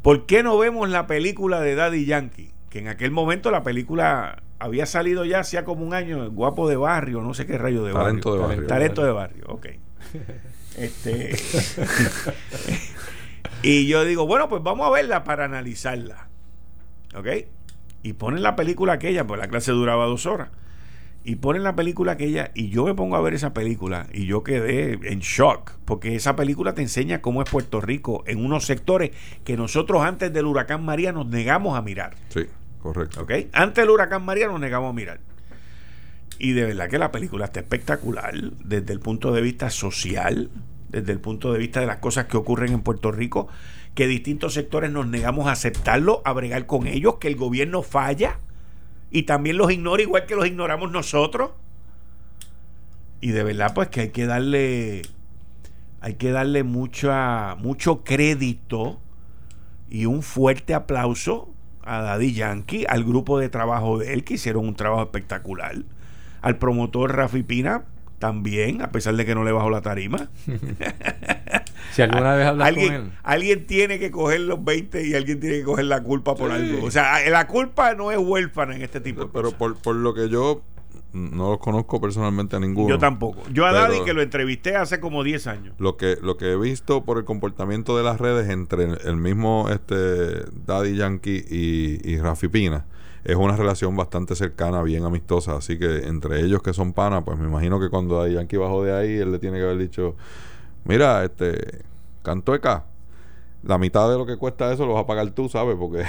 [0.00, 2.52] ¿Por qué no vemos la película de Daddy Yankee?
[2.70, 6.76] Que en aquel momento la película había salido ya hacía como un año, Guapo de
[6.76, 8.42] Barrio, no sé qué rayo de Talento barrio.
[8.42, 8.66] de barrio.
[8.68, 9.66] Talento de barrio, ok.
[10.76, 11.34] Este,
[13.62, 16.28] y yo digo, bueno, pues vamos a verla para analizarla.
[17.14, 17.26] ¿Ok?
[18.02, 20.50] Y ponen la película aquella, pues la clase duraba dos horas.
[21.24, 24.44] Y ponen la película aquella y yo me pongo a ver esa película y yo
[24.44, 29.10] quedé en shock, porque esa película te enseña cómo es Puerto Rico en unos sectores
[29.42, 32.14] que nosotros antes del huracán María nos negamos a mirar.
[32.28, 32.42] Sí,
[32.80, 33.22] correcto.
[33.22, 33.32] ¿Ok?
[33.52, 35.18] Antes del huracán María nos negamos a mirar.
[36.38, 38.32] Y de verdad que la película está espectacular
[38.64, 40.50] desde el punto de vista social,
[40.88, 43.48] desde el punto de vista de las cosas que ocurren en Puerto Rico,
[43.94, 48.38] que distintos sectores nos negamos a aceptarlo, a bregar con ellos, que el gobierno falla
[49.10, 51.50] y también los ignora igual que los ignoramos nosotros.
[53.20, 55.02] Y de verdad pues que hay que darle
[56.00, 59.00] hay que darle mucha mucho crédito
[59.88, 61.48] y un fuerte aplauso
[61.82, 65.76] a Daddy Yankee, al grupo de trabajo de él que hicieron un trabajo espectacular,
[66.42, 67.84] al promotor Rafi Pina
[68.18, 70.28] también, a pesar de que no le bajó la tarima.
[71.92, 73.12] Si alguna vez hablas con alguien, él.
[73.22, 76.84] alguien tiene que coger los 20 y alguien tiene que coger la culpa por algo.
[76.84, 79.58] O sea, la culpa no es huérfana en este tipo de Pero cosas.
[79.58, 80.62] por, por lo que yo
[81.14, 82.88] no los conozco personalmente a ninguno.
[82.90, 83.42] Yo tampoco.
[83.50, 85.74] Yo a Daddy que lo entrevisté hace como 10 años.
[85.78, 89.16] Lo que, lo que he visto por el comportamiento de las redes entre el, el
[89.16, 92.84] mismo este Daddy Yankee y, y Rafi Pina
[93.26, 95.56] es una relación bastante cercana, bien amistosa.
[95.56, 98.92] Así que entre ellos que son panas, pues me imagino que cuando Yankee bajó de
[98.96, 100.14] ahí, él le tiene que haber dicho:
[100.84, 101.82] Mira, este,
[102.22, 102.84] Cantueca,
[103.64, 105.76] la mitad de lo que cuesta eso lo vas a pagar tú, ¿sabes?
[105.76, 106.04] Porque.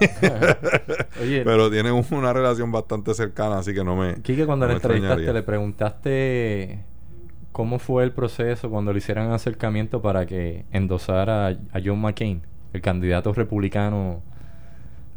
[1.20, 4.14] Oye, Pero tienen un- una relación bastante cercana, así que no me.
[4.22, 6.84] Quique, cuando no le entrevistaste, le preguntaste
[7.52, 12.42] cómo fue el proceso cuando le hicieron acercamiento para que endosara a, a John McCain,
[12.72, 14.22] el candidato republicano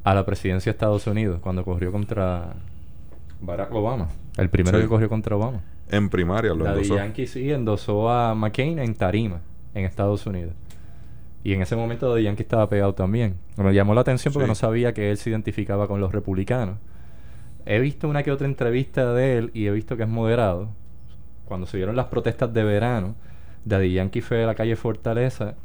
[0.03, 2.53] a la presidencia de Estados Unidos, cuando corrió contra
[3.41, 4.83] Barack Obama, el primero Sí.
[4.83, 5.61] que corrió contra Obama.
[5.89, 6.95] En primaria lo Daddy endosó.
[6.95, 9.41] Yankee sí endosó a McCain en tarima,
[9.73, 10.53] en Estados Unidos.
[11.43, 13.35] Y en ese momento Daddy Yankee estaba pegado también.
[13.57, 14.51] Me llamó la atención porque Sí.
[14.51, 16.77] no sabía que él se identificaba con los republicanos.
[17.65, 20.69] He visto una que otra entrevista de él y he visto que es moderado.
[21.45, 23.15] Cuando se dieron las protestas de verano,
[23.65, 25.55] Daddy Yankee fue a la calle Fortaleza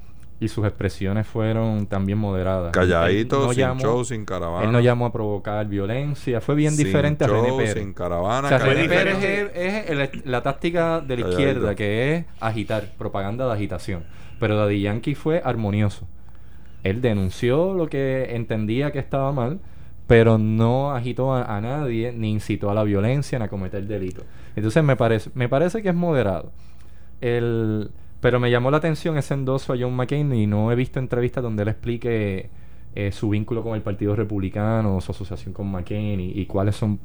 [0.40, 2.70] y sus expresiones fueron también moderadas.
[2.72, 4.64] Calladito, no sin llamó- show, sin caravana.
[4.66, 6.40] Él no llamó a provocar violencia.
[6.40, 7.74] Fue bien Sin diferente a René Pérez.
[7.74, 8.88] sin caravana, O sea, calladito.
[8.94, 11.28] René Pérez es, es el- la táctica de la Calladito.
[11.30, 14.04] izquierda, que es agitar, propaganda de agitación.
[14.38, 16.06] Pero Daddy Yankee fue armonioso.
[16.84, 19.58] Él denunció lo que entendía que estaba mal,
[20.06, 24.24] pero no agitó a, a nadie, ni incitó a la violencia, ni a cometer delitos.
[24.54, 26.52] Entonces me parece, me parece que es moderado.
[27.20, 27.90] El,
[28.20, 31.42] pero me llamó la atención ese endoso a John McCain y no he visto entrevistas
[31.42, 32.50] donde él explique
[32.94, 36.98] eh, su vínculo con el Partido Republicano, su asociación con McCain y, y cuáles son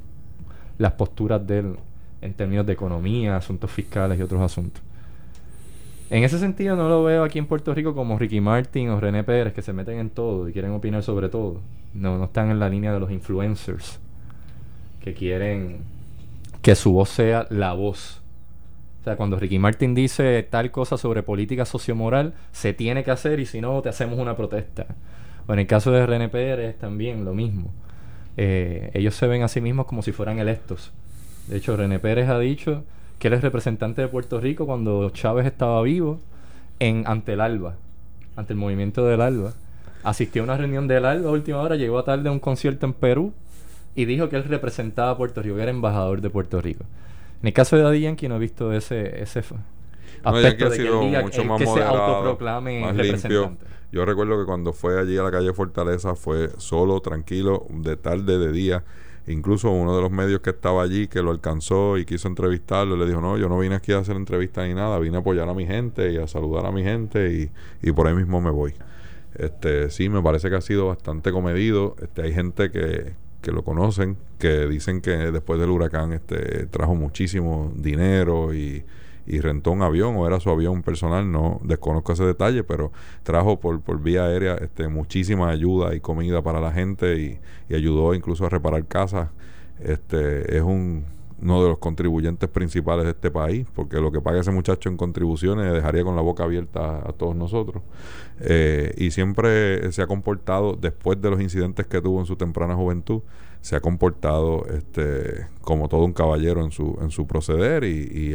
[0.78, 1.76] las posturas de él
[2.20, 4.82] en términos de economía, asuntos fiscales y otros asuntos.
[6.10, 9.24] En ese sentido no lo veo aquí en Puerto Rico como Ricky Martin o René
[9.24, 11.60] Pérez que se meten en todo y quieren opinar sobre todo.
[11.92, 14.00] No, no están en la línea de los influencers
[15.00, 15.80] que quieren
[16.62, 18.22] que su voz sea la voz.
[19.04, 23.38] O sea, cuando Ricky Martin dice tal cosa sobre política sociomoral, se tiene que hacer
[23.38, 24.86] y si no, te hacemos una protesta.
[25.46, 27.70] O en el caso de René Pérez también lo mismo.
[28.38, 30.90] Eh, ellos se ven a sí mismos como si fueran electos
[31.48, 32.82] De hecho, René Pérez ha dicho
[33.18, 36.18] que él es representante de Puerto Rico cuando Chávez estaba vivo
[36.78, 37.74] en ante el ALBA,
[38.36, 39.52] ante el movimiento del ALBA.
[40.02, 42.86] Asistió a una reunión del ALBA a última hora, llegó a tarde a un concierto
[42.86, 43.34] en Perú
[43.94, 46.86] y dijo que él representaba a Puerto Rico, que era embajador de Puerto Rico.
[47.44, 49.42] En el caso de Daddy Yankee no he visto ese, ese
[50.24, 52.02] No, aspecto que ha de que sido él diga mucho él más que se moderado,
[52.02, 53.58] autoproclame más limpio.
[53.92, 58.38] Yo recuerdo que cuando fue allí a la calle Fortaleza fue solo, tranquilo, de tarde,
[58.38, 58.82] de día.
[59.26, 63.04] Incluso uno de los medios que estaba allí, que lo alcanzó y quiso entrevistarlo, le
[63.04, 65.52] dijo, no, yo no vine aquí a hacer entrevistas ni nada, vine a apoyar a
[65.52, 67.50] mi gente y a saludar a mi gente y,
[67.86, 68.72] y por ahí mismo me voy.
[69.34, 71.94] Este, sí, me parece que ha sido bastante comedido.
[72.00, 73.12] Este, hay gente que,
[73.44, 78.84] que lo conocen, que dicen que después del huracán este, trajo muchísimo dinero y,
[79.26, 82.90] y rentó un avión o era su avión personal, no desconozco ese detalle, pero
[83.22, 87.38] trajo por, por vía aérea este, muchísima ayuda y comida para la gente y,
[87.68, 89.28] y ayudó incluso a reparar casas.
[89.78, 91.04] Este, es un,
[91.40, 94.96] uno de los contribuyentes principales de este país, porque lo que paga ese muchacho en
[94.96, 97.82] contribuciones dejaría con la boca abierta a, todos nosotros.
[98.40, 102.74] Eh, y siempre se ha comportado, después de los incidentes que tuvo en su temprana
[102.74, 103.22] juventud,
[103.60, 108.34] se ha comportado este, como todo un caballero en su, en su proceder y,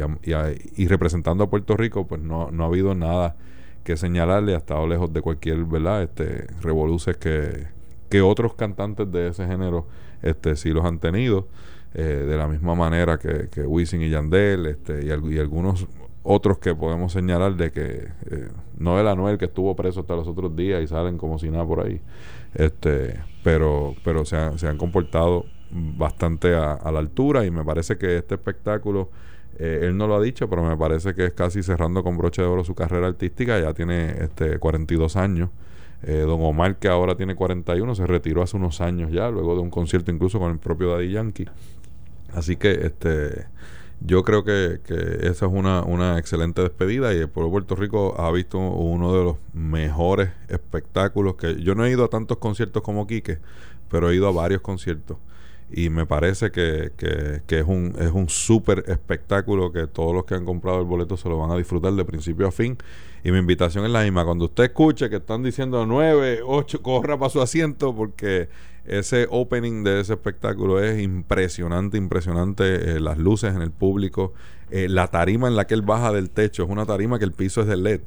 [0.76, 3.36] y representando a Puerto Rico, pues no, no ha habido nada
[3.84, 6.02] que señalarle, ha estado lejos de cualquier, ¿verdad?
[6.02, 7.68] Este, revoluces que,
[8.08, 9.86] que otros cantantes de ese género
[10.22, 11.48] este, sí los han tenido,
[11.94, 15.86] eh, de la misma manera que, que Wisin y Yandel este, y, y algunos
[16.22, 18.48] otros que podemos señalar de que eh,
[18.78, 21.80] Noel Anuel que estuvo preso hasta los otros días y salen como si nada por
[21.84, 22.00] ahí.
[22.54, 27.64] Este pero pero se, han- se han comportado bastante a, a la altura y me
[27.64, 29.08] parece que este espectáculo
[29.58, 32.42] eh, él no lo ha dicho pero me parece que es casi cerrando con broche
[32.42, 33.58] de oro su carrera artística.
[33.60, 35.50] Ya tiene este 42 años.
[36.02, 39.60] Eh, don Omar que ahora tiene 41 se retiró hace unos años ya luego de
[39.60, 41.46] un concierto incluso con el propio Daddy Yankee
[42.34, 43.46] así que este
[44.02, 48.14] yo creo que, que esa es una, una excelente despedida y el pueblo Puerto Rico
[48.18, 52.82] ha visto uno de los mejores espectáculos que yo no he ido a tantos conciertos
[52.82, 53.38] como Quique,
[53.90, 55.18] pero he ido a varios conciertos
[55.70, 60.24] y me parece que, que, que es un es un súper espectáculo que todos los
[60.24, 62.78] que han comprado el boleto se lo van a disfrutar de principio a fin
[63.22, 64.24] y mi invitación es la misma.
[64.24, 68.48] Cuando usted escuche que están diciendo 9, 8, corra para su asiento porque
[68.84, 72.96] ese opening de ese espectáculo es impresionante, impresionante.
[72.96, 74.32] eh, las luces en el público,
[74.70, 77.32] eh, la tarima en la que él baja del techo, es una tarima que el
[77.32, 78.00] piso es de LED.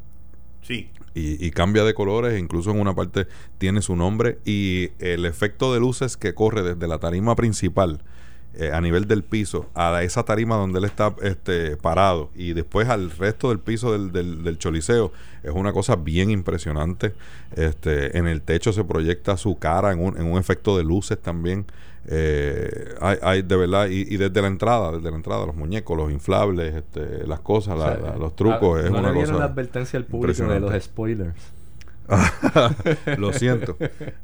[0.61, 0.89] Sí.
[1.13, 3.27] Y, y cambia de colores, incluso en una parte
[3.57, 4.39] tiene su nombre.
[4.45, 7.99] Y el efecto de luces que corre desde la tarima principal
[8.55, 12.87] eh, a nivel del piso a esa tarima donde él está este, parado y después
[12.89, 15.11] al resto del piso del, del, del choliseo
[15.43, 17.13] es una cosa bien impresionante.
[17.55, 21.19] Este, en el techo se proyecta su cara en un, en un efecto de luces
[21.21, 21.65] también.
[22.05, 25.97] Eh, hay, hay de verdad, y, y desde la entrada, desde la entrada, los muñecos,
[25.97, 29.21] los inflables, este, las cosas, la- O sea, la- los trucos, es no una le
[29.21, 29.33] cosa.
[29.33, 31.33] la advertencia al público de los spoilers.
[33.17, 33.77] lo siento,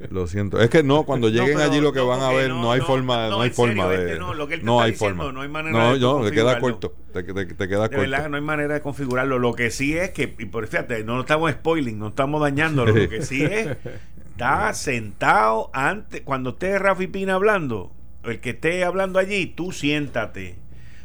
[0.10, 0.60] lo siento.
[0.60, 3.30] Es que no, cuando lleguen pero allí lo que van a ver, no, hay forma,
[3.30, 5.32] no, hay forma de, no, hay forma.
[5.32, 8.02] no hay manera no, de no, te queda corto, te, te- te queda De corto.
[8.02, 9.40] verdad, no hay manera de configurarlo.
[9.40, 12.94] Lo que sí es que, y por fíjate, no estamos spoiling, no estamos dañándolo.
[12.94, 13.78] Lo que sí es,
[14.32, 17.92] está sentado antes, cuando esté Rafi Pina hablando,
[18.24, 20.58] el que esté hablando allí, tú siéntate.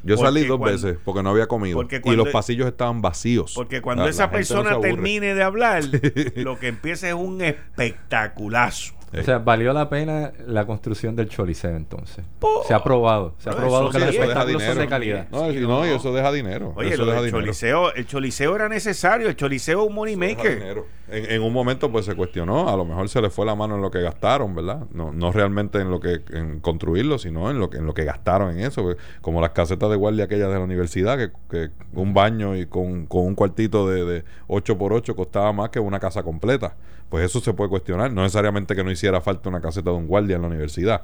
[0.04, 3.52] Yo salí dos cuando- veces porque no había comido y los pasillos estaban vacíos.
[3.54, 5.82] Porque cuando La- esa la no persona termine de hablar,
[6.36, 8.94] lo que empieza es un espectaculazo.
[9.20, 12.24] O sea, valió la pena la construcción del Choliseo entonces.
[12.66, 13.34] Se ha probado.
[13.38, 14.90] Se ha No, probado que sí, los eso deja espectáculos son de dinero.
[14.90, 15.28] calidad.
[15.30, 15.86] No, Sí, no, no.
[15.86, 16.72] y eso deja dinero.
[16.76, 17.44] Oye, eso lo deja del dinero.
[17.46, 20.82] choliseo, el choliseo era necesario, el choliseo es un money maker.
[21.10, 23.74] En, en un momento pues se cuestionó, a lo mejor se le fue la mano
[23.76, 24.86] en lo que gastaron, ¿verdad?
[24.92, 28.04] No, no realmente en lo que en construirlo, sino en lo que en lo que
[28.04, 31.70] gastaron en eso, porque como las casetas de guardia aquellas de la universidad que, que
[31.92, 35.78] un baño y con, con un cuartito de, de 8 por 8 costaba más que
[35.78, 36.74] una casa completa.
[37.08, 40.06] Pues eso se puede cuestionar, no necesariamente que no hiciera falta una caseta de un
[40.06, 41.02] guardia en la universidad.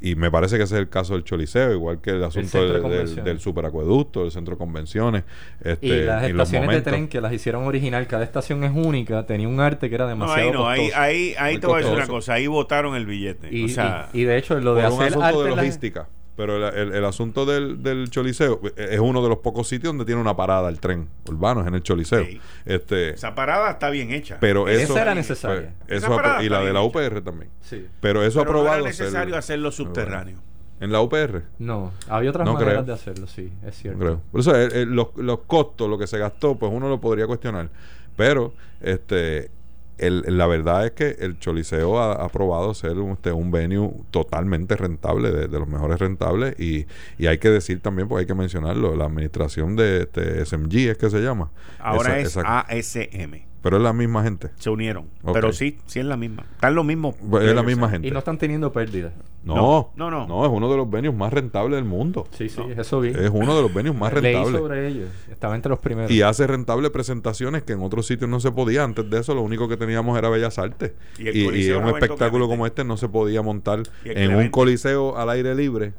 [0.00, 2.64] Y me parece que ese es el caso del Choliseo, igual que el asunto de
[2.64, 3.24] del, del, convenciones.
[3.24, 5.22] del superacueducto, del centro de convenciones.
[5.62, 6.92] Este, y las los estaciones de momentos.
[6.92, 10.10] tren que las hicieron original, cada estación es única, tenía un arte que era No,
[10.10, 11.00] demasiado ahí no, ahí, costoso.
[11.00, 13.48] ahí, ahí Muy te voy a decir una cosa, ahí votaron el billete.
[13.54, 15.56] y, o sea, y- y de hecho, lo de por un hacer asunto arte de
[15.56, 16.08] logística.
[16.36, 19.90] Pero el, el- el asunto del, del Choliseo eh, es uno de los pocos sitios
[19.92, 22.24] donde tiene una parada el tren urbano, es en el Choliseo.
[22.24, 22.40] Sí.
[22.64, 24.38] Este, esa parada está bien hecha.
[24.40, 25.72] pero Esa eso, era necesaria.
[25.86, 26.88] pues, Esa eso parada apro- y la de la hecha.
[26.88, 27.50] UPR también.
[27.60, 27.86] Sí.
[28.00, 30.38] Pero eso Pero no aprobado era necesario hacerlo subterráneo.
[30.80, 31.42] en la UPR.
[31.60, 32.84] No, había otras No maneras creo.
[32.84, 33.98] de hacerlo, sí, es No cierto.
[34.00, 34.20] creo.
[34.32, 37.28] Por eso eh, eh, los, los costos, lo que se gastó, pues uno lo podría
[37.28, 37.68] cuestionar.
[38.16, 39.50] Pero este
[39.98, 43.90] el, la verdad es que el Choliseo ha, ha probado ser un, este, un venue
[44.10, 46.86] totalmente rentable, de, de los mejores rentables, y,
[47.18, 50.98] y hay que decir también, porque hay que mencionarlo, la administración de este SMG es
[50.98, 51.50] que se llama.
[51.78, 53.46] Ahora Esa- es esa- ASM.
[53.64, 54.50] Pero es la misma gente.
[54.58, 55.06] Se unieron.
[55.32, 56.42] Pero sí, sí es la misma.
[56.52, 57.14] Están los mismos.
[57.40, 58.06] Es la misma gente.
[58.06, 59.14] Y no están teniendo pérdidas.
[59.42, 62.28] No, No, no, no, es uno de los venues más rentables del mundo.
[62.32, 63.08] Sí, sí, eso vi.
[63.08, 64.60] Es uno de los venues más Leí rentables.
[64.60, 65.08] sobre ellos.
[65.30, 66.10] Estaba entre los primeros.
[66.10, 68.84] Y hace rentable presentaciones que en otros sitios no se podía.
[68.84, 70.92] Antes de eso, lo único que teníamos era Bellas Artes.
[71.18, 75.94] Y un espectáculo como este no se podía montar en un coliseo al aire libre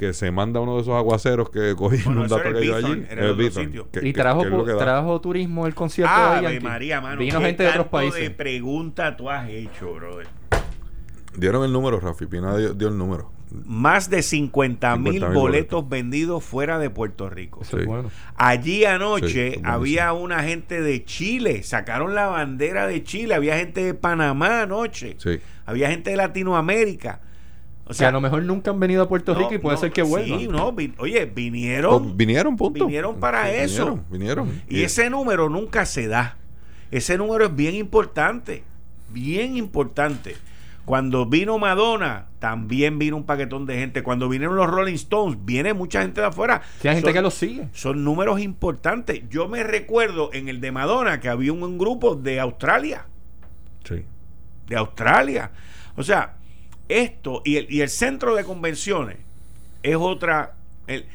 [0.00, 3.04] que se manda uno de esos aguaceros que cogí Bueno, un dato que hay allí.
[3.10, 3.90] El sitio.
[3.92, 6.64] que- y trajo, que que turismo el concierto de Ave Yankee.
[6.64, 7.18] María, mano.
[7.18, 8.18] Vino ¿qué gente de otros países.
[8.22, 10.26] de pregunta tú has hecho, brother?
[11.36, 12.24] Dieron el número, Rafi.
[12.24, 13.30] Pina dio, dio el número.
[13.66, 17.62] Más de 50 mil 50,000 boletos vendidos fuera de Puerto Rico.
[17.64, 17.76] Sí.
[17.84, 18.10] bueno.
[18.36, 23.92] Allí anoche había una gente de Chile, sacaron la bandera de Chile, había gente de
[23.92, 25.40] Panamá anoche, Sí.
[25.66, 27.20] había gente de Latinoamérica.
[27.90, 29.80] O sea, a lo mejor nunca han venido a Puerto no, Rico y puede no,
[29.80, 30.38] ser que vuelvan.
[30.38, 32.86] Sí, no, vi- oye, vinieron vinieron, punto.
[32.86, 33.98] vinieron para Sí, eso.
[34.10, 34.62] Vinieron, vinieron.
[34.68, 36.36] y ese número nunca se da.
[36.90, 38.62] Ese número es bien importante,
[39.10, 40.36] bien importante.
[40.84, 44.02] Cuando vino Madonna, también vino un paquetón de gente.
[44.02, 46.62] Cuando vinieron los Rolling Stones, viene mucha gente de afuera.
[46.80, 47.68] Que hay gente Son- que los sigue.
[47.72, 49.22] son números importantes.
[49.28, 53.04] Yo me recuerdo en el de Madonna que había un, un grupo de Australia,
[53.84, 54.04] Sí.
[54.68, 55.50] de Australia.
[55.96, 56.34] O sea,
[56.90, 59.16] esto y el, y el centro de convenciones
[59.82, 60.56] es otra.
[60.86, 61.06] el-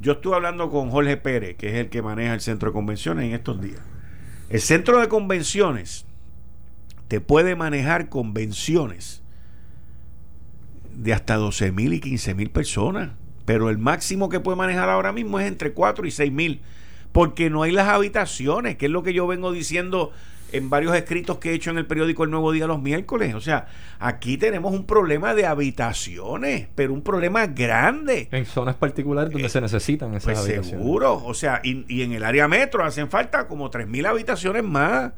[0.00, 3.26] yo estuve hablando con Jorge Pérez, que es el que maneja el centro de convenciones
[3.26, 3.80] en estos días.
[4.50, 6.04] El centro de convenciones
[7.08, 9.22] te puede manejar convenciones
[10.94, 13.10] de hasta 12 mil y 15 mil personas.
[13.44, 16.60] Pero el máximo que puede manejar ahora mismo es entre 4 y 6 mil.
[17.12, 20.12] Porque no hay las habitaciones, que es lo que yo vengo diciendo
[20.52, 23.34] en varios escritos que he hecho en el periódico El Nuevo Día los miércoles.
[23.34, 23.66] O sea,
[23.98, 28.28] aquí tenemos un problema de habitaciones, pero un problema grande.
[28.30, 30.70] En zonas particulares donde Eh, se necesitan esas Pues habitaciones.
[30.70, 35.12] seguro, o sea, y, y en el área metro hacen falta como 3.000 habitaciones más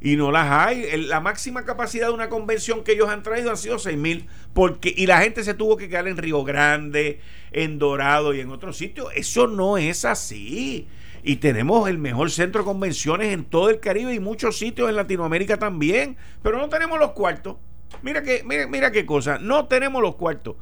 [0.00, 1.06] y no las hay.
[1.06, 5.06] La máxima capacidad de una convención que ellos han traído han sido 6.000 porque y
[5.06, 7.20] la gente se tuvo que quedar en Río Grande,
[7.52, 9.08] en Dorado y en otros sitios.
[9.14, 10.86] Eso no es así.
[11.22, 14.96] Y tenemos el mejor centro de convenciones en todo el Caribe y muchos sitios en
[14.96, 17.56] Latinoamérica también, pero no tenemos los cuartos.
[18.02, 20.56] Mira que mira, mira qué cosa, no tenemos los cuartos.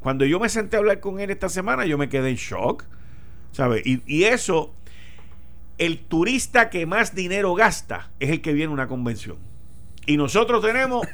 [0.00, 2.84] Cuando yo me senté a hablar con él esta semana, yo me quedé en shock.
[3.52, 3.86] ¿Sabes?
[3.86, 4.74] Y, y eso,
[5.78, 9.38] el turista que más dinero gasta es el que viene a una convención.
[10.06, 11.06] Y nosotros tenemos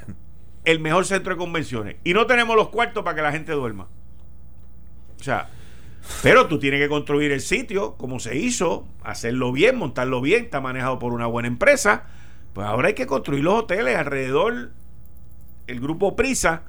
[0.64, 1.96] el mejor centro de convenciones.
[2.04, 3.88] Y no tenemos los cuartos para que la gente duerma.
[5.18, 5.50] O sea,
[6.22, 10.60] pero tú tienes que construir el sitio como se hizo, hacerlo bien, montarlo bien, está
[10.60, 12.04] manejado por una buena empresa.
[12.52, 14.70] Pues ahora hay que construir los hoteles alrededor.
[15.66, 16.62] El grupo Prisa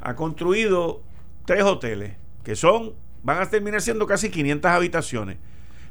[0.00, 1.02] ha construido
[1.44, 5.36] tres hoteles que son, van a terminar siendo casi 500 habitaciones.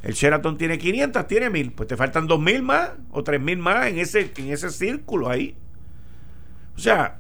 [0.04, 1.72] El Sheraton tiene 500, tiene 1000.
[1.74, 5.56] Pues te faltan 2000 más o 3000 más en ese, en ese círculo ahí.
[6.76, 7.20] O sea,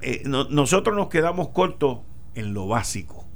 [0.00, 1.98] eh, no- nosotros nos quedamos cortos
[2.34, 3.26] en lo básico.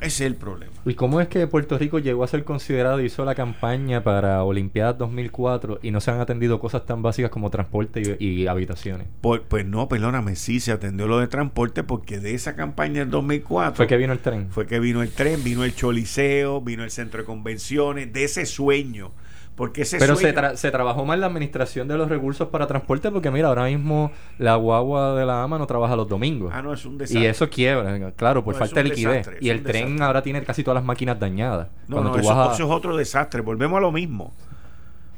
[0.00, 0.67] Ese es el problema.
[0.86, 4.42] ¿Y cómo es que Puerto Rico llegó a ser considerado y hizo la campaña para
[4.44, 9.06] Olimpiadas 2004 y no se han atendido cosas tan básicas como transporte y, y habitaciones?
[9.20, 13.10] Por- pues no, perdóname, sí se atendió lo de transporte porque de esa campaña del
[13.10, 14.48] 2004 Fue que vino el tren.
[14.50, 18.46] fue que vino el tren, vino el choliseo, vino el centro de convenciones, de ese
[18.46, 19.10] sueño.
[19.58, 23.10] Porque ese Pero se, tra- se trabajó mal la administración de los recursos para transporte
[23.10, 26.52] porque mira, ahora mismo la guagua de la AMA no trabaja los domingos.
[26.54, 27.20] Ah, no, es un desastre.
[27.22, 29.26] y eso quiebra, claro, por No, falta de liquidez.
[29.26, 31.68] desastre, y el tren ahora tiene casi todas las máquinas dañadas.
[31.88, 33.40] No, Cuando no, tú eso, vas a- eso es otro desastre.
[33.42, 34.32] Volvemos a lo mismo.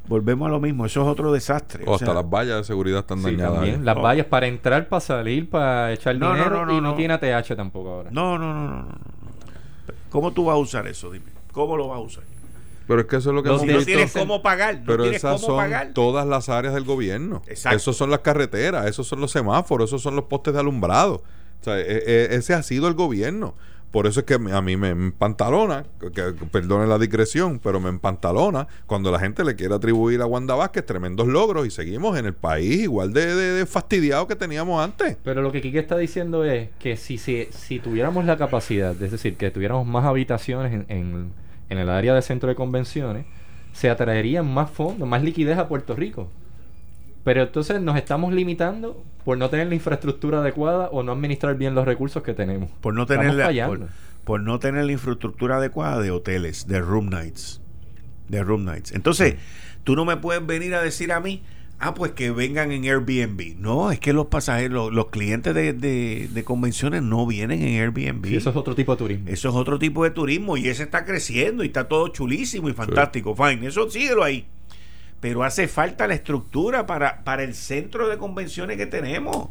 [0.09, 0.87] Volvemos a lo mismo.
[0.87, 1.85] Eso es otro desastre.
[1.87, 3.55] O O hasta sea, las vallas de seguridad están Sí, dañadas.
[3.57, 3.85] también.
[3.85, 4.01] Las Oh.
[4.03, 6.95] vallas para entrar, para salir, para echar No, dinero no, no, y no, no.
[6.95, 8.11] tiene ATH tampoco ahora.
[8.11, 8.99] no, no, no, no, no, no.
[10.09, 11.11] ¿Cómo tú vas a usar eso?
[11.13, 11.27] Dime.
[11.53, 12.25] ¿Cómo lo vas a usar?
[12.91, 15.05] Pero es que eso es lo que hemos Si no tienes cómo pagar, no Pero
[15.05, 15.93] tienes esas cómo son pagar.
[15.95, 17.41] todas las áreas del gobierno.
[17.47, 17.77] Exacto.
[17.77, 21.23] Esos son las carreteras, esos son los semáforos, esos son los postes de alumbrado.
[21.61, 23.55] O sea, e- e- ese ha sido el gobierno.
[23.93, 27.89] Por eso es que a mí me empantalona, que, que- perdone la digresión, pero me
[27.91, 32.27] empantalona cuando la gente le quiere atribuir a Wanda Vázquez tremendos logros y seguimos en
[32.27, 35.17] el país igual de, de, de fastidiado que teníamos antes.
[35.25, 39.11] Pero lo que Kike está diciendo es que si, si, si tuviéramos la capacidad, es
[39.13, 41.33] decir, que tuviéramos más habitaciones en, en,
[41.71, 43.25] en el área de centro de convenciones,
[43.73, 46.29] se atraerían más fondos, más liquidez a Puerto Rico.
[47.25, 51.75] Pero entonces nos estamos limitando por no tener la infraestructura adecuada o no administrar bien
[51.75, 52.71] los recursos que tenemos.
[52.81, 53.89] Por no tener la, por,
[54.25, 57.61] por no tener la infraestructura adecuada de hoteles, de room nights.
[58.29, 58.93] De room nights.
[58.93, 59.37] Entonces,
[59.85, 61.43] tú no me puedes venir a decir a mí,
[61.83, 63.57] Ah, pues que vengan en Airbnb.
[63.57, 68.27] No, es que los pasajeros, los, clientes de, de, convenciones no vienen en Airbnb.
[68.27, 69.29] eso es otro tipo de turismo.
[69.31, 72.75] Eso es otro tipo de turismo y ese está creciendo y está todo chulísimo y
[72.75, 73.35] fantástico.
[73.35, 74.47] Fine, eso síguelo ahí.
[75.21, 79.49] Pero hace falta la estructura para, para el centro de convenciones que tenemos.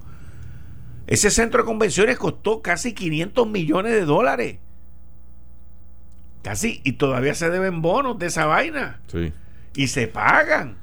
[1.07, 4.57] Ese centro de convenciones costó casi 500 millones de dólares.
[6.43, 9.01] Casi, y todavía se deben bonos de esa vaina.
[9.07, 9.33] Sí.
[9.73, 10.77] Y se pagan.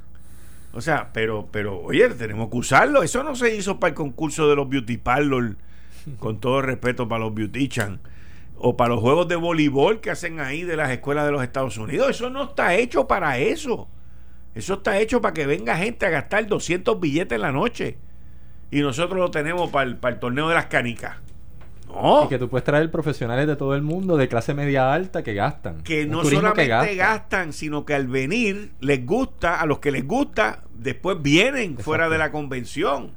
[0.72, 3.02] O sea, pero, pero, oye, tenemos que usarlo.
[3.02, 5.56] Eso no se hizo para el concurso de los beauty parlor,
[6.18, 8.00] con todo respeto para los beautician,
[8.58, 11.78] o para los juegos de voleibol que hacen ahí de las escuelas de los Estados
[11.78, 12.10] Unidos.
[12.10, 13.88] Eso no está hecho para eso.
[14.54, 17.98] Eso está hecho para que venga gente a gastar 200 billetes en la noche.
[18.70, 21.16] Y nosotros lo tenemos para el, para el torneo de las canicas.
[22.24, 25.34] Y que tú puedes traer profesionales de todo el mundo, de clase media alta, que
[25.34, 25.82] gastan.
[25.82, 30.62] Que no solamente gastan, sino que al venir les gusta, a los que les gusta,
[30.74, 33.12] después vienen fuera de la convención.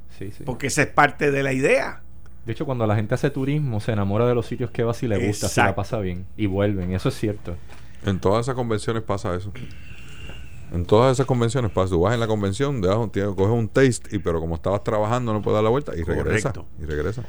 [0.46, 2.02] Porque esa es parte de la idea.
[2.46, 5.08] De hecho, cuando la gente hace turismo, se enamora de los sitios que va si
[5.08, 6.26] le gusta, si la pasa bien.
[6.36, 7.56] Y vuelven, eso es cierto.
[8.06, 9.52] En todas esas convenciones pasa eso.
[10.72, 11.90] En todas esas convenciones pasa.
[11.90, 15.56] Tú vas en la convención, coges un taste, y pero como estabas trabajando no puedes
[15.56, 16.54] dar la vuelta y regresa.
[16.80, 17.24] Y regresa.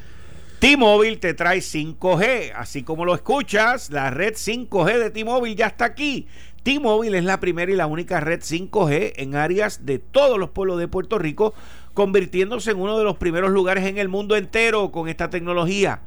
[0.61, 5.87] T-Mobile te trae 5G, así como lo escuchas, la red 5G de T-Mobile ya está
[5.87, 6.29] aquí.
[6.63, 10.79] T-Mobile es la primera y la única red 5G en áreas de todos los pueblos
[10.79, 11.55] de Puerto Rico,
[11.95, 16.03] convirtiéndose en uno de los primeros lugares en el mundo entero con esta tecnología.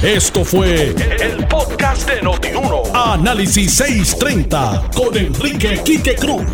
[0.03, 2.83] Esto fue el, podcast de Notiuno.
[2.95, 6.47] Análisis 630 con Enrique Quique Cruz.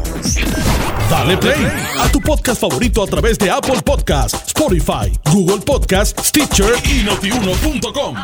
[1.08, 1.66] Dale play
[2.00, 8.16] a tu podcast favorito a través de Apple Podcasts, Spotify, Google Podcasts, Stitcher y notiuno.com.